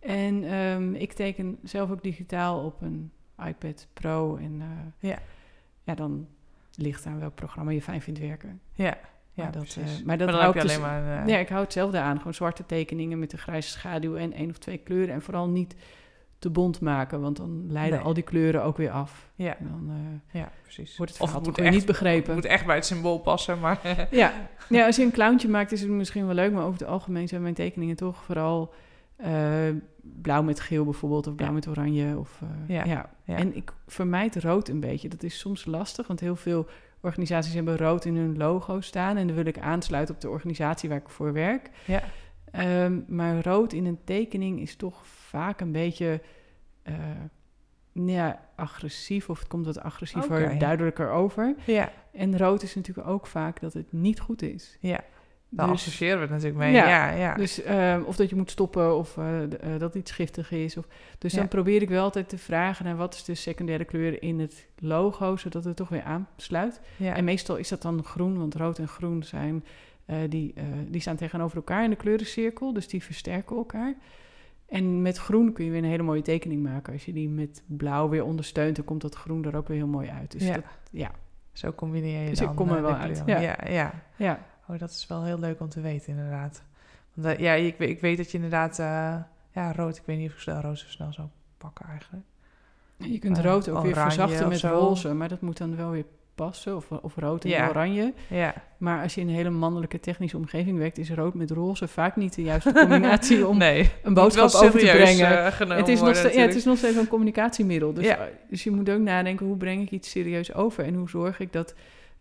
En 0.00 0.54
um, 0.54 0.94
ik 0.94 1.12
teken 1.12 1.58
zelf 1.62 1.90
ook 1.90 2.02
digitaal 2.02 2.64
op 2.64 2.82
een 2.82 3.12
iPad 3.46 3.86
Pro. 3.92 4.36
En 4.36 4.62
Ja. 4.98 5.18
Ja, 5.88 5.94
dan 5.94 6.26
ligt 6.74 7.06
aan 7.06 7.18
welk 7.20 7.34
programma 7.34 7.70
je 7.70 7.82
fijn 7.82 8.02
vindt 8.02 8.20
werken. 8.20 8.60
Ja. 8.72 8.98
Ja, 9.32 9.44
maar 9.44 9.52
dat, 9.52 9.76
uh, 9.78 9.84
maar 10.04 10.18
dat 10.18 10.28
dan 10.28 10.40
heb 10.40 10.48
ik 10.48 10.54
je 10.54 10.60
dus- 10.68 10.76
alleen 10.76 11.02
maar... 11.04 11.28
Ja, 11.28 11.38
ik 11.38 11.48
hou 11.48 11.62
hetzelfde 11.62 11.98
aan. 11.98 12.16
Gewoon 12.18 12.34
zwarte 12.34 12.66
tekeningen 12.66 13.18
met 13.18 13.32
een 13.32 13.38
grijze 13.38 13.68
schaduw 13.68 14.16
en 14.16 14.32
één 14.32 14.50
of 14.50 14.58
twee 14.58 14.78
kleuren. 14.78 15.14
En 15.14 15.22
vooral 15.22 15.48
niet 15.48 15.74
te 16.38 16.50
bont 16.50 16.80
maken, 16.80 17.20
want 17.20 17.36
dan 17.36 17.64
leiden 17.72 17.96
Nee. 17.98 18.06
al 18.06 18.14
die 18.14 18.22
kleuren 18.22 18.62
ook 18.64 18.76
weer 18.76 18.90
af. 18.90 19.30
Ja, 19.34 19.56
dan 19.60 19.86
uh, 19.90 20.40
ja, 20.40 20.50
precies. 20.62 20.96
wordt 20.96 21.12
het 21.12 21.20
Of 21.20 21.34
het 21.34 21.44
moet 21.46 21.58
echt- 21.58 21.74
niet 21.74 21.86
begrepen. 21.86 22.26
Het 22.34 22.42
moet 22.42 22.52
echt 22.52 22.66
bij 22.66 22.74
het 22.74 22.86
symbool 22.86 23.18
passen, 23.18 23.58
maar... 23.60 24.06
Ja. 24.10 24.32
ja, 24.68 24.86
als 24.86 24.96
je 24.96 25.02
een 25.02 25.12
clowntje 25.12 25.48
maakt 25.48 25.72
is 25.72 25.80
het 25.80 25.90
misschien 25.90 26.26
wel 26.26 26.34
leuk, 26.34 26.52
maar 26.52 26.64
over 26.64 26.78
het 26.80 26.88
algemeen 26.88 27.28
zijn 27.28 27.42
mijn 27.42 27.54
tekeningen 27.54 27.96
toch 27.96 28.22
vooral 28.24 28.70
eh, 28.72 28.78
blauw 30.00 30.42
met 30.42 30.60
geel 30.60 30.84
bijvoorbeeld, 30.84 31.26
of 31.26 31.34
blauw 31.34 31.48
Ja. 31.48 31.54
met 31.54 31.68
oranje. 31.68 32.18
Of, 32.18 32.40
eh, 32.68 32.76
Ja, 32.76 32.84
ja. 33.24 33.36
En 33.36 33.56
ik 33.56 33.72
vermijd 33.86 34.36
rood 34.36 34.68
een 34.68 34.80
beetje. 34.80 35.08
Dat 35.08 35.22
is 35.22 35.38
soms 35.38 35.64
lastig, 35.64 36.06
want 36.06 36.20
heel 36.20 36.36
veel 36.36 36.66
organisaties 37.00 37.54
hebben 37.54 37.76
rood 37.76 38.04
in 38.04 38.16
hun 38.16 38.36
logo 38.36 38.80
staan 38.80 39.16
en 39.16 39.26
dan 39.26 39.36
wil 39.36 39.46
ik 39.46 39.58
aansluiten 39.58 40.14
op 40.14 40.20
de 40.20 40.28
organisatie 40.28 40.88
waar 40.88 40.98
ik 40.98 41.08
voor 41.08 41.32
werk. 41.32 41.70
Ja. 41.84 42.02
Ehm, 42.50 43.00
maar 43.06 43.42
rood 43.44 43.72
in 43.72 43.86
een 43.86 43.98
tekening 44.04 44.60
is 44.60 44.76
toch 44.76 45.06
vaak 45.06 45.60
een 45.60 45.72
beetje 45.72 46.20
eh, 46.82 46.94
ja, 47.92 48.40
agressief, 48.56 49.28
of 49.30 49.38
het 49.38 49.48
komt 49.48 49.64
wat 49.66 49.80
agressiever, 49.80 50.58
duidelijker 50.58 51.10
over. 51.10 51.54
Ja, 51.66 51.92
En 52.12 52.38
rood 52.38 52.62
is 52.62 52.74
natuurlijk 52.74 53.08
ook 53.08 53.26
vaak 53.26 53.60
dat 53.60 53.72
het 53.72 53.92
niet 53.92 54.20
goed 54.20 54.42
is. 54.42 54.76
ja. 54.80 55.00
Daar 55.50 55.66
Dus- 55.66 55.74
associëren 55.76 56.14
we 56.16 56.20
het 56.22 56.30
natuurlijk 56.30 56.58
mee. 56.58 56.72
Ja, 56.72 56.88
Ja, 56.88 57.10
ja. 57.10 57.34
Dus 57.34 57.62
ehm, 57.62 58.02
of 58.02 58.16
dat 58.16 58.30
je 58.30 58.36
moet 58.36 58.50
stoppen 58.50 58.96
of 58.96 59.16
eh, 59.16 59.42
eh, 59.42 59.50
dat 59.80 59.94
iets 59.94 60.10
giftig 60.10 60.50
is. 60.50 60.76
Of, 60.76 60.86
dus 61.18 61.32
Ja. 61.32 61.38
dan 61.38 61.48
probeer 61.48 61.82
ik 61.82 61.88
wel 61.88 62.02
altijd 62.02 62.28
te 62.28 62.38
vragen 62.38 62.84
naar 62.84 62.96
wat 62.96 63.14
is 63.14 63.24
de 63.24 63.34
secundaire 63.34 63.84
kleur 63.84 64.22
in 64.22 64.40
het 64.40 64.66
logo, 64.78 65.36
zodat 65.36 65.64
het 65.64 65.76
toch 65.76 65.88
weer 65.88 66.02
aansluit. 66.02 66.80
ja. 66.96 67.14
En 67.16 67.24
meestal 67.24 67.56
is 67.56 67.68
dat 67.68 67.82
dan 67.82 68.04
groen, 68.04 68.38
want 68.38 68.54
rood 68.54 68.78
en 68.78 68.88
groen 68.88 69.22
zijn, 69.22 69.64
eh, 70.06 70.16
die, 70.28 70.54
die 70.88 71.00
staan 71.00 71.16
tegenover 71.16 71.56
elkaar 71.56 71.84
in 71.84 71.90
de 71.90 71.96
kleurencirkel, 71.96 72.72
dus 72.72 72.88
die 72.88 73.02
versterken 73.02 73.56
elkaar. 73.56 73.94
En 74.68 75.02
met 75.02 75.16
groen 75.18 75.52
kun 75.52 75.64
je 75.64 75.70
weer 75.70 75.82
een 75.82 75.88
hele 75.88 76.02
mooie 76.02 76.22
tekening 76.22 76.62
maken. 76.62 76.92
Als 76.92 77.04
je 77.04 77.12
die 77.12 77.28
met 77.28 77.62
blauw 77.66 78.08
weer 78.08 78.24
ondersteunt, 78.24 78.76
dan 78.76 78.84
komt 78.84 79.00
dat 79.00 79.14
groen 79.14 79.44
er 79.44 79.56
ook 79.56 79.68
weer 79.68 79.76
heel 79.76 79.86
mooi 79.86 80.08
uit. 80.08 80.30
Dus 80.30 80.46
Ja. 80.46 80.54
dat, 80.54 80.64
ja. 80.90 81.10
Zo 81.52 81.72
combineer 81.72 82.22
je 82.22 82.28
Dus 82.28 82.38
dan 82.38 82.50
ik 82.50 82.56
kom 82.56 82.70
er 82.70 82.82
wel 82.82 82.94
uit, 82.94 83.22
ja. 83.26 83.40
ja, 83.40 83.92
ja. 84.16 84.46
Oh, 84.68 84.78
dat 84.78 84.90
is 84.90 85.06
wel 85.06 85.24
heel 85.24 85.38
leuk 85.38 85.60
om 85.60 85.68
te 85.68 85.80
weten, 85.80 86.08
inderdaad. 86.08 86.62
Want 87.14 87.36
eh, 87.36 87.38
ja, 87.42 87.52
ik, 87.52 87.74
weet- 87.78 87.88
ik 87.88 88.00
weet 88.00 88.16
dat 88.16 88.30
je 88.30 88.36
inderdaad... 88.36 88.78
eh, 88.78 89.14
ja, 89.52 89.72
rood. 89.72 89.96
Ik 89.96 90.02
weet 90.04 90.18
niet 90.18 90.28
of 90.28 90.34
ik 90.34 90.40
snel 90.40 90.60
rood 90.60 90.78
zo 90.78 90.86
snel 90.88 91.12
zou 91.12 91.28
pakken 91.58 91.86
eigenlijk. 91.88 92.24
Je 92.96 93.18
kunt 93.18 93.38
Eh, 93.38 93.44
rood 93.44 93.68
ook 93.68 93.82
weer 93.82 93.94
verzachten 93.94 94.48
met 94.48 94.60
roze, 94.60 95.14
maar 95.14 95.28
dat 95.28 95.40
moet 95.40 95.58
dan 95.58 95.76
wel 95.76 95.90
weer 95.90 96.04
passen. 96.34 96.76
Of, 96.76 96.90
of 96.90 97.16
rood 97.16 97.44
en 97.44 97.50
Ja. 97.50 97.68
oranje. 97.68 98.12
Ja, 98.28 98.54
Maar 98.78 99.02
als 99.02 99.14
je 99.14 99.20
in 99.20 99.28
een 99.28 99.34
hele 99.34 99.50
mannelijke 99.50 100.00
technische 100.00 100.36
omgeving 100.36 100.78
werkt, 100.78 100.98
is 100.98 101.10
rood 101.10 101.34
met 101.34 101.50
roze 101.50 101.88
vaak 101.88 102.16
niet 102.16 102.34
de 102.34 102.42
juiste 102.42 102.72
combinatie 102.72 103.46
om 103.46 103.58
nee. 103.68 103.90
een 104.02 104.14
boodschap 104.14 104.44
over 104.52 104.78
te 104.80 104.86
brengen. 104.86 105.52
genomen 105.52 105.76
het, 105.76 105.88
is 105.88 105.94
nog 105.94 106.02
worden 106.04 106.18
steeds, 106.20 106.34
ja, 106.34 106.42
het 106.42 106.54
is 106.54 106.64
nog 106.64 106.78
steeds 106.78 106.96
een 106.96 107.08
communicatiemiddel. 107.08 107.92
Dus, 107.92 108.04
Ja. 108.04 108.28
dus 108.50 108.64
je 108.64 108.70
moet 108.70 108.90
ook 108.90 109.00
nadenken, 109.00 109.46
hoe 109.46 109.56
breng 109.56 109.82
ik 109.82 109.90
iets 109.90 110.10
serieus 110.10 110.54
over? 110.54 110.84
En 110.84 110.94
hoe 110.94 111.08
zorg 111.08 111.40
ik 111.40 111.52
dat 111.52 111.74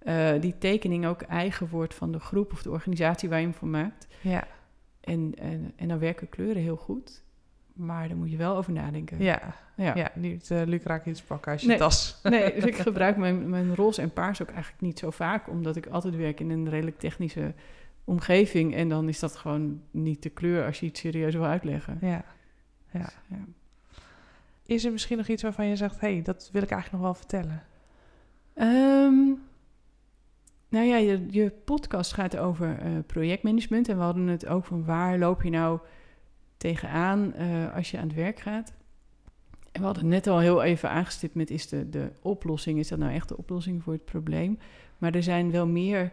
eh, 0.08 0.42
die 0.42 0.58
tekening 0.58 1.06
ook 1.06 1.22
eigen 1.22 1.68
wordt 1.70 1.94
van 1.94 2.12
de 2.12 2.20
groep 2.20 2.52
of 2.52 2.62
de 2.62 2.72
organisatie 2.72 3.30
waar 3.30 3.40
je 3.40 3.46
hem 3.46 3.54
voor 3.54 3.68
maakt. 3.68 4.08
Ja, 4.22 4.48
En, 5.02 5.34
en, 5.38 5.74
en 5.76 5.88
dan 5.88 6.00
werken 6.00 6.30
kleuren 6.30 6.62
heel 6.62 6.76
goed. 6.76 7.24
Maar 7.74 8.08
daar 8.08 8.18
moet 8.18 8.32
je 8.32 8.38
wel 8.38 8.56
over 8.56 8.72
nadenken. 8.72 9.24
ja, 9.24 9.56
Ja. 9.76 9.96
ja. 9.96 10.12
niet 10.16 10.50
uh, 10.50 10.62
lucraak 10.66 11.06
iets 11.06 11.22
pakken 11.22 11.52
als 11.52 11.62
je 11.62 11.68
Nee. 11.68 11.78
tas. 11.78 12.20
Nee, 12.24 12.54
dus 12.54 12.64
ik 12.64 12.76
gebruik 12.90 13.18
mijn, 13.18 13.50
mijn 13.50 13.76
roze 13.76 14.02
en 14.02 14.12
paars 14.12 14.42
ook 14.42 14.50
eigenlijk 14.50 14.82
niet 14.82 15.00
zo 15.00 15.10
vaak, 15.10 15.50
omdat 15.50 15.76
ik 15.76 15.86
altijd 15.88 16.16
werk 16.16 16.40
in 16.40 16.50
een 16.50 16.70
redelijk 16.70 17.00
technische 17.00 17.54
omgeving. 18.04 18.76
En 18.76 18.90
dan 18.90 19.08
is 19.08 19.20
dat 19.20 19.36
gewoon 19.36 19.82
niet 19.92 20.24
de 20.24 20.30
kleur 20.30 20.66
als 20.66 20.80
je 20.80 20.86
iets 20.86 21.00
serieus 21.00 21.34
wil 21.34 21.46
uitleggen. 21.46 21.98
Ja. 22.02 22.26
ja. 22.92 23.00
Dus, 23.00 23.18
ja. 23.28 23.46
Is 24.66 24.86
er 24.86 24.92
misschien 24.92 25.18
nog 25.18 25.28
iets 25.28 25.44
waarvan 25.44 25.68
je 25.68 25.76
zegt... 25.76 26.00
hé, 26.00 26.14
hey, 26.14 26.22
dat 26.22 26.50
wil 26.52 26.62
ik 26.62 26.72
eigenlijk 26.72 27.04
nog 27.04 27.12
wel 27.12 27.22
vertellen? 27.22 27.64
Ehm, 28.54 29.46
nou 30.70 30.86
ja, 30.86 30.98
je, 30.98 31.26
je 31.30 31.50
podcast 31.50 32.14
gaat 32.14 32.38
over 32.38 32.80
eh, 32.80 32.92
projectmanagement. 33.06 33.90
En 33.90 33.98
we 33.98 34.04
hadden 34.04 34.28
het 34.28 34.48
ook 34.48 34.66
van 34.66 34.86
waar 34.86 35.18
loop 35.18 35.44
je 35.44 35.50
nou 35.50 35.80
tegenaan 36.58 37.34
eh, 37.34 37.76
als 37.76 37.92
je 37.92 37.98
aan 37.98 38.08
het 38.08 38.16
werk 38.16 38.40
gaat. 38.40 38.74
En 39.72 39.80
we 39.80 39.86
hadden 39.86 40.08
net 40.08 40.28
al 40.28 40.40
heel 40.40 40.64
even 40.64 40.90
aangestipt 40.90 41.36
met 41.36 41.50
is 41.50 41.68
de, 41.68 41.90
de 41.90 42.12
oplossing, 42.22 42.80
is 42.80 42.88
dat 42.88 43.00
nou 43.00 43.14
echt 43.14 43.28
de 43.28 43.38
oplossing 43.38 43.84
voor 43.84 43.94
het 43.94 44.06
probleem? 44.06 44.60
Maar 44.98 45.16
er 45.16 45.24
zijn 45.24 45.52
wel 45.52 45.68
meer 45.68 46.12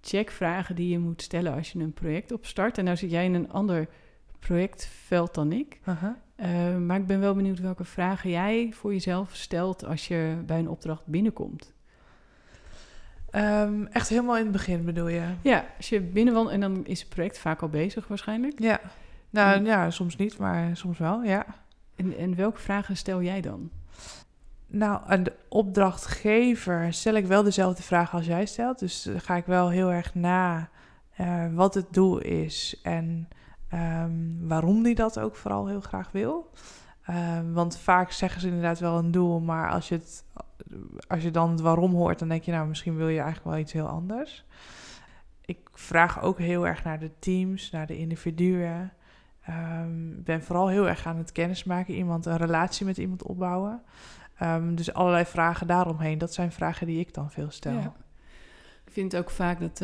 checkvragen 0.00 0.74
die 0.74 0.88
je 0.88 0.98
moet 0.98 1.22
stellen 1.22 1.54
als 1.54 1.72
je 1.72 1.78
een 1.78 1.92
project 1.92 2.32
opstart. 2.32 2.78
En 2.78 2.84
nou 2.84 2.96
zit 2.96 3.10
jij 3.10 3.24
in 3.24 3.34
een 3.34 3.52
ander 3.52 3.88
projectveld 4.38 5.34
dan 5.34 5.52
ik. 5.52 5.80
Uh, 6.36 6.76
maar 6.76 7.00
ik 7.00 7.06
ben 7.06 7.20
wel 7.20 7.34
benieuwd 7.34 7.60
welke 7.60 7.84
vragen 7.84 8.30
jij 8.30 8.72
voor 8.72 8.92
jezelf 8.92 9.34
stelt 9.34 9.84
als 9.84 10.08
je 10.08 10.42
bij 10.46 10.58
een 10.58 10.68
opdracht 10.68 11.06
binnenkomt. 11.06 11.75
Um, 13.36 13.86
echt 13.86 14.08
helemaal 14.08 14.36
in 14.36 14.42
het 14.42 14.52
begin 14.52 14.84
bedoel 14.84 15.08
je? 15.08 15.22
Ja, 15.42 15.64
als 15.76 15.88
je 15.88 16.00
binnenwandelt 16.00 16.54
en 16.54 16.60
dan 16.60 16.86
is 16.86 17.00
het 17.00 17.08
project 17.08 17.38
vaak 17.38 17.62
al 17.62 17.68
bezig 17.68 18.08
waarschijnlijk. 18.08 18.60
Ja, 18.60 18.80
nou 19.30 19.54
en, 19.54 19.64
ja, 19.64 19.90
soms 19.90 20.16
niet, 20.16 20.38
maar 20.38 20.76
soms 20.76 20.98
wel, 20.98 21.22
ja. 21.22 21.46
En, 21.96 22.16
en 22.16 22.34
welke 22.34 22.60
vragen 22.60 22.96
stel 22.96 23.22
jij 23.22 23.40
dan? 23.40 23.70
Nou, 24.66 25.00
aan 25.06 25.22
de 25.22 25.32
opdrachtgever 25.48 26.92
stel 26.92 27.14
ik 27.14 27.26
wel 27.26 27.42
dezelfde 27.42 27.82
vraag 27.82 28.14
als 28.14 28.26
jij 28.26 28.46
stelt. 28.46 28.78
Dus 28.78 29.06
uh, 29.06 29.14
ga 29.18 29.36
ik 29.36 29.46
wel 29.46 29.68
heel 29.68 29.92
erg 29.92 30.14
na 30.14 30.68
uh, 31.20 31.44
wat 31.54 31.74
het 31.74 31.86
doel 31.90 32.18
is 32.18 32.80
en 32.82 33.28
um, 33.74 34.48
waarom 34.48 34.82
die 34.82 34.94
dat 34.94 35.18
ook 35.18 35.36
vooral 35.36 35.66
heel 35.66 35.80
graag 35.80 36.12
wil. 36.12 36.50
Uh, 37.10 37.38
want 37.52 37.78
vaak 37.78 38.10
zeggen 38.10 38.40
ze 38.40 38.46
inderdaad 38.46 38.78
wel 38.78 38.98
een 38.98 39.10
doel, 39.10 39.40
maar 39.40 39.70
als 39.70 39.88
je, 39.88 39.94
het, 39.94 40.24
als 41.08 41.22
je 41.22 41.30
dan 41.30 41.50
het 41.50 41.60
waarom 41.60 41.94
hoort, 41.94 42.18
dan 42.18 42.28
denk 42.28 42.42
je, 42.42 42.52
nou, 42.52 42.68
misschien 42.68 42.96
wil 42.96 43.08
je 43.08 43.20
eigenlijk 43.20 43.48
wel 43.48 43.58
iets 43.58 43.72
heel 43.72 43.88
anders. 43.88 44.44
Ik 45.44 45.68
vraag 45.72 46.22
ook 46.22 46.38
heel 46.38 46.66
erg 46.66 46.84
naar 46.84 46.98
de 46.98 47.10
teams, 47.18 47.70
naar 47.70 47.86
de 47.86 47.98
individuen. 47.98 48.92
Ik 49.46 49.54
um, 49.82 50.22
ben 50.24 50.42
vooral 50.42 50.68
heel 50.68 50.88
erg 50.88 51.06
aan 51.06 51.16
het 51.16 51.32
kennismaken, 51.32 51.94
iemand 51.94 52.26
een 52.26 52.36
relatie 52.36 52.86
met 52.86 52.98
iemand 52.98 53.22
opbouwen. 53.22 53.82
Um, 54.42 54.74
dus 54.74 54.92
allerlei 54.94 55.24
vragen 55.24 55.66
daaromheen, 55.66 56.18
dat 56.18 56.34
zijn 56.34 56.52
vragen 56.52 56.86
die 56.86 57.00
ik 57.00 57.14
dan 57.14 57.30
veel 57.30 57.50
stel. 57.50 57.94
Ik 58.84 58.92
vind 58.92 59.16
ook 59.16 59.30
vaak 59.30 59.60
dat 59.60 59.80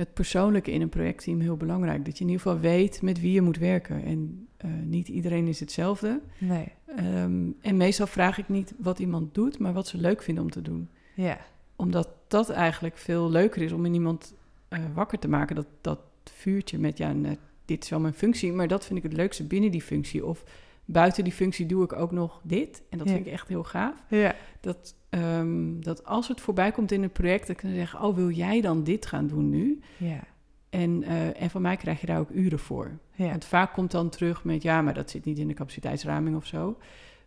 het 0.00 0.14
persoonlijke 0.14 0.70
in 0.70 0.80
een 0.80 0.88
projectteam 0.88 1.40
heel 1.40 1.56
belangrijk. 1.56 2.04
Dat 2.04 2.18
je 2.18 2.24
in 2.24 2.30
ieder 2.30 2.42
geval 2.42 2.60
weet 2.60 3.02
met 3.02 3.20
wie 3.20 3.32
je 3.32 3.40
moet 3.40 3.58
werken. 3.58 4.04
En 4.04 4.48
uh, 4.64 4.70
niet 4.84 5.08
iedereen 5.08 5.46
is 5.46 5.60
hetzelfde. 5.60 6.20
Nee. 6.38 6.72
Um, 6.98 7.56
en 7.60 7.76
meestal 7.76 8.06
vraag 8.06 8.38
ik 8.38 8.48
niet 8.48 8.74
wat 8.78 8.98
iemand 8.98 9.34
doet, 9.34 9.58
maar 9.58 9.72
wat 9.72 9.86
ze 9.86 9.98
leuk 9.98 10.22
vinden 10.22 10.44
om 10.44 10.50
te 10.50 10.62
doen. 10.62 10.88
Ja. 11.14 11.38
Omdat 11.76 12.08
dat 12.28 12.50
eigenlijk 12.50 12.96
veel 12.96 13.30
leuker 13.30 13.62
is 13.62 13.72
om 13.72 13.84
in 13.84 13.94
iemand 13.94 14.34
uh, 14.70 14.78
wakker 14.94 15.18
te 15.18 15.28
maken. 15.28 15.56
Dat, 15.56 15.66
dat 15.80 16.00
vuurtje 16.24 16.78
met, 16.78 16.98
ja, 16.98 17.12
net, 17.12 17.38
dit 17.64 17.84
is 17.84 17.90
wel 17.90 18.00
mijn 18.00 18.14
functie, 18.14 18.52
maar 18.52 18.68
dat 18.68 18.84
vind 18.84 18.98
ik 18.98 19.04
het 19.04 19.12
leukste 19.12 19.44
binnen 19.44 19.70
die 19.70 19.82
functie. 19.82 20.26
Of 20.26 20.44
buiten 20.92 21.24
die 21.24 21.32
functie 21.32 21.66
doe 21.66 21.84
ik 21.84 21.92
ook 21.92 22.10
nog 22.10 22.40
dit. 22.44 22.82
En 22.90 22.98
dat 22.98 23.06
ja. 23.06 23.12
vind 23.12 23.26
ik 23.26 23.32
echt 23.32 23.48
heel 23.48 23.64
gaaf. 23.64 24.04
Ja. 24.08 24.34
Dat, 24.60 24.94
um, 25.10 25.84
dat 25.84 26.04
als 26.04 26.28
het 26.28 26.40
voorbij 26.40 26.72
komt 26.72 26.92
in 26.92 27.02
het 27.02 27.12
project, 27.12 27.40
dat 27.40 27.50
ik 27.50 27.56
kan 27.56 27.74
zeggen, 27.74 28.02
oh, 28.02 28.14
wil 28.14 28.30
jij 28.30 28.60
dan 28.60 28.84
dit 28.84 29.06
gaan 29.06 29.26
doen 29.26 29.48
nu? 29.48 29.80
Ja. 29.96 30.20
En, 30.70 31.02
uh, 31.02 31.42
en 31.42 31.50
van 31.50 31.62
mij 31.62 31.76
krijg 31.76 32.00
je 32.00 32.06
daar 32.06 32.18
ook 32.18 32.30
uren 32.30 32.58
voor. 32.58 32.98
Ja. 33.14 33.30
Want 33.30 33.44
vaak 33.44 33.72
komt 33.72 33.90
dan 33.90 34.08
terug 34.08 34.44
met, 34.44 34.62
ja, 34.62 34.82
maar 34.82 34.94
dat 34.94 35.10
zit 35.10 35.24
niet 35.24 35.38
in 35.38 35.48
de 35.48 35.54
capaciteitsraming 35.54 36.36
of 36.36 36.46
zo. 36.46 36.78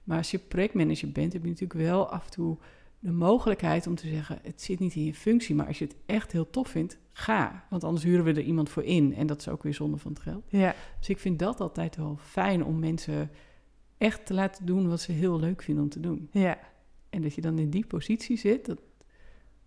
Maar 0.03 0.17
als 0.17 0.31
je 0.31 0.37
projectmanager 0.37 1.11
bent, 1.11 1.33
heb 1.33 1.41
je 1.41 1.49
natuurlijk 1.49 1.79
wel 1.79 2.09
af 2.09 2.25
en 2.25 2.31
toe 2.31 2.57
de 2.99 3.11
mogelijkheid 3.11 3.87
om 3.87 3.95
te 3.95 4.07
zeggen, 4.07 4.39
het 4.41 4.61
zit 4.61 4.79
niet 4.79 4.95
in 4.95 5.03
je 5.03 5.13
functie, 5.13 5.55
maar 5.55 5.67
als 5.67 5.79
je 5.79 5.85
het 5.85 5.95
echt 6.05 6.31
heel 6.31 6.49
tof 6.49 6.67
vindt, 6.67 6.97
ga. 7.11 7.65
Want 7.69 7.83
anders 7.83 8.03
huren 8.03 8.25
we 8.25 8.31
er 8.31 8.41
iemand 8.41 8.69
voor 8.69 8.83
in 8.83 9.15
en 9.15 9.27
dat 9.27 9.39
is 9.39 9.49
ook 9.49 9.63
weer 9.63 9.73
zonde 9.73 9.97
van 9.97 10.11
het 10.11 10.21
geld. 10.21 10.43
Ja. 10.47 10.75
Dus 10.99 11.09
ik 11.09 11.19
vind 11.19 11.39
dat 11.39 11.59
altijd 11.59 11.95
wel 11.95 12.17
fijn 12.21 12.63
om 12.63 12.79
mensen 12.79 13.29
echt 14.03 14.25
te 14.25 14.33
laten 14.33 14.65
doen 14.65 14.89
wat 14.89 15.01
ze 15.01 15.11
heel 15.11 15.39
leuk 15.39 15.61
vinden 15.61 15.83
om 15.83 15.89
te 15.89 15.99
doen. 15.99 16.29
Ja. 16.31 16.59
En 17.09 17.21
dat 17.21 17.35
je 17.35 17.41
dan 17.41 17.59
in 17.59 17.69
die 17.69 17.85
positie 17.85 18.37
zit, 18.37 18.65
dat 18.65 18.81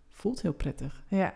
voelt 0.09 0.41
heel 0.41 0.53
prettig. 0.53 1.03
Ja. 1.07 1.33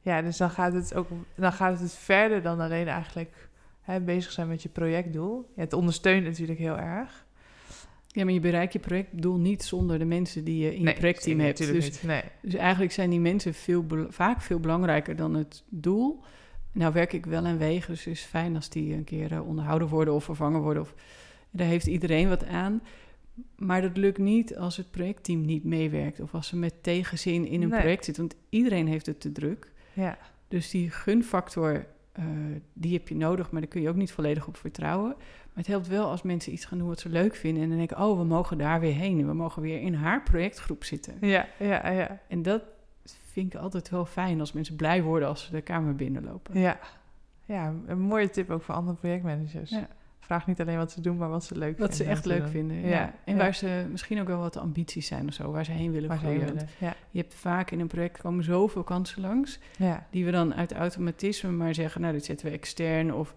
Ja, 0.00 0.22
dus 0.22 0.36
dan 0.36 0.50
gaat 0.50 0.72
het 0.72 0.94
ook 0.94 1.08
dan 1.34 1.52
gaat 1.52 1.80
het 1.80 1.94
verder 1.94 2.42
dan 2.42 2.60
alleen 2.60 2.88
eigenlijk 2.88 3.48
hè, 3.80 4.00
bezig 4.00 4.32
zijn 4.32 4.48
met 4.48 4.62
je 4.62 4.68
projectdoel. 4.68 5.52
Ja, 5.56 5.62
het 5.62 5.72
ondersteunt 5.72 6.24
natuurlijk 6.24 6.58
heel 6.58 6.78
erg. 6.78 7.26
Ja, 8.06 8.24
maar 8.24 8.32
je 8.32 8.40
bereikt 8.40 8.72
je 8.72 8.78
projectdoel 8.78 9.38
niet 9.38 9.62
zonder 9.62 9.98
de 9.98 10.04
mensen 10.04 10.44
die 10.44 10.58
je 10.58 10.74
in 10.74 10.82
nee, 10.82 10.94
je 10.94 11.00
projectteam 11.00 11.40
hebt. 11.40 11.58
Dus, 11.58 11.84
niet. 11.84 12.02
Nee. 12.02 12.22
dus 12.42 12.54
eigenlijk 12.54 12.92
zijn 12.92 13.10
die 13.10 13.20
mensen 13.20 13.54
veel, 13.54 13.86
vaak 14.08 14.40
veel 14.40 14.60
belangrijker 14.60 15.16
dan 15.16 15.34
het 15.34 15.62
doel. 15.68 16.22
Nou 16.72 16.92
werk 16.92 17.12
ik 17.12 17.26
wel 17.26 17.44
aan 17.44 17.58
wegen, 17.58 17.90
dus 17.90 18.04
het 18.04 18.14
is 18.14 18.22
fijn 18.22 18.54
als 18.54 18.68
die 18.68 18.94
een 18.94 19.04
keer 19.04 19.32
uh, 19.32 19.46
onderhouden 19.48 19.88
worden 19.88 20.14
of 20.14 20.24
vervangen 20.24 20.60
worden. 20.60 20.82
Of, 20.82 20.94
daar 21.54 21.66
heeft 21.66 21.86
iedereen 21.86 22.28
wat 22.28 22.46
aan. 22.46 22.82
Maar 23.56 23.82
dat 23.82 23.96
lukt 23.96 24.18
niet 24.18 24.56
als 24.56 24.76
het 24.76 24.90
projectteam 24.90 25.44
niet 25.44 25.64
meewerkt 25.64 26.20
of 26.20 26.34
als 26.34 26.46
ze 26.46 26.56
met 26.56 26.82
tegenzin 26.82 27.46
in 27.46 27.62
een 27.62 27.68
Nee. 27.68 27.80
project 27.80 28.04
zitten. 28.04 28.26
Want 28.28 28.36
iedereen 28.48 28.86
heeft 28.86 29.06
het 29.06 29.20
te 29.20 29.32
druk. 29.32 29.72
Ja. 29.92 30.18
Dus 30.48 30.70
die 30.70 30.90
gunfactor, 30.90 31.86
uh, 32.18 32.24
die 32.72 32.92
heb 32.92 33.08
je 33.08 33.16
nodig, 33.16 33.50
maar 33.50 33.60
daar 33.60 33.70
kun 33.70 33.80
je 33.82 33.88
ook 33.88 33.96
niet 33.96 34.12
volledig 34.12 34.46
op 34.46 34.56
vertrouwen. 34.56 35.14
Maar 35.16 35.62
het 35.62 35.66
helpt 35.66 35.88
wel 35.88 36.08
als 36.10 36.22
mensen 36.22 36.52
iets 36.52 36.64
gaan 36.64 36.78
doen 36.78 36.88
wat 36.88 37.00
ze 37.00 37.08
leuk 37.08 37.34
vinden. 37.34 37.62
En 37.62 37.68
dan 37.68 37.78
denken, 37.78 37.98
oh, 37.98 38.18
we 38.18 38.24
mogen 38.24 38.58
daar 38.58 38.80
weer 38.80 38.94
heen. 38.94 39.20
En 39.20 39.26
we 39.26 39.34
mogen 39.34 39.62
weer 39.62 39.80
in 39.80 39.94
haar 39.94 40.22
projectgroep 40.22 40.84
zitten. 40.84 41.14
Ja, 41.20 41.46
ja, 41.58 41.90
ja. 41.90 42.20
En 42.28 42.42
dat 42.42 42.62
vind 43.04 43.54
ik 43.54 43.60
altijd 43.60 43.90
wel 43.90 44.04
fijn 44.04 44.40
als 44.40 44.52
mensen 44.52 44.76
blij 44.76 45.02
worden 45.02 45.28
als 45.28 45.44
ze 45.44 45.50
de 45.50 45.60
kamer 45.60 45.94
binnenlopen. 45.94 46.60
Ja, 46.60 46.78
ja 47.44 47.74
een 47.86 48.00
mooie 48.00 48.30
tip 48.30 48.50
ook 48.50 48.62
voor 48.62 48.74
andere 48.74 48.96
projectmanagers. 48.96 49.70
Ja. 49.70 49.88
Vraag 50.24 50.46
niet 50.46 50.60
alleen 50.60 50.76
wat 50.76 50.92
ze 50.92 51.00
doen, 51.00 51.16
maar 51.16 51.28
wat 51.28 51.44
ze 51.44 51.58
leuk 51.58 51.78
wat 51.78 51.96
vinden. 51.96 51.96
ze 52.06 52.12
echt 52.12 52.24
leuk 52.24 52.48
vinden. 52.48 52.76
Ja. 52.80 52.88
Ja, 52.88 53.14
En 53.24 53.32
ja. 53.34 53.38
waar 53.40 53.54
ze 53.54 53.86
misschien 53.90 54.20
ook 54.20 54.26
wel 54.26 54.38
wat 54.38 54.56
ambities 54.56 55.06
zijn 55.06 55.28
of 55.28 55.34
zo, 55.34 55.50
waar 55.50 55.64
ze 55.64 55.72
heen 55.72 55.92
willen 55.92 56.08
Waar 56.08 56.18
groeien. 56.18 56.44
willen. 56.44 56.68
Ja. 56.78 56.94
Je 57.10 57.20
hebt 57.20 57.34
vaak 57.34 57.70
in 57.70 57.80
een 57.80 57.86
project 57.86 58.20
komen 58.20 58.44
zoveel 58.44 58.82
kansen 58.82 59.20
langs, 59.22 59.58
Ja. 59.78 60.06
die 60.10 60.24
we 60.24 60.30
dan 60.30 60.54
uit 60.54 60.72
automatisme 60.72 61.50
maar 61.50 61.74
zeggen, 61.74 62.00
nou, 62.00 62.12
dit 62.12 62.24
zetten 62.24 62.46
we 62.46 62.52
extern 62.52 63.14
of, 63.14 63.34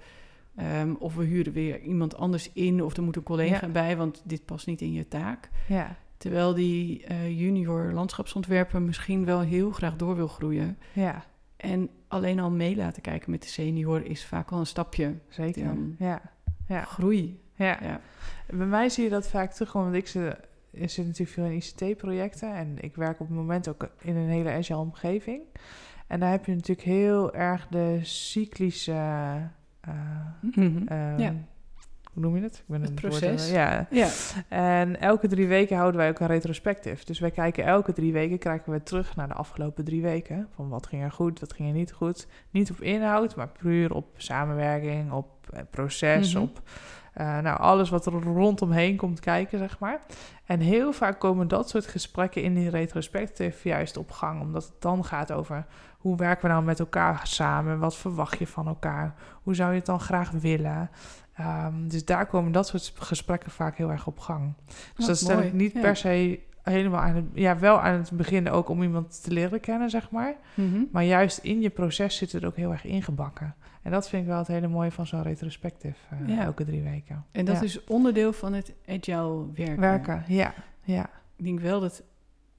um, 0.82 0.96
of 1.00 1.16
we 1.16 1.24
huren 1.24 1.54
weer 1.54 1.80
iemand 1.82 2.16
anders 2.18 2.52
in 2.54 2.84
of 2.84 2.98
er 2.98 3.04
moet 3.04 3.16
een 3.16 3.24
collega 3.24 3.68
bij, 3.68 3.98
want 3.98 4.22
dit 4.26 4.46
past 4.46 4.68
niet 4.68 4.82
in 4.82 4.94
je 4.94 5.08
taak. 5.08 5.50
Ja. 5.68 5.96
Terwijl 6.18 6.54
die 6.54 7.06
uh, 7.12 7.40
junior 7.40 7.92
landschapsontwerper 7.92 8.82
misschien 8.82 9.26
wel 9.26 9.40
heel 9.40 9.72
graag 9.72 9.96
door 9.96 10.16
wil 10.16 10.28
groeien. 10.28 10.78
ja, 10.94 11.24
En 11.58 11.90
alleen 12.08 12.40
al 12.40 12.52
mee 12.52 12.76
laten 12.76 13.02
kijken 13.02 13.32
met 13.32 13.42
de 13.42 13.48
senior 13.48 14.06
is 14.06 14.26
vaak 14.26 14.52
al 14.52 14.60
een 14.60 14.66
stapje. 14.66 15.14
zeker. 15.30 15.64
Dan- 15.64 15.96
Ja. 16.00 16.22
Ja. 16.68 16.82
Groei. 16.84 17.42
Ja. 17.56 17.78
Ja. 17.82 18.00
Bij 18.50 18.66
mij 18.66 18.90
zie 18.90 19.04
je 19.04 19.10
dat 19.10 19.28
vaak 19.28 19.52
terug, 19.52 19.72
want 19.74 19.96
ik 19.96 20.08
zit, 20.08 20.36
ik 20.72 20.90
zit 20.90 21.06
natuurlijk 21.06 21.32
veel 21.32 21.46
in 21.46 21.52
ICT-projecten 21.56 22.54
en 22.54 22.76
ik 22.82 22.96
werk 22.96 23.20
op 23.20 23.28
het 23.28 23.38
moment 23.38 23.70
ook 23.70 23.90
in 24.02 24.16
een 24.16 24.30
hele 24.30 24.52
agile 24.52 24.80
omgeving. 24.80 25.42
En 26.08 26.20
daar 26.20 26.32
heb 26.32 26.46
je 26.46 26.54
natuurlijk 26.56 26.88
heel 26.88 27.34
erg 27.34 27.68
de 27.70 28.00
cyclische, 28.02 28.92
uh, 28.92 29.94
Mhm. 30.42 30.62
um, 30.66 31.18
Ja. 31.18 31.34
hoe 32.14 32.22
noem 32.24 32.36
je 32.36 32.42
het? 32.44 32.56
Ik 32.58 32.64
ben 32.68 32.82
Het 32.82 32.90
een 32.90 32.96
proces. 32.96 33.50
ja. 33.52 33.88
Ja, 33.90 34.10
En 34.50 35.00
elke 35.00 35.28
drie 35.28 35.48
weken 35.48 35.78
houden 35.78 36.00
wij 36.00 36.10
ook 36.10 36.20
een 36.20 36.28
retrospectief. 36.28 37.04
Dus 37.04 37.20
wij 37.20 37.32
kijken 37.32 37.64
elke 37.66 37.94
drie 37.94 38.14
weken 38.14 38.38
kijken 38.40 38.72
we 38.72 38.84
terug 38.84 39.16
naar 39.16 39.28
de 39.28 39.34
afgelopen 39.34 39.84
drie 39.86 40.02
weken. 40.02 40.48
Van 40.56 40.70
wat 40.70 40.88
ging 40.88 41.04
er 41.04 41.12
goed, 41.12 41.40
wat 41.40 41.54
ging 41.54 41.70
er 41.70 41.76
niet 41.76 41.92
goed. 41.92 42.28
Niet 42.52 42.72
op 42.72 42.82
inhoud, 42.82 43.36
maar 43.36 43.50
puur 43.50 43.94
op 43.94 44.08
samenwerking, 44.18 45.12
op 45.12 45.37
eh, 45.54 45.62
proces, 45.72 46.34
Mhm. 46.34 46.44
op 46.44 46.62
eh, 47.14 47.38
nou, 47.40 47.60
alles 47.60 47.90
wat 47.90 48.06
er 48.06 48.14
rondomheen 48.14 48.96
komt 48.96 49.20
kijken, 49.20 49.58
zeg 49.58 49.80
maar. 49.80 50.00
En 50.46 50.60
heel 50.60 50.94
vaak 50.94 51.20
komen 51.20 51.48
dat 51.48 51.70
soort 51.70 51.88
gesprekken 51.88 52.42
in 52.42 52.54
die 52.54 52.70
retrospectief 52.70 53.64
juist 53.64 53.98
op 53.98 54.12
gang. 54.12 54.42
Omdat 54.42 54.64
het 54.64 54.82
dan 54.82 55.06
gaat 55.06 55.32
over 55.32 55.66
hoe 55.98 56.18
werken 56.18 56.42
we 56.48 56.52
nou 56.52 56.64
met 56.64 56.80
elkaar 56.80 57.20
samen? 57.24 57.80
Wat 57.80 57.96
verwacht 57.96 58.40
je 58.40 58.48
van 58.48 58.68
elkaar? 58.68 59.16
Hoe 59.44 59.56
zou 59.56 59.70
je 59.72 59.78
het 59.78 59.86
dan 59.86 60.00
graag 60.00 60.32
willen? 60.32 60.90
Ehm, 61.34 61.88
dus 61.88 62.06
daar 62.06 62.26
komen 62.26 62.52
dat 62.52 62.68
soort 62.68 62.94
gesprekken 62.96 63.52
vaak 63.52 63.78
heel 63.78 63.92
erg 63.92 64.08
op 64.08 64.20
gang. 64.20 64.54
Dus 64.96 65.06
dat 65.20 65.36
mooi, 65.36 65.48
ik 65.48 65.54
niet 65.54 65.74
ja. 65.74 65.82
per 65.82 65.96
se 65.96 66.40
helemaal 66.70 67.02
aan 67.02 67.16
het... 67.16 67.26
Ja, 67.34 67.60
wel 67.60 67.80
aan 67.80 67.94
het 68.00 68.12
begin 68.12 68.50
ook 68.50 68.70
om 68.70 68.84
iemand 68.84 69.24
te 69.24 69.32
leren 69.32 69.60
kennen, 69.60 69.90
zeg 69.90 70.12
maar. 70.12 70.36
Mhm. 70.54 70.78
Maar 70.92 71.04
juist 71.04 71.38
in 71.38 71.62
je 71.62 71.70
proces 71.70 72.18
zit 72.18 72.32
het 72.32 72.46
ook 72.46 72.56
heel 72.56 72.72
erg 72.72 72.86
ingebakken. 72.86 73.56
En 73.82 73.92
dat 73.92 74.10
vind 74.10 74.22
ik 74.22 74.28
wel 74.28 74.38
het 74.38 74.48
hele 74.48 74.68
mooie 74.68 74.92
van 74.92 75.08
zo'n 75.08 75.22
retrospectief 75.24 75.98
eh, 76.10 76.36
Ja. 76.36 76.44
elke 76.44 76.66
drie 76.66 76.82
weken. 76.82 77.26
En 77.32 77.46
dat 77.46 77.56
Ja. 77.56 77.62
is 77.62 77.84
onderdeel 77.84 78.34
van 78.34 78.54
het 78.54 78.74
agile 78.88 79.46
werken. 79.54 79.80
Werken, 79.80 80.24
ja. 80.28 80.54
ja. 80.84 81.10
Ik 81.36 81.44
denk 81.46 81.60
wel 81.60 81.80
dat 81.80 82.04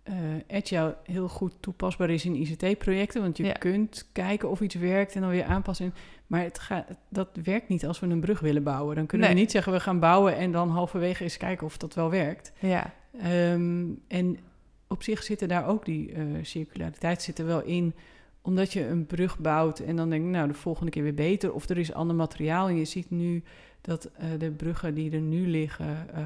eh, 0.03 0.15
agile 0.51 0.97
heel 1.05 1.29
goed 1.29 1.53
toepasbaar 1.61 2.11
is 2.11 2.25
in 2.25 2.35
ICT-projecten. 2.35 3.23
Want 3.23 3.37
je 3.37 3.45
Ja. 3.45 3.53
kunt 3.53 4.09
kijken 4.13 4.51
of 4.51 4.61
iets 4.61 4.75
werkt 4.75 5.15
en 5.15 5.21
dan 5.21 5.31
weer 5.31 5.45
aanpassen. 5.45 5.95
Maar 6.27 6.43
het 6.43 6.59
gaat, 6.59 6.85
dat 7.09 7.29
werkt 7.45 7.69
niet 7.69 7.87
als 7.87 8.01
we 8.01 8.07
een 8.07 8.21
brug 8.21 8.41
willen 8.41 8.63
bouwen. 8.63 8.97
Dan 8.97 9.07
kunnen 9.07 9.29
we 9.29 9.35
niet 9.35 9.51
zeggen 9.51 9.73
we 9.73 9.81
gaan 9.81 10.01
bouwen 10.01 10.37
en 10.37 10.53
dan 10.53 10.69
halverwege 10.71 11.23
eens 11.23 11.37
kijken 11.37 11.67
of 11.67 11.77
dat 11.77 11.95
wel 11.95 12.11
werkt. 12.11 12.53
ja. 12.59 12.91
Ehm, 13.21 13.87
en 14.09 14.39
op 14.87 15.03
zich 15.03 15.23
zitten 15.23 15.49
daar 15.49 15.67
ook 15.67 15.85
die 15.85 16.13
eh, 16.13 16.25
circulariteit 16.43 17.23
zit 17.23 17.39
er 17.39 17.47
wel 17.47 17.63
in. 17.63 17.95
Omdat 18.43 18.73
je 18.73 18.87
een 18.87 19.07
brug 19.07 19.39
bouwt 19.39 19.79
en 19.79 19.97
dan 19.97 20.11
denk 20.11 20.23
je, 20.25 20.31
nou, 20.31 20.49
de 20.49 20.55
volgende 20.55 20.91
keer 20.91 21.03
weer 21.03 21.15
beter. 21.15 21.53
Of 21.53 21.69
er 21.69 21.79
is 21.79 21.93
ander 21.93 22.17
materiaal. 22.17 22.69
En 22.69 22.77
je 22.77 22.85
ziet 22.85 23.11
nu 23.11 23.43
dat 23.81 24.05
eh, 24.05 24.29
de 24.39 24.51
bruggen 24.51 24.95
die 24.95 25.11
er 25.11 25.21
nu 25.21 25.47
liggen, 25.49 26.07
eh, 26.15 26.25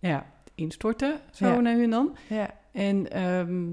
nou 0.00 0.14
ja, 0.14 0.32
instorten, 0.54 1.20
zo 1.32 1.46
Ja. 1.46 1.60
nu 1.60 1.82
en 1.82 1.90
dan. 1.90 2.16
ja. 2.28 2.54
En, 2.72 3.10
ehm, 3.10 3.64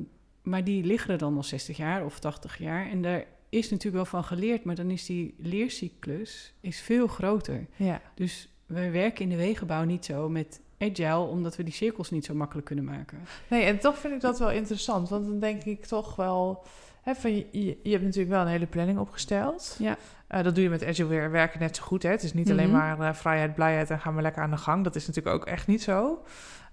maar 0.41 0.63
die 0.63 0.83
liggen 0.83 1.11
er 1.13 1.17
dan 1.17 1.35
al 1.35 1.43
60 1.43 1.77
jaar 1.77 2.05
of 2.05 2.19
80 2.19 2.57
jaar. 2.57 2.89
En 2.89 3.01
daar 3.01 3.25
is 3.49 3.69
natuurlijk 3.69 3.95
wel 3.95 4.05
van 4.05 4.23
geleerd, 4.23 4.63
maar 4.63 4.75
dan 4.75 4.91
is 4.91 5.05
die 5.05 5.33
leercyclus 5.37 6.53
is 6.61 6.81
veel 6.81 7.07
groter. 7.07 7.65
ja. 7.75 8.01
Dus 8.15 8.47
we 8.65 8.89
werken 8.89 9.23
in 9.23 9.29
de 9.29 9.35
wegenbouw 9.35 9.83
niet 9.83 10.05
zo 10.05 10.29
met 10.29 10.61
agile, 10.91 11.17
omdat 11.27 11.55
we 11.55 11.63
die 11.63 11.73
cirkels 11.73 12.11
niet 12.11 12.25
zo 12.25 12.33
makkelijk 12.33 12.65
kunnen 12.67 12.85
maken. 12.85 13.17
Nee, 13.47 13.63
en 13.63 13.79
toch 13.79 13.97
vind 13.97 14.13
ik 14.13 14.21
dat 14.21 14.39
wel 14.39 14.51
interessant. 14.51 15.09
Want 15.09 15.25
dan 15.25 15.39
denk 15.39 15.63
ik 15.63 15.85
toch 15.85 16.15
wel... 16.15 16.63
Hè, 17.01 17.15
van 17.15 17.35
je, 17.35 17.47
je, 17.83 17.91
hebt 17.91 18.03
natuurlijk 18.03 18.29
wel 18.33 18.41
een 18.41 18.47
hele 18.47 18.65
planning 18.65 18.99
opgesteld. 18.99 19.75
Ja. 19.79 19.97
Eh, 20.27 20.43
dat 20.43 20.55
doe 20.55 20.63
je 20.63 20.69
met 20.69 20.85
Agile 20.85 21.07
weer 21.07 21.31
werken 21.31 21.59
net 21.59 21.75
zo 21.75 21.83
goed. 21.83 22.03
Hè? 22.03 22.09
Het 22.09 22.23
is 22.23 22.33
niet 22.33 22.51
alleen 22.51 22.69
Mhm. 22.69 22.77
maar 22.77 22.99
eh, 22.99 23.13
vrijheid, 23.13 23.55
blijheid 23.55 23.89
en 23.89 23.99
gaan 23.99 24.15
we 24.15 24.21
lekker 24.21 24.41
aan 24.43 24.51
de 24.51 24.57
gang. 24.57 24.83
Dat 24.83 24.95
is 24.95 25.07
natuurlijk 25.07 25.35
ook 25.35 25.45
echt 25.45 25.67
niet 25.67 25.81
zo. 25.81 26.23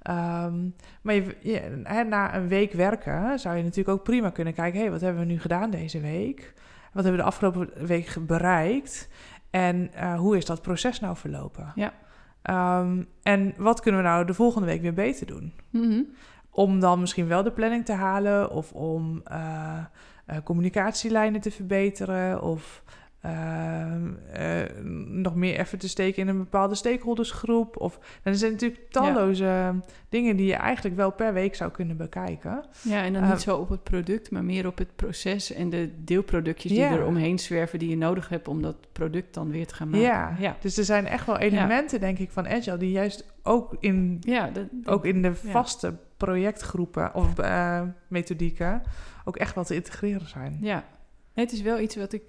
Ehm, 0.02 0.54
maar 1.02 1.14
je, 1.14 1.36
je- 1.40 1.80
hè, 1.82 2.02
na 2.04 2.34
een 2.34 2.48
week 2.48 2.72
werken 2.72 3.38
zou 3.38 3.56
je 3.56 3.62
natuurlijk 3.62 3.98
ook 3.98 4.04
prima 4.04 4.30
kunnen 4.30 4.54
kijken... 4.54 4.74
hé, 4.76 4.82
hey, 4.84 4.90
wat 4.92 5.00
hebben 5.00 5.20
we 5.26 5.32
nu 5.32 5.40
gedaan 5.40 5.70
deze 5.70 6.00
week? 6.00 6.52
Wat 6.92 7.04
hebben 7.04 7.12
we 7.12 7.16
de 7.18 7.22
afgelopen 7.22 7.86
week 7.86 8.16
bereikt? 8.20 9.08
En 9.50 9.90
eh, 9.94 10.14
hoe 10.18 10.36
is 10.36 10.44
dat 10.44 10.62
proces 10.62 11.00
nou 11.00 11.16
verlopen? 11.16 11.72
Ja. 11.74 11.92
Ehm, 12.42 13.02
en 13.22 13.54
wat 13.56 13.80
kunnen 13.80 14.02
we 14.02 14.06
nou 14.06 14.24
de 14.24 14.34
volgende 14.34 14.66
week 14.66 14.80
weer 14.82 14.94
beter 14.94 15.26
doen? 15.26 15.52
Mhm. 15.70 16.02
om 16.52 16.80
dan 16.80 17.00
misschien 17.00 17.28
wel 17.28 17.42
de 17.42 17.50
planning 17.52 17.84
te 17.84 17.92
halen 17.92 18.50
of 18.50 18.72
om 18.72 19.20
eh, 19.24 19.84
communicatielijnen 20.44 21.40
te 21.40 21.50
verbeteren 21.50 22.42
of 22.42 22.82
nog 25.06 25.34
meer 25.34 25.56
effort 25.56 25.80
te 25.80 25.88
steken 25.88 26.22
in 26.22 26.28
een 26.28 26.38
bepaalde 26.38 26.74
stakeholdersgroep. 26.74 27.76
Of, 27.80 27.98
dan 28.22 28.34
zijn 28.34 28.52
natuurlijk 28.52 28.90
talloze 28.90 29.74
dingen 30.08 30.36
die 30.36 30.46
je 30.46 30.54
eigenlijk 30.54 30.96
wel 30.96 31.10
per 31.12 31.32
week 31.32 31.54
zou 31.54 31.70
kunnen 31.70 31.96
bekijken. 31.96 32.64
Ja, 32.82 33.02
en 33.02 33.12
dan 33.12 33.22
Eh, 33.22 33.30
niet 33.30 33.40
zo 33.40 33.56
op 33.56 33.68
het 33.68 33.82
product, 33.82 34.30
maar 34.30 34.44
meer 34.44 34.66
op 34.66 34.78
het 34.78 34.96
proces 34.96 35.52
en 35.52 35.70
de 35.70 35.90
deelproductjes 36.04 36.72
die 36.72 36.84
er 36.84 37.06
omheen 37.06 37.38
zwerven 37.38 37.78
die 37.78 37.88
je 37.88 37.96
nodig 37.96 38.28
hebt 38.28 38.48
om 38.48 38.62
dat 38.62 38.76
product 38.92 39.34
dan 39.34 39.50
weer 39.50 39.66
te 39.66 39.74
gaan 39.74 39.88
maken. 39.88 40.06
Ja. 40.06 40.36
ja. 40.38 40.56
Dus 40.60 40.76
er 40.76 40.84
zijn 40.84 41.06
echt 41.06 41.26
wel 41.26 41.38
elementen, 41.38 42.00
denk 42.00 42.18
ik, 42.18 42.30
van 42.30 42.48
Agile 42.48 42.76
die 42.76 42.90
juist 42.90 43.32
ook 43.42 43.76
in, 43.80 44.16
Ja, 44.20 44.50
dat, 44.50 44.66
ook 44.84 45.04
in 45.04 45.22
de 45.22 45.34
vaste 45.34 45.94
projectgroepen 46.16 47.14
of 47.14 47.38
eh, 47.38 47.82
methodieken 48.08 48.82
ook 49.24 49.36
echt 49.36 49.54
wel 49.54 49.64
te 49.64 49.74
integreren 49.74 50.28
zijn. 50.28 50.58
Ja, 50.60 50.84
het 51.34 51.52
is 51.52 51.62
wel 51.62 51.78
iets 51.80 51.96
wat 51.96 52.12
ik, 52.12 52.22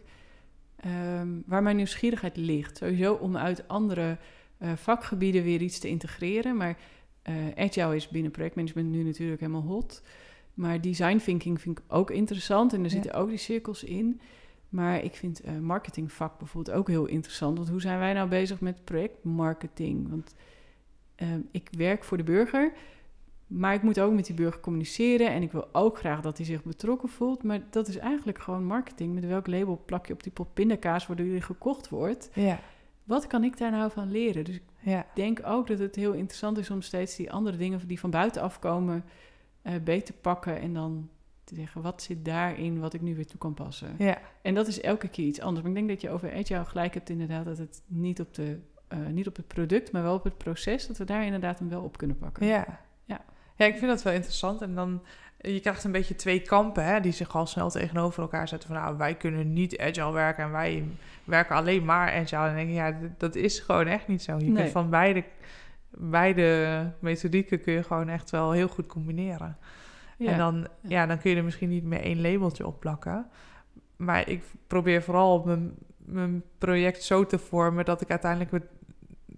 ehm, 0.81 1.27
waar 1.45 1.63
mijn 1.63 1.75
nieuwsgierigheid 1.75 2.37
ligt. 2.37 2.77
Sowieso 2.77 3.13
om 3.13 3.37
uit 3.37 3.67
andere 3.67 4.17
eh, 4.57 4.71
vakgebieden 4.75 5.43
weer 5.43 5.61
iets 5.61 5.79
te 5.79 5.87
integreren. 5.87 6.57
Maar 6.57 6.77
eh 7.21 7.33
agile 7.55 7.95
is 7.95 8.07
binnen 8.07 8.31
projectmanagement 8.31 8.89
nu 8.89 9.03
natuurlijk 9.03 9.39
helemaal 9.39 9.61
hot. 9.61 10.03
Maar 10.53 10.81
design 10.81 11.17
thinking 11.17 11.61
vind 11.61 11.79
ik 11.79 11.83
ook 11.87 12.11
interessant 12.11 12.71
en 12.73 12.77
er 12.79 12.83
Ja. 12.85 12.89
zitten 12.91 13.13
ook 13.13 13.29
die 13.29 13.37
cirkels 13.37 13.83
in. 13.83 14.21
Maar 14.69 15.03
ik 15.03 15.15
vind 15.15 15.41
eh 15.41 15.57
marketingvak 15.57 16.37
bijvoorbeeld 16.39 16.77
ook 16.77 16.87
heel 16.87 17.05
interessant. 17.05 17.57
Want 17.57 17.69
hoe 17.69 17.81
zijn 17.81 17.99
wij 17.99 18.13
nou 18.13 18.29
bezig 18.29 18.59
met 18.59 18.83
projectmarketing? 18.85 20.09
Want 20.09 20.35
ehm, 21.15 21.39
ik 21.51 21.69
werk 21.77 22.03
voor 22.03 22.17
de 22.17 22.23
burger, 22.23 22.71
maar 23.51 23.73
ik 23.73 23.81
moet 23.81 23.99
ook 23.99 24.13
met 24.13 24.25
die 24.25 24.35
burger 24.35 24.61
communiceren. 24.61 25.29
En 25.29 25.41
ik 25.41 25.51
wil 25.51 25.67
ook 25.71 25.97
graag 25.97 26.21
dat 26.21 26.37
hij 26.37 26.45
zich 26.45 26.63
betrokken 26.63 27.09
voelt. 27.09 27.43
Maar 27.43 27.61
dat 27.69 27.87
is 27.87 27.97
eigenlijk 27.97 28.39
gewoon 28.39 28.65
marketing. 28.65 29.13
Met 29.13 29.25
welk 29.25 29.47
label 29.47 29.81
plak 29.85 30.05
je 30.05 30.13
op 30.13 30.23
die 30.23 30.31
pot 30.31 30.53
pindakaas 30.53 31.07
waardoor 31.07 31.25
die 31.25 31.41
gekocht 31.41 31.89
wordt? 31.89 32.29
Ja, 32.33 32.59
Wat 33.03 33.27
kan 33.27 33.43
ik 33.43 33.57
daar 33.57 33.71
nou 33.71 33.91
van 33.91 34.11
leren? 34.11 34.43
Dus 34.43 34.55
ik 34.55 34.63
ja. 34.79 35.05
denk 35.13 35.39
ook 35.45 35.67
dat 35.67 35.79
het 35.79 35.95
heel 35.95 36.13
interessant 36.13 36.57
is 36.57 36.69
om 36.69 36.81
steeds 36.81 37.15
die 37.15 37.31
andere 37.31 37.57
dingen 37.57 37.87
die 37.87 37.99
van 37.99 38.09
buitenaf 38.09 38.59
komen 38.59 39.03
eh 39.61 39.73
beter 39.83 40.13
te 40.13 40.19
pakken. 40.21 40.59
En 40.59 40.73
dan 40.73 41.09
te 41.43 41.55
zeggen, 41.55 41.81
wat 41.81 42.01
zit 42.01 42.25
daarin 42.25 42.79
wat 42.79 42.93
ik 42.93 43.01
nu 43.01 43.15
weer 43.15 43.27
toe 43.27 43.39
kan 43.39 43.53
passen? 43.53 43.95
ja. 43.97 44.17
En 44.41 44.53
dat 44.53 44.67
is 44.67 44.81
elke 44.81 45.07
keer 45.07 45.25
iets 45.25 45.41
anders. 45.41 45.61
Maar 45.61 45.71
ik 45.71 45.77
denk 45.77 45.89
dat 45.89 46.01
je 46.01 46.09
over 46.09 46.33
agile 46.33 46.65
gelijk 46.65 46.93
hebt 46.93 47.09
inderdaad 47.09 47.45
dat 47.45 47.57
het 47.57 47.83
niet 47.87 48.19
op, 48.19 48.33
de, 48.33 48.59
eh, 48.87 49.05
niet 49.07 49.27
op 49.27 49.35
het 49.35 49.47
product, 49.47 49.91
maar 49.91 50.03
wel 50.03 50.15
op 50.15 50.23
het 50.23 50.37
proces, 50.37 50.87
dat 50.87 50.97
we 50.97 51.03
daar 51.03 51.25
inderdaad 51.25 51.59
hem 51.59 51.69
wel 51.69 51.83
op 51.83 51.97
kunnen 51.97 52.17
pakken. 52.17 52.45
Ja. 52.45 52.79
Ja. 53.65 53.73
ik 53.73 53.77
vind 53.77 53.91
dat 53.91 54.03
wel 54.03 54.13
interessant. 54.13 54.61
En 54.61 54.75
dan, 54.75 55.01
je 55.37 55.59
krijgt 55.59 55.83
een 55.83 55.91
beetje 55.91 56.15
twee 56.15 56.41
kampen 56.41 56.85
hè, 56.85 56.99
die 56.99 57.11
zich 57.11 57.35
al 57.35 57.45
snel 57.45 57.69
tegenover 57.69 58.21
elkaar 58.21 58.47
zetten. 58.47 58.69
Van 58.69 58.77
nou, 58.77 58.97
wij 58.97 59.15
kunnen 59.15 59.53
niet 59.53 59.79
agile 59.79 60.11
werken 60.11 60.43
en 60.43 60.51
wij 60.51 60.83
werken 61.23 61.55
alleen 61.55 61.85
maar 61.85 62.11
agile. 62.13 62.39
En 62.41 62.45
dan 62.45 62.55
denk 62.55 62.69
ik, 62.69 62.75
ja, 62.75 62.95
dat 63.17 63.35
is 63.35 63.59
gewoon 63.59 63.87
echt 63.87 64.07
niet 64.07 64.21
zo. 64.21 64.37
Je 64.37 64.43
Nee. 64.45 64.53
kunt 64.55 64.69
van 64.71 64.89
beide, 64.89 65.23
beide 65.89 66.91
methodieken 66.99 67.61
kun 67.61 67.73
je 67.73 67.83
gewoon 67.83 68.09
echt 68.09 68.29
wel 68.29 68.51
heel 68.51 68.67
goed 68.67 68.85
combineren. 68.87 69.57
Ja. 70.17 70.31
En 70.31 70.37
dan, 70.37 70.67
ja, 70.81 71.05
dan 71.05 71.17
kun 71.19 71.31
je 71.31 71.37
er 71.37 71.43
misschien 71.43 71.69
niet 71.69 71.83
meer 71.83 72.01
één 72.01 72.21
labeltje 72.21 72.67
op 72.67 72.79
plakken. 72.79 73.25
Maar 73.95 74.29
ik 74.29 74.43
probeer 74.67 75.03
vooral 75.03 75.43
mijn, 75.45 75.71
mijn 75.97 76.43
project 76.57 77.03
zo 77.03 77.25
te 77.25 77.39
vormen 77.39 77.85
dat 77.85 78.01
ik 78.01 78.09
uiteindelijk 78.09 78.63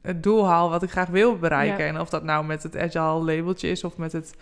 het, 0.04 0.24
doel 0.24 0.46
haal 0.48 0.70
wat 0.70 0.84
ik 0.84 0.90
graag 0.90 1.08
wil 1.10 1.38
bereiken. 1.38 1.84
Ja. 1.86 1.90
En 1.94 2.00
of 2.00 2.10
dat 2.10 2.24
nou 2.24 2.46
met 2.46 2.64
het 2.64 2.78
agile 2.78 3.24
labeltje 3.36 3.68
is 3.70 3.84
of 3.84 3.98
met 3.98 4.12
het, 4.12 4.36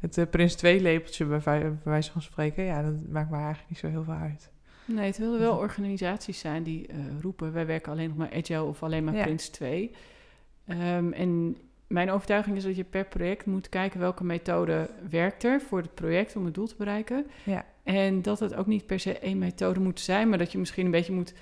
het 0.00 0.18
eh, 0.18 0.24
Prins 0.30 0.54
2 0.54 0.82
labeltje 0.82 1.24
bij, 1.24 1.40
wij- 1.44 1.60
bij 1.60 1.78
wijze 1.82 2.12
van 2.12 2.22
spreken. 2.22 2.64
Ja, 2.64 2.82
dat 2.82 2.94
maakt 3.10 3.30
me 3.30 3.36
eigenlijk 3.36 3.68
niet 3.68 3.78
zo 3.78 3.86
heel 3.88 4.04
veel 4.04 4.14
uit. 4.14 4.52
Nee, 4.86 5.06
het 5.06 5.18
willen 5.18 5.38
wel 5.38 5.56
organisaties 5.56 6.38
zijn 6.38 6.62
die 6.62 6.86
eh, 6.86 6.96
roepen... 7.20 7.52
wij 7.52 7.66
werken 7.66 7.92
alleen 7.92 8.08
nog 8.08 8.16
maar 8.16 8.32
agile 8.34 8.62
of 8.62 8.82
alleen 8.82 9.04
maar 9.04 9.14
Ja. 9.14 9.22
Prince 9.22 9.50
2. 9.50 9.90
Ehm, 10.66 11.12
en 11.12 11.56
mijn 11.86 12.10
overtuiging 12.10 12.56
is 12.56 12.64
dat 12.64 12.76
je 12.76 12.84
per 12.84 13.04
project 13.04 13.46
moet 13.46 13.68
kijken... 13.68 14.00
welke 14.00 14.24
methode 14.24 14.90
werkt 15.10 15.44
er 15.44 15.60
voor 15.60 15.78
het 15.78 15.94
project 15.94 16.36
om 16.36 16.44
het 16.44 16.54
doel 16.54 16.66
te 16.66 16.74
bereiken. 16.78 17.26
Ja. 17.44 17.64
En 17.82 18.22
dat 18.22 18.40
het 18.40 18.54
ook 18.54 18.66
niet 18.66 18.86
per 18.86 19.00
se 19.00 19.18
één 19.18 19.38
methode 19.38 19.80
moet 19.80 20.00
zijn... 20.00 20.28
maar 20.28 20.38
dat 20.38 20.52
je 20.52 20.58
misschien 20.58 20.84
een 20.84 20.90
beetje 20.90 21.12
moet 21.12 21.34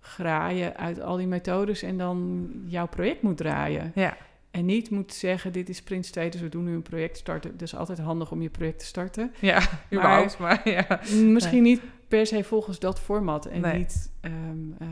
graaien 0.00 0.76
uit 0.76 1.00
al 1.00 1.16
die 1.16 1.26
methodes... 1.26 1.82
en 1.82 1.98
dan 1.98 2.48
jouw 2.66 2.86
project 2.86 3.22
moet 3.22 3.36
draaien. 3.36 3.92
Ja, 3.94 4.16
En 4.50 4.64
niet 4.64 4.90
moet 4.90 5.14
zeggen, 5.14 5.52
dit 5.52 5.68
is 5.68 5.82
Prince 5.82 6.10
2, 6.10 6.30
dus 6.30 6.40
we 6.40 6.48
doen 6.48 6.64
nu 6.64 6.74
een 6.74 6.82
project 6.82 7.16
starten. 7.16 7.50
Het 7.50 7.62
is 7.62 7.76
altijd 7.76 7.98
handig 7.98 8.30
om 8.30 8.42
je 8.42 8.48
project 8.50 8.78
te 8.78 8.84
starten. 8.86 9.32
ja 9.40 9.60
überhaupt. 9.92 10.38
Maar 10.38 10.68
ja, 10.68 11.00
Misschien 11.26 11.62
niet 11.62 11.80
per 12.08 12.26
se 12.26 12.44
volgens 12.44 12.78
dat 12.78 13.00
format 13.00 13.46
en 13.46 13.60
Nee. 13.60 13.78
niet, 13.78 14.10
ehm, 14.20 14.72
eh, 14.78 14.88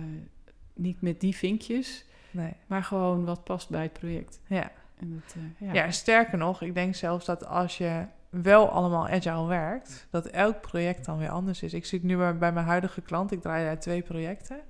niet 0.74 1.00
met 1.02 1.20
die 1.20 1.36
vinkjes, 1.36 2.04
nee. 2.30 2.52
maar 2.66 2.82
gewoon 2.82 3.24
wat 3.24 3.44
past 3.44 3.68
bij 3.70 3.82
het 3.82 3.92
project. 3.92 4.40
Ja. 4.46 4.70
En 4.96 5.22
dat, 5.24 5.34
eh, 5.36 5.66
Ja. 5.68 5.72
ja. 5.84 5.90
sterker 5.90 6.38
nog, 6.38 6.62
ik 6.62 6.74
denk 6.74 6.94
zelfs 6.94 7.24
dat 7.24 7.46
als 7.46 7.78
je 7.78 8.04
wel 8.30 8.68
allemaal 8.70 9.08
agile 9.08 9.46
werkt, 9.46 10.06
dat 10.10 10.26
elk 10.26 10.60
project 10.60 11.04
dan 11.04 11.18
weer 11.18 11.28
anders 11.28 11.62
is. 11.62 11.74
Ik 11.74 11.86
zie 11.86 11.98
het 11.98 12.06
nu 12.08 12.16
bij 12.16 12.38
bij 12.38 12.52
mijn 12.52 12.66
huidige 12.66 13.00
klant, 13.00 13.32
ik 13.32 13.40
draai 13.40 13.64
daar 13.64 13.80
twee 13.80 14.02
projecten. 14.02 14.60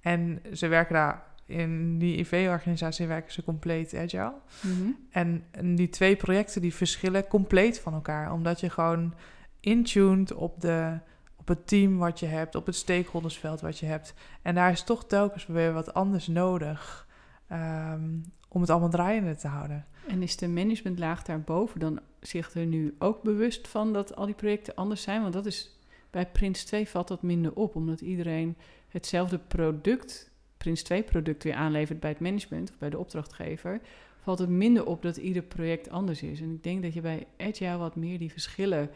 En 0.00 0.42
ze 0.52 0.66
werken 0.66 0.94
daar 0.94 1.22
in 1.50 1.98
die 1.98 2.18
IV-organisatie 2.18 3.06
werken 3.06 3.32
ze 3.32 3.44
compleet 3.44 3.94
agile. 3.94 4.34
Mhm. 4.60 4.90
En, 5.10 5.44
en 5.50 5.74
die 5.74 5.88
twee 5.88 6.16
projecten 6.16 6.60
die 6.60 6.74
verschillen 6.74 7.26
compleet 7.26 7.80
van 7.80 7.94
elkaar. 7.94 8.32
Omdat 8.32 8.60
je 8.60 8.70
gewoon 8.70 9.14
intuned 9.60 10.32
op, 10.32 10.60
de, 10.60 10.98
op 11.36 11.48
het 11.48 11.66
team 11.66 11.98
wat 11.98 12.20
je 12.20 12.26
hebt, 12.26 12.54
op 12.54 12.66
het 12.66 12.74
stakeholdersveld 12.74 13.60
wat 13.60 13.78
je 13.78 13.86
hebt. 13.86 14.14
En 14.42 14.54
daar 14.54 14.70
is 14.70 14.82
toch 14.82 15.06
telkens 15.06 15.46
weer 15.46 15.72
wat 15.72 15.94
anders 15.94 16.26
nodig 16.26 17.08
ehm, 17.48 18.10
om 18.48 18.60
het 18.60 18.70
allemaal 18.70 18.90
draaiende 18.90 19.36
te 19.36 19.48
houden. 19.48 19.86
En 20.08 20.22
is 20.22 20.36
de 20.36 20.48
managementlaag 20.48 21.22
daarboven 21.22 21.80
dan 21.80 22.00
zich 22.20 22.54
er 22.54 22.66
nu 22.66 22.94
ook 22.98 23.22
bewust 23.22 23.68
van 23.68 23.92
dat 23.92 24.16
al 24.16 24.26
die 24.26 24.34
projecten 24.34 24.74
anders 24.74 25.02
zijn? 25.02 25.22
Want 25.22 25.32
dat 25.32 25.46
is 25.46 25.78
bij 26.10 26.26
Prins 26.26 26.64
2 26.64 26.88
valt 26.88 27.08
dat 27.08 27.22
minder 27.22 27.52
op, 27.54 27.74
omdat 27.74 28.00
iedereen 28.00 28.56
hetzelfde 28.90 29.38
product, 29.38 30.30
Prins 30.56 30.82
2 30.82 31.02
product, 31.02 31.42
weer 31.42 31.54
aanlevert 31.54 32.00
bij 32.00 32.10
het 32.10 32.20
management 32.20 32.70
of 32.70 32.78
bij 32.78 32.90
de 32.90 32.98
opdrachtgever. 32.98 33.80
Valt 34.22 34.38
het 34.38 34.48
minder 34.48 34.86
op 34.86 35.02
dat 35.02 35.16
ieder 35.16 35.42
project 35.42 35.90
anders 35.90 36.22
is. 36.22 36.40
En 36.40 36.50
ik 36.50 36.62
denk 36.62 36.82
dat 36.82 36.94
je 36.94 37.00
bij 37.00 37.26
Agile 37.38 37.76
wat 37.76 37.96
meer 37.96 38.18
die 38.18 38.32
verschillen 38.32 38.90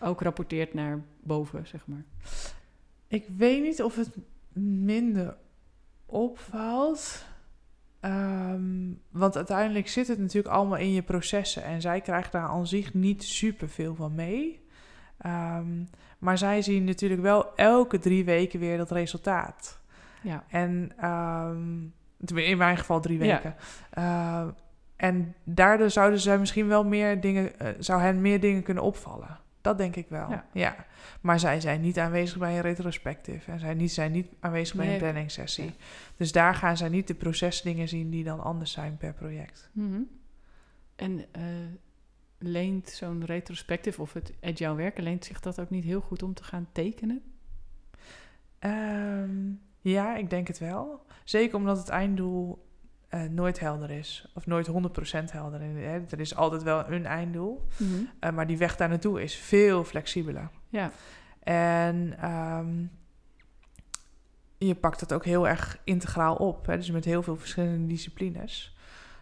ook 0.00 0.20
rapporteert 0.20 0.74
naar 0.74 1.02
boven, 1.20 1.66
zeg 1.66 1.86
maar. 1.86 2.04
Ik 3.08 3.26
weet 3.36 3.62
niet 3.62 3.82
of 3.82 3.96
het 3.96 4.10
minder 4.52 5.36
opvalt. 6.06 7.24
Ehm, 8.00 8.92
want 9.10 9.36
uiteindelijk 9.36 9.88
zit 9.88 10.08
het 10.08 10.18
natuurlijk 10.18 10.54
allemaal 10.54 10.78
in 10.78 10.92
je 10.92 11.02
processen. 11.02 11.64
En 11.64 11.80
zij 11.80 12.00
krijgt 12.00 12.32
daar 12.32 12.48
aan 12.48 12.66
zich 12.66 12.94
niet 12.94 13.24
superveel 13.24 13.94
van 13.94 14.14
mee. 14.14 14.66
Ehm, 15.18 15.84
maar 16.18 16.38
zij 16.38 16.62
zien 16.62 16.84
natuurlijk 16.84 17.20
wel 17.20 17.56
elke 17.56 17.98
drie 17.98 18.24
weken 18.24 18.60
weer 18.60 18.76
dat 18.76 18.90
resultaat. 18.90 19.80
Ja. 20.22 20.44
En 20.48 20.92
ehm, 20.96 22.38
in 22.38 22.58
mijn 22.58 22.76
geval 22.76 23.00
drie 23.00 23.24
Ja. 23.24 23.34
weken. 23.34 23.54
Ehm, 23.90 24.48
en 24.96 25.34
daardoor 25.44 25.90
zouden 25.90 26.20
zij 26.20 26.38
misschien 26.38 26.68
wel 26.68 26.84
meer 26.84 27.20
dingen, 27.20 27.58
eh, 27.58 27.68
zou 27.78 28.00
hen 28.00 28.20
meer 28.20 28.40
dingen 28.40 28.62
kunnen 28.62 28.82
opvallen. 28.82 29.38
Dat 29.60 29.78
denk 29.78 29.96
ik 29.96 30.08
wel. 30.08 30.30
Ja. 30.30 30.44
Ja. 30.52 30.76
Maar 31.20 31.40
zij 31.40 31.60
zijn 31.60 31.80
niet 31.80 31.98
aanwezig 31.98 32.38
bij 32.38 32.54
een 32.54 32.60
retrospective. 32.60 33.50
En 33.52 33.58
zij 33.58 33.74
niet, 33.74 33.92
zijn 33.92 34.12
niet 34.12 34.28
aanwezig 34.40 34.76
bij 34.76 34.92
een 34.92 34.98
planning 34.98 35.30
sessie. 35.30 35.64
Ja. 35.64 35.70
Dus 36.16 36.32
daar 36.32 36.54
gaan 36.54 36.76
zij 36.76 36.88
niet 36.88 37.06
de 37.06 37.14
procesdingen 37.14 37.88
zien 37.88 38.10
die 38.10 38.24
dan 38.24 38.40
anders 38.40 38.72
zijn 38.72 38.96
per 38.96 39.12
project. 39.12 39.70
Mhm. 39.72 40.00
En 40.96 41.24
eh, 41.32 41.42
leent 42.38 42.88
zo'n 42.88 43.24
retrospective 43.24 44.00
of 44.00 44.12
het 44.12 44.32
agile 44.40 44.74
werken, 44.74 45.02
leent 45.02 45.24
zich 45.24 45.40
dat 45.40 45.60
ook 45.60 45.70
niet 45.70 45.84
heel 45.84 46.00
goed 46.00 46.22
om 46.22 46.34
te 46.34 46.44
gaan 46.44 46.68
tekenen? 46.72 47.22
Ehm, 48.58 49.50
ja, 49.80 50.16
ik 50.16 50.30
denk 50.30 50.46
het 50.46 50.58
wel. 50.58 51.06
Zeker 51.24 51.56
omdat 51.56 51.78
het 51.78 51.88
einddoel 51.88 52.66
eh, 53.08 53.22
nooit 53.22 53.60
helder 53.60 53.90
is. 53.90 54.32
Of 54.34 54.46
nooit 54.46 54.66
100% 54.66 55.32
helder. 55.32 55.60
Hè. 55.60 56.00
Er 56.10 56.20
is 56.20 56.34
altijd 56.34 56.62
wel 56.62 56.90
een 56.90 57.06
einddoel. 57.06 57.66
Eh, 58.20 58.30
maar 58.30 58.46
die 58.46 58.58
weg 58.58 58.76
daar 58.76 58.88
naartoe 58.88 59.22
is 59.22 59.36
veel 59.36 59.84
flexibeler. 59.84 60.50
Ja, 60.68 60.90
En 61.42 62.14
ehm, 62.20 62.84
je 64.58 64.74
pakt 64.74 65.00
het 65.00 65.12
ook 65.12 65.24
heel 65.24 65.48
erg 65.48 65.78
integraal 65.84 66.34
op. 66.34 66.66
Hè? 66.66 66.76
Dus 66.76 66.90
met 66.90 67.04
heel 67.04 67.22
veel 67.22 67.36
verschillende 67.36 67.86
disciplines. 67.86 68.76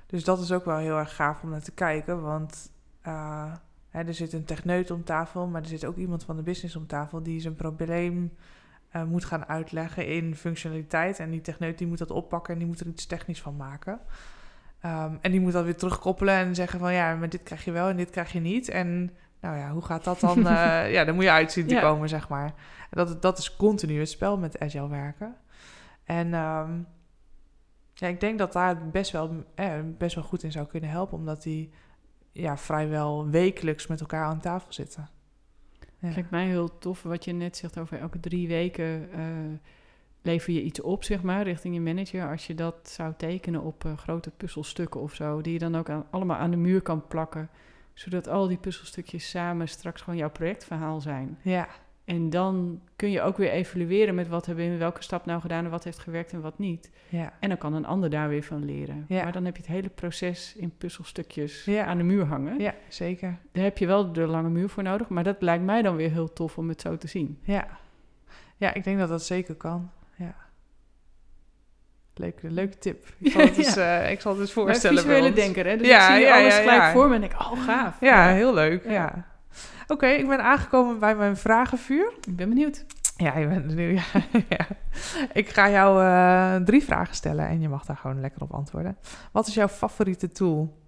Dus 0.06 0.24
dat 0.24 0.40
is 0.40 0.52
ook 0.52 0.64
wel 0.64 0.76
heel 0.76 0.98
erg 0.98 1.14
gaaf 1.14 1.42
om 1.42 1.50
naar 1.50 1.62
te 1.62 1.72
kijken. 1.72 2.22
Want 2.22 2.70
eh, 3.06 3.52
hè, 3.90 4.02
er 4.02 4.14
zit 4.14 4.32
een 4.32 4.44
techneut 4.44 4.90
om 4.90 5.04
tafel, 5.04 5.46
maar 5.46 5.62
er 5.62 5.68
zit 5.68 5.84
ook 5.84 5.96
iemand 5.96 6.24
van 6.24 6.36
de 6.36 6.42
business 6.42 6.76
om 6.76 6.86
tafel 6.86 7.22
die 7.22 7.40
zijn 7.40 7.54
probleem 7.54 8.32
eh, 8.90 9.04
moet 9.04 9.24
gaan 9.24 9.46
uitleggen 9.46 10.06
in 10.06 10.36
functionaliteit. 10.36 11.18
En 11.18 11.30
die 11.30 11.40
techneut 11.40 11.78
die 11.78 11.86
moet 11.86 11.98
dat 11.98 12.10
oppakken 12.10 12.52
en 12.52 12.58
die 12.58 12.68
moet 12.68 12.80
er 12.80 12.86
iets 12.86 13.06
technisch 13.06 13.42
van 13.42 13.56
maken. 13.56 14.00
Ehm, 14.80 15.14
en 15.20 15.30
die 15.30 15.40
moet 15.40 15.52
dat 15.52 15.64
weer 15.64 15.76
terugkoppelen 15.76 16.34
en 16.34 16.54
zeggen 16.54 16.78
van 16.78 16.92
ja, 16.92 17.14
maar 17.14 17.28
dit 17.28 17.42
krijg 17.42 17.64
je 17.64 17.72
wel 17.72 17.88
en 17.88 17.96
dit 17.96 18.10
krijg 18.10 18.32
je 18.32 18.40
niet. 18.40 18.68
En 18.68 19.10
nou 19.40 19.56
ja, 19.56 19.70
hoe 19.70 19.84
gaat 19.84 20.04
dat 20.04 20.20
dan? 20.20 20.46
eh, 20.46 20.92
ja, 20.92 21.04
dan 21.04 21.14
moet 21.14 21.24
je 21.24 21.30
uitzien 21.30 21.66
te 21.66 21.74
Ja. 21.74 21.80
komen, 21.80 22.08
zeg 22.08 22.28
maar. 22.28 22.54
Dat, 22.90 23.22
dat 23.22 23.38
is 23.38 23.56
continu 23.56 23.98
het 23.98 24.08
spel 24.08 24.38
met 24.38 24.60
agile 24.60 24.88
werken. 24.88 25.36
En 26.04 26.34
ehm, 26.34 26.70
ja, 27.94 28.08
ik 28.08 28.20
denk 28.20 28.38
dat 28.38 28.52
daar 28.52 28.88
best 28.90 29.10
wel, 29.10 29.44
eh, 29.54 29.72
best 29.98 30.14
wel 30.14 30.24
goed 30.24 30.42
in 30.42 30.52
zou 30.52 30.66
kunnen 30.66 30.90
helpen, 30.90 31.18
omdat 31.18 31.42
die 31.42 31.72
ja, 32.36 32.56
vrijwel 32.56 33.28
wekelijks 33.28 33.86
met 33.86 34.00
elkaar 34.00 34.24
aan 34.24 34.40
tafel 34.40 34.72
zitten. 34.72 35.08
Ja. 35.98 36.12
lijkt 36.14 36.30
mij 36.30 36.46
heel 36.46 36.78
tof 36.78 37.02
wat 37.02 37.24
je 37.24 37.32
net 37.32 37.56
zegt 37.56 37.78
over 37.78 37.98
elke 37.98 38.20
drie 38.20 38.48
weken 38.48 39.12
eh, 39.12 39.24
lever 40.22 40.52
je 40.52 40.62
iets 40.62 40.80
op, 40.80 41.04
zeg 41.04 41.22
maar, 41.22 41.42
richting 41.42 41.74
je 41.74 41.80
manager. 41.80 42.30
Als 42.30 42.46
je 42.46 42.54
dat 42.54 42.88
zou 42.88 43.14
tekenen 43.16 43.62
op 43.62 43.84
eh, 43.84 43.96
grote 43.96 44.30
puzzelstukken 44.30 45.00
of 45.00 45.14
zo, 45.14 45.40
die 45.40 45.52
je 45.52 45.58
dan 45.58 45.76
ook 45.76 45.90
aan, 45.90 46.06
allemaal 46.10 46.36
aan 46.36 46.50
de 46.50 46.56
muur 46.56 46.82
kan 46.82 47.06
plakken, 47.06 47.50
zodat 47.94 48.28
al 48.28 48.48
die 48.48 48.58
puzzelstukjes 48.58 49.30
samen 49.30 49.68
straks 49.68 50.00
gewoon 50.00 50.18
jouw 50.18 50.30
projectverhaal 50.30 51.00
zijn. 51.00 51.38
ja, 51.42 51.68
En 52.06 52.30
dan 52.30 52.80
kun 52.96 53.10
je 53.10 53.22
ook 53.22 53.36
weer 53.36 53.50
evalueren 53.50 54.14
met 54.14 54.28
wat 54.28 54.46
hebben 54.46 54.64
we 54.66 54.70
in 54.72 54.78
welke 54.78 55.02
stap 55.02 55.26
nou 55.26 55.40
gedaan 55.40 55.64
en 55.64 55.70
wat 55.70 55.84
heeft 55.84 55.98
gewerkt 55.98 56.32
en 56.32 56.40
wat 56.40 56.58
niet. 56.58 56.90
ja, 57.08 57.32
En 57.40 57.48
dan 57.48 57.58
kan 57.58 57.74
een 57.74 57.86
ander 57.86 58.10
daar 58.10 58.28
weer 58.28 58.42
van 58.42 58.64
leren. 58.64 59.04
Ja. 59.08 59.22
Maar 59.22 59.32
dan 59.32 59.44
heb 59.44 59.56
je 59.56 59.62
het 59.62 59.70
hele 59.70 59.88
proces 59.88 60.54
in 60.56 60.72
puzzelstukjes 60.78 61.64
Ja. 61.64 61.84
aan 61.84 61.96
de 61.96 62.02
muur 62.04 62.24
hangen. 62.24 62.58
ja, 62.58 62.74
zeker. 62.88 63.36
Daar 63.52 63.64
heb 63.64 63.78
je 63.78 63.86
wel 63.86 64.12
de 64.12 64.26
lange 64.26 64.48
muur 64.48 64.68
voor 64.68 64.82
nodig, 64.82 65.08
maar 65.08 65.24
dat 65.24 65.42
lijkt 65.42 65.64
mij 65.64 65.82
dan 65.82 65.96
weer 65.96 66.10
heel 66.10 66.32
tof 66.32 66.58
om 66.58 66.68
het 66.68 66.80
zo 66.80 66.96
te 66.96 67.06
zien. 67.08 67.38
Ja. 67.42 67.66
ja, 68.56 68.74
ik 68.74 68.84
denk 68.84 68.98
dat 68.98 69.08
dat 69.08 69.22
zeker 69.22 69.54
kan. 69.54 69.90
Ja. 70.16 70.34
Leuke, 72.14 72.50
leuke 72.50 72.78
tip. 72.78 73.06
Ik 73.18 73.30
zal 73.32 73.40
het, 73.40 73.56
eens, 73.56 73.76
eh, 73.76 74.10
ik 74.10 74.20
zal 74.20 74.32
het 74.32 74.40
eens 74.40 74.54
Maar 74.54 74.64
voorstellen. 74.64 75.02
visuele 75.02 75.32
denker, 75.32 75.66
hè? 75.66 75.76
Dus 75.76 75.86
Ja, 75.86 76.08
ik 76.08 76.14
zie 76.16 76.24
ja, 76.26 76.38
alles 76.38 76.54
gelijk 76.58 76.82
voor 76.92 77.08
me 77.08 77.14
en 77.14 77.20
denk, 77.20 77.32
oh, 77.32 77.62
gaaf. 77.64 78.00
Ja, 78.00 78.28
heel 78.28 78.54
leuk. 78.54 78.84
Ja. 78.88 79.34
Oké, 79.86 80.06
ik 80.06 80.28
ben 80.28 80.42
aangekomen 80.42 80.98
bij 80.98 81.16
mijn 81.16 81.36
vragenvuur. 81.36 82.12
Ik 82.26 82.36
ben 82.36 82.48
benieuwd. 82.48 82.84
Ja, 83.16 83.38
je 83.38 83.46
bent 83.46 83.70
er 83.70 83.76
nu. 83.76 83.94
Ja. 83.94 84.02
ja. 84.48 84.66
Ik 85.32 85.48
ga 85.48 85.70
jou 85.70 86.04
eh, 86.04 86.64
drie 86.64 86.82
vragen 86.84 87.14
stellen 87.14 87.48
en 87.48 87.60
je 87.60 87.68
mag 87.68 87.84
daar 87.84 87.96
gewoon 87.96 88.20
lekker 88.20 88.42
op 88.42 88.52
antwoorden. 88.52 88.96
Wat 89.32 89.46
is 89.46 89.54
jouw 89.54 89.68
favoriete 89.68 90.28
tool? 90.32 90.84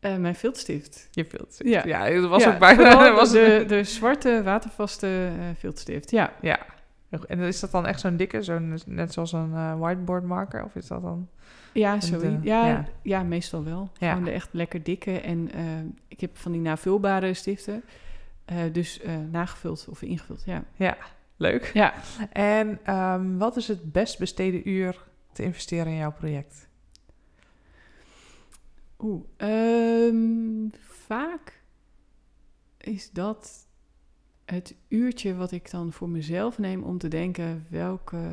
Eh, 0.00 0.16
mijn 0.16 0.34
viltstift. 0.34 1.08
Je 1.10 1.26
wilt. 1.30 1.56
Ja. 1.58 1.82
ja, 1.84 2.20
dat 2.20 2.28
was 2.30 2.42
Ja, 2.42 2.52
ook 2.52 2.58
bijna. 2.58 2.90
dat 2.90 3.14
was 3.20 3.30
de, 3.30 3.64
de 3.66 3.84
zwarte 3.84 4.42
watervaste 4.42 5.30
viltstift. 5.58 6.10
Ja. 6.10 6.32
Ja. 6.40 6.58
En 7.26 7.38
is 7.38 7.60
dat 7.60 7.70
dan 7.70 7.86
echt 7.86 8.00
zo'n 8.00 8.16
dikke, 8.16 8.42
zo'n, 8.42 8.78
net 8.86 9.12
zoals 9.12 9.32
een 9.32 9.78
whiteboard 9.78 10.24
marker? 10.24 10.64
Of 10.64 10.74
is 10.74 10.86
dat 10.86 11.02
dan... 11.02 11.28
Ja, 11.72 11.94
En 11.94 12.02
zo. 12.02 12.18
de- 12.18 12.38
ja, 12.42 12.66
ja. 12.68 12.88
ja. 13.02 13.22
meestal 13.22 13.64
wel. 13.64 13.90
Ja. 13.98 14.08
Gewoon 14.08 14.24
de 14.24 14.30
echt 14.30 14.48
lekker 14.52 14.82
dikke. 14.82 15.20
En 15.20 15.52
eh, 15.52 15.64
ik 16.08 16.20
heb 16.20 16.36
van 16.36 16.52
die 16.52 16.60
navulbare 16.60 17.34
stiften. 17.34 17.82
Eh, 18.44 18.58
dus 18.72 19.00
eh, 19.00 19.16
nagevuld 19.30 19.86
of 19.90 20.02
ingevuld, 20.02 20.42
ja. 20.44 20.64
Ja, 20.76 20.96
leuk. 21.36 21.70
Ja, 21.74 21.94
En 22.32 22.78
ehm, 22.84 23.36
wat 23.36 23.56
is 23.56 23.68
het 23.68 23.92
best 23.92 24.18
besteden 24.18 24.68
uur 24.68 25.04
te 25.32 25.42
investeren 25.42 25.86
in 25.92 25.98
jouw 25.98 26.12
project? 26.12 26.68
Oeh, 28.98 29.24
ehm, 29.36 30.68
vaak 30.80 31.60
is 32.78 33.10
dat 33.10 33.66
het 34.44 34.74
uurtje 34.88 35.34
wat 35.34 35.52
ik 35.52 35.70
dan 35.70 35.92
voor 35.92 36.08
mezelf 36.08 36.58
neem 36.58 36.82
om 36.82 36.98
te 36.98 37.08
denken 37.08 37.66
welke 37.68 38.30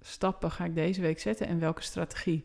stappen 0.00 0.50
ga 0.50 0.64
ik 0.64 0.74
deze 0.74 1.00
week 1.00 1.18
zetten 1.20 1.46
en 1.46 1.58
welke 1.58 1.82
strategie. 1.82 2.44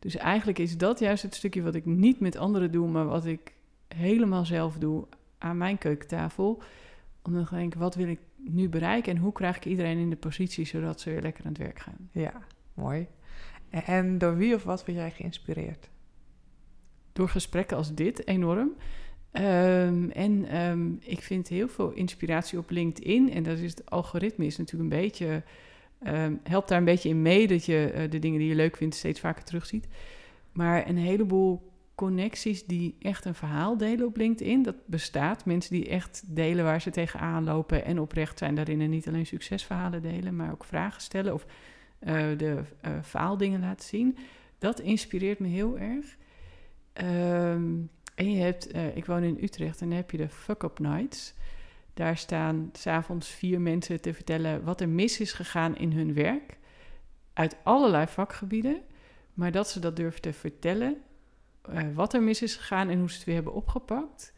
Dus 0.00 0.16
eigenlijk 0.16 0.58
is 0.58 0.76
dat 0.76 0.98
juist 0.98 1.22
het 1.22 1.34
stukje 1.34 1.62
wat 1.62 1.74
ik 1.74 1.86
niet 1.86 2.20
met 2.20 2.36
anderen 2.36 2.72
doe, 2.72 2.88
maar 2.88 3.06
wat 3.06 3.26
ik 3.26 3.52
helemaal 3.88 4.44
zelf 4.44 4.78
doe 4.78 5.06
aan 5.38 5.56
mijn 5.56 5.78
keukentafel. 5.78 6.62
Om 7.22 7.32
dan 7.32 7.44
te 7.44 7.54
denken, 7.54 7.80
wat 7.80 7.94
wil 7.94 8.08
ik 8.08 8.20
nu 8.36 8.68
bereiken 8.68 9.14
en 9.14 9.20
hoe 9.20 9.32
krijg 9.32 9.56
ik 9.56 9.64
iedereen 9.64 9.98
in 9.98 10.10
de 10.10 10.16
positie 10.16 10.64
zodat 10.64 11.00
ze 11.00 11.10
weer 11.10 11.22
lekker 11.22 11.44
aan 11.44 11.52
het 11.52 11.60
werk 11.60 11.78
gaan. 11.78 12.08
Ja, 12.12 12.42
mooi. 12.74 13.06
En 13.68 14.18
door 14.18 14.36
wie 14.36 14.54
of 14.54 14.62
wat 14.62 14.84
word 14.84 14.96
jij 14.96 15.10
geïnspireerd? 15.10 15.90
door 17.12 17.28
gesprekken 17.28 17.76
als 17.76 17.94
dit 17.94 18.26
enorm. 18.26 18.72
Ehm, 19.30 20.10
en 20.10 20.44
ehm, 20.44 20.92
ik 21.00 21.22
vind 21.22 21.48
heel 21.48 21.68
veel 21.68 21.90
inspiratie 21.90 22.58
op 22.58 22.70
LinkedIn. 22.70 23.32
En 23.32 23.42
dat 23.42 23.58
is 23.58 23.70
het 23.70 23.90
algoritme 23.90 24.46
is 24.46 24.56
natuurlijk 24.56 24.92
een 24.92 25.00
beetje. 25.00 25.42
Ehm, 26.02 26.34
helpt 26.42 26.68
daar 26.68 26.78
een 26.78 26.84
beetje 26.84 27.08
in 27.08 27.22
mee 27.22 27.46
dat 27.46 27.64
je 27.64 27.90
eh, 27.90 28.10
de 28.10 28.18
dingen 28.18 28.38
die 28.38 28.48
je 28.48 28.54
leuk 28.54 28.76
vindt 28.76 28.94
steeds 28.94 29.20
vaker 29.20 29.44
terugziet. 29.44 29.88
Maar 30.52 30.88
een 30.88 30.98
heleboel 30.98 31.72
connecties 31.94 32.64
die 32.66 32.96
echt 33.00 33.24
een 33.24 33.34
verhaal 33.34 33.76
delen 33.76 34.06
op 34.06 34.16
LinkedIn, 34.16 34.62
dat 34.62 34.86
bestaat. 34.86 35.44
Mensen 35.44 35.74
die 35.74 35.88
echt 35.88 36.22
delen 36.26 36.64
waar 36.64 36.80
ze 36.80 36.90
tegenaan 36.90 37.44
lopen 37.44 37.84
en 37.84 38.00
oprecht 38.00 38.38
zijn 38.38 38.54
daarin 38.54 38.80
en 38.80 38.90
niet 38.90 39.08
alleen 39.08 39.26
succesverhalen 39.26 40.02
delen, 40.02 40.36
maar 40.36 40.52
ook 40.52 40.64
vragen 40.64 41.02
stellen 41.02 41.34
of 41.34 41.46
eh, 41.98 42.26
de 42.36 42.62
eh 42.80 42.92
faaldingen 43.02 43.60
laten 43.60 43.88
zien. 43.88 44.16
Dat 44.58 44.80
inspireert 44.80 45.38
me 45.38 45.48
heel 45.48 45.78
erg. 45.78 46.16
Ehm, 46.92 47.76
en 48.14 48.30
je 48.30 48.40
hebt, 48.40 48.74
ik 48.94 49.06
woon 49.06 49.22
in 49.22 49.38
Utrecht 49.40 49.80
en 49.80 49.88
dan 49.88 49.96
heb 49.96 50.10
je 50.10 50.16
de 50.16 50.28
fuck-up 50.28 50.78
nights. 50.78 51.34
Daar 52.00 52.16
staan 52.16 52.70
s'avonds 52.72 53.28
vier 53.28 53.60
mensen 53.60 54.00
te 54.00 54.14
vertellen 54.14 54.64
wat 54.64 54.80
er 54.80 54.88
mis 54.88 55.20
is 55.20 55.32
gegaan 55.32 55.76
in 55.76 55.92
hun 55.92 56.14
werk. 56.14 56.58
uit 57.32 57.56
allerlei 57.62 58.06
vakgebieden, 58.06 58.80
maar 59.34 59.52
dat 59.52 59.68
ze 59.68 59.80
dat 59.80 59.96
durven 59.96 60.20
te 60.20 60.32
vertellen, 60.32 60.96
eh, 61.62 61.82
wat 61.94 62.14
er 62.14 62.22
mis 62.22 62.42
is 62.42 62.56
gegaan 62.56 62.88
en 62.88 62.98
hoe 62.98 63.08
ze 63.10 63.16
het 63.16 63.24
weer 63.24 63.34
hebben 63.34 63.52
opgepakt. 63.54 64.32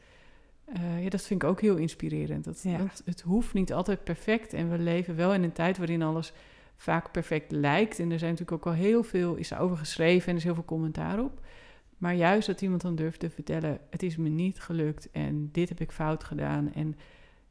Eh, 0.65 1.03
ja, 1.03 1.09
dat 1.09 1.23
vind 1.23 1.43
ik 1.43 1.49
ook 1.49 1.61
heel 1.61 1.77
inspirerend. 1.77 2.45
Dat, 2.45 2.63
Ja. 2.63 2.87
het 3.05 3.21
hoeft 3.21 3.55
niet 3.55 3.73
altijd 3.73 4.05
perfect 4.05 4.53
en 4.53 4.71
we 4.71 4.79
leven 4.79 5.17
wel 5.17 5.35
in 5.35 5.43
een 5.43 5.53
tijd 5.53 5.79
waarin 5.79 6.03
alles 6.03 6.33
vaak 6.77 7.13
perfect 7.13 7.53
lijkt. 7.53 7.99
En 7.99 8.11
er 8.11 8.19
zijn 8.19 8.31
natuurlijk 8.31 8.67
ook 8.67 8.73
al 8.75 8.81
heel 8.81 9.03
veel, 9.03 9.35
is 9.35 9.55
over 9.55 9.77
geschreven 9.77 10.25
en 10.27 10.33
er 10.33 10.39
is 10.39 10.45
heel 10.45 10.55
veel 10.55 10.65
commentaar 10.65 11.21
op. 11.21 11.41
Maar 11.99 12.15
juist 12.15 12.47
dat 12.47 12.61
iemand 12.63 12.81
dan 12.83 12.95
durft 12.95 13.21
te 13.21 13.31
vertellen, 13.31 13.79
het 13.91 14.03
is 14.03 14.17
me 14.17 14.29
niet 14.29 14.61
gelukt 14.61 15.11
en 15.11 15.49
dit 15.53 15.69
heb 15.69 15.81
ik 15.81 15.93
fout 15.93 16.25
gedaan. 16.25 16.73
En 16.75 16.97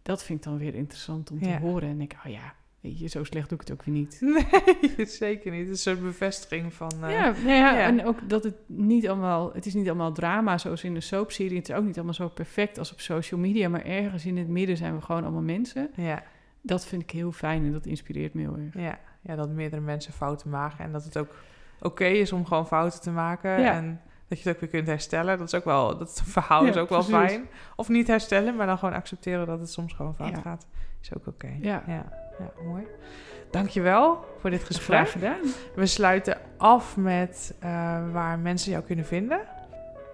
dat 0.01 0.23
vind 0.23 0.39
ik 0.39 0.45
dan 0.45 0.57
weer 0.57 0.75
interessant 0.75 1.31
om 1.31 1.41
te 1.41 1.49
Ja. 1.49 1.59
horen. 1.59 1.89
En 1.89 2.01
ik, 2.01 2.15
oh 2.25 2.31
ja, 2.31 2.53
weet 2.79 2.99
je, 2.99 3.07
zo 3.07 3.23
slecht 3.23 3.49
doe 3.49 3.59
ik 3.59 3.67
het 3.67 3.77
ook 3.79 3.83
weer 3.85 3.95
niet. 3.95 4.19
Nee, 4.97 5.05
zeker 5.05 5.51
niet. 5.51 5.67
Het 5.67 5.75
is 5.77 5.85
een 5.85 6.01
bevestiging 6.01 6.73
van... 6.73 6.91
eh, 7.01 7.11
ja, 7.11 7.31
nou 7.31 7.47
ja, 7.47 7.73
ja. 7.73 7.85
en 7.85 8.05
ook 8.05 8.29
dat 8.29 8.43
het 8.43 8.55
niet 8.65 9.07
allemaal, 9.09 9.53
het 9.53 9.65
is 9.65 9.73
niet 9.73 9.87
allemaal 9.87 10.11
drama 10.13 10.57
zoals 10.57 10.83
in 10.83 10.93
de 10.93 10.99
soapserie. 11.01 11.57
Het 11.57 11.69
is 11.69 11.75
ook 11.75 11.83
niet 11.85 11.95
allemaal 11.95 12.13
zo 12.13 12.27
perfect 12.29 12.77
als 12.77 12.91
op 12.91 12.99
social 12.99 13.39
media, 13.39 13.69
maar 13.69 13.85
ergens 13.85 14.25
in 14.25 14.37
het 14.37 14.47
midden 14.47 14.77
zijn 14.77 14.95
we 14.95 15.01
gewoon 15.01 15.23
allemaal 15.23 15.41
mensen. 15.41 15.89
ja, 15.95 16.23
Dat 16.61 16.85
vind 16.85 17.01
ik 17.01 17.11
heel 17.11 17.31
fijn 17.31 17.65
en 17.65 17.71
dat 17.71 17.85
inspireert 17.85 18.33
me 18.33 18.41
heel 18.41 18.57
erg. 18.57 18.73
ja, 18.83 18.99
ja, 19.21 19.35
dat 19.35 19.49
meerdere 19.49 19.81
mensen 19.81 20.13
fouten 20.13 20.49
maken. 20.49 20.85
En 20.85 20.91
dat 20.91 21.03
het 21.03 21.17
ook 21.17 21.35
oké 21.81 22.05
is 22.05 22.31
om 22.31 22.45
gewoon 22.45 22.67
fouten 22.67 23.01
te 23.01 23.11
maken. 23.11 23.49
Ja. 23.61 23.73
En 23.73 24.01
dat 24.31 24.41
je 24.41 24.47
het 24.49 24.55
ook 24.57 24.61
weer 24.61 24.69
kunt 24.69 24.87
herstellen. 24.87 25.37
Dat 25.37 25.47
is 25.47 25.55
ook 25.55 25.65
wel... 25.65 25.97
Dat 25.97 26.21
verhaal 26.25 26.65
is 26.65 26.77
ook 26.77 26.89
wel 26.89 27.03
precies. 27.05 27.31
fijn. 27.31 27.47
Of 27.75 27.89
niet 27.89 28.07
herstellen, 28.07 28.55
maar 28.55 28.67
dan 28.67 28.77
gewoon 28.77 28.93
accepteren 28.93 29.45
dat 29.47 29.59
het 29.59 29.71
soms 29.71 29.93
gewoon 29.93 30.15
fout 30.15 30.29
Ja. 30.29 30.41
gaat. 30.41 30.67
Is 31.01 31.13
ook 31.17 31.27
oké. 31.27 31.49
Ja. 31.59 31.83
ja. 31.87 32.05
Ja, 32.39 32.51
mooi. 32.65 32.83
Dankjewel 33.51 34.25
voor 34.39 34.49
dit 34.49 34.63
gesprek. 34.63 34.97
Graag 34.97 35.11
gedaan. 35.11 35.39
We 35.75 35.85
sluiten 35.85 36.37
af 36.57 36.97
met 36.97 37.55
eh, 37.59 37.69
waar 38.11 38.39
mensen 38.39 38.71
jou 38.71 38.83
kunnen 38.83 39.05
vinden. 39.05 39.39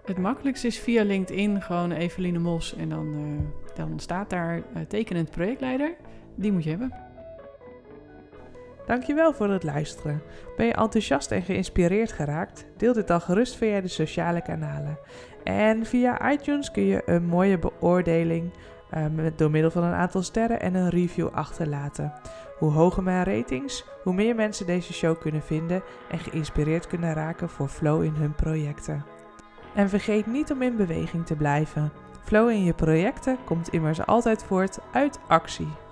Het 0.05 0.17
makkelijkste 0.17 0.67
is 0.67 0.79
via 0.79 1.03
LinkedIn 1.03 1.61
gewoon 1.61 1.91
Eveline 1.91 2.39
Mos 2.39 2.75
en 2.75 2.89
dan, 2.89 3.13
eh, 3.15 3.75
dan 3.75 3.99
staat 3.99 4.29
daar 4.29 4.55
eh, 4.55 4.81
tekenend 4.87 5.31
projectleider. 5.31 5.95
Die 6.35 6.51
moet 6.51 6.63
je 6.63 6.69
hebben. 6.69 6.93
Dankjewel 8.87 9.33
voor 9.33 9.49
het 9.49 9.63
luisteren. 9.63 10.21
Ben 10.57 10.65
je 10.65 10.73
enthousiast 10.73 11.31
en 11.31 11.41
geïnspireerd 11.41 12.11
geraakt? 12.11 12.65
Deel 12.77 12.93
dit 12.93 13.07
dan 13.07 13.21
gerust 13.21 13.55
via 13.55 13.81
de 13.81 13.87
sociale 13.87 14.41
kanalen. 14.41 14.99
En 15.43 15.85
via 15.85 16.31
iTunes 16.31 16.71
kun 16.71 16.83
je 16.83 17.01
een 17.05 17.25
mooie 17.25 17.59
beoordeling 17.59 18.51
eh, 18.89 19.05
met, 19.15 19.37
door 19.37 19.51
middel 19.51 19.71
van 19.71 19.83
een 19.83 19.93
aantal 19.93 20.21
sterren 20.21 20.61
en 20.61 20.75
een 20.75 20.89
review 20.89 21.27
achterlaten. 21.27 22.13
Hoe 22.57 22.71
hoger 22.71 23.03
mijn 23.03 23.23
ratings, 23.23 23.85
hoe 24.03 24.13
meer 24.13 24.35
mensen 24.35 24.65
deze 24.65 24.93
show 24.93 25.19
kunnen 25.19 25.41
vinden 25.41 25.83
en 26.11 26.19
geïnspireerd 26.19 26.87
kunnen 26.87 27.13
raken 27.13 27.49
voor 27.49 27.67
flow 27.67 28.03
in 28.03 28.13
hun 28.13 28.35
projecten. 28.35 29.05
En 29.75 29.89
vergeet 29.89 30.25
niet 30.25 30.51
om 30.51 30.61
in 30.61 30.75
beweging 30.75 31.25
te 31.25 31.35
blijven. 31.35 31.91
Flow 32.23 32.49
in 32.49 32.63
je 32.63 32.73
projecten 32.73 33.37
komt 33.45 33.69
immers 33.69 34.05
altijd 34.05 34.43
voort 34.43 34.79
uit 34.91 35.19
actie. 35.27 35.86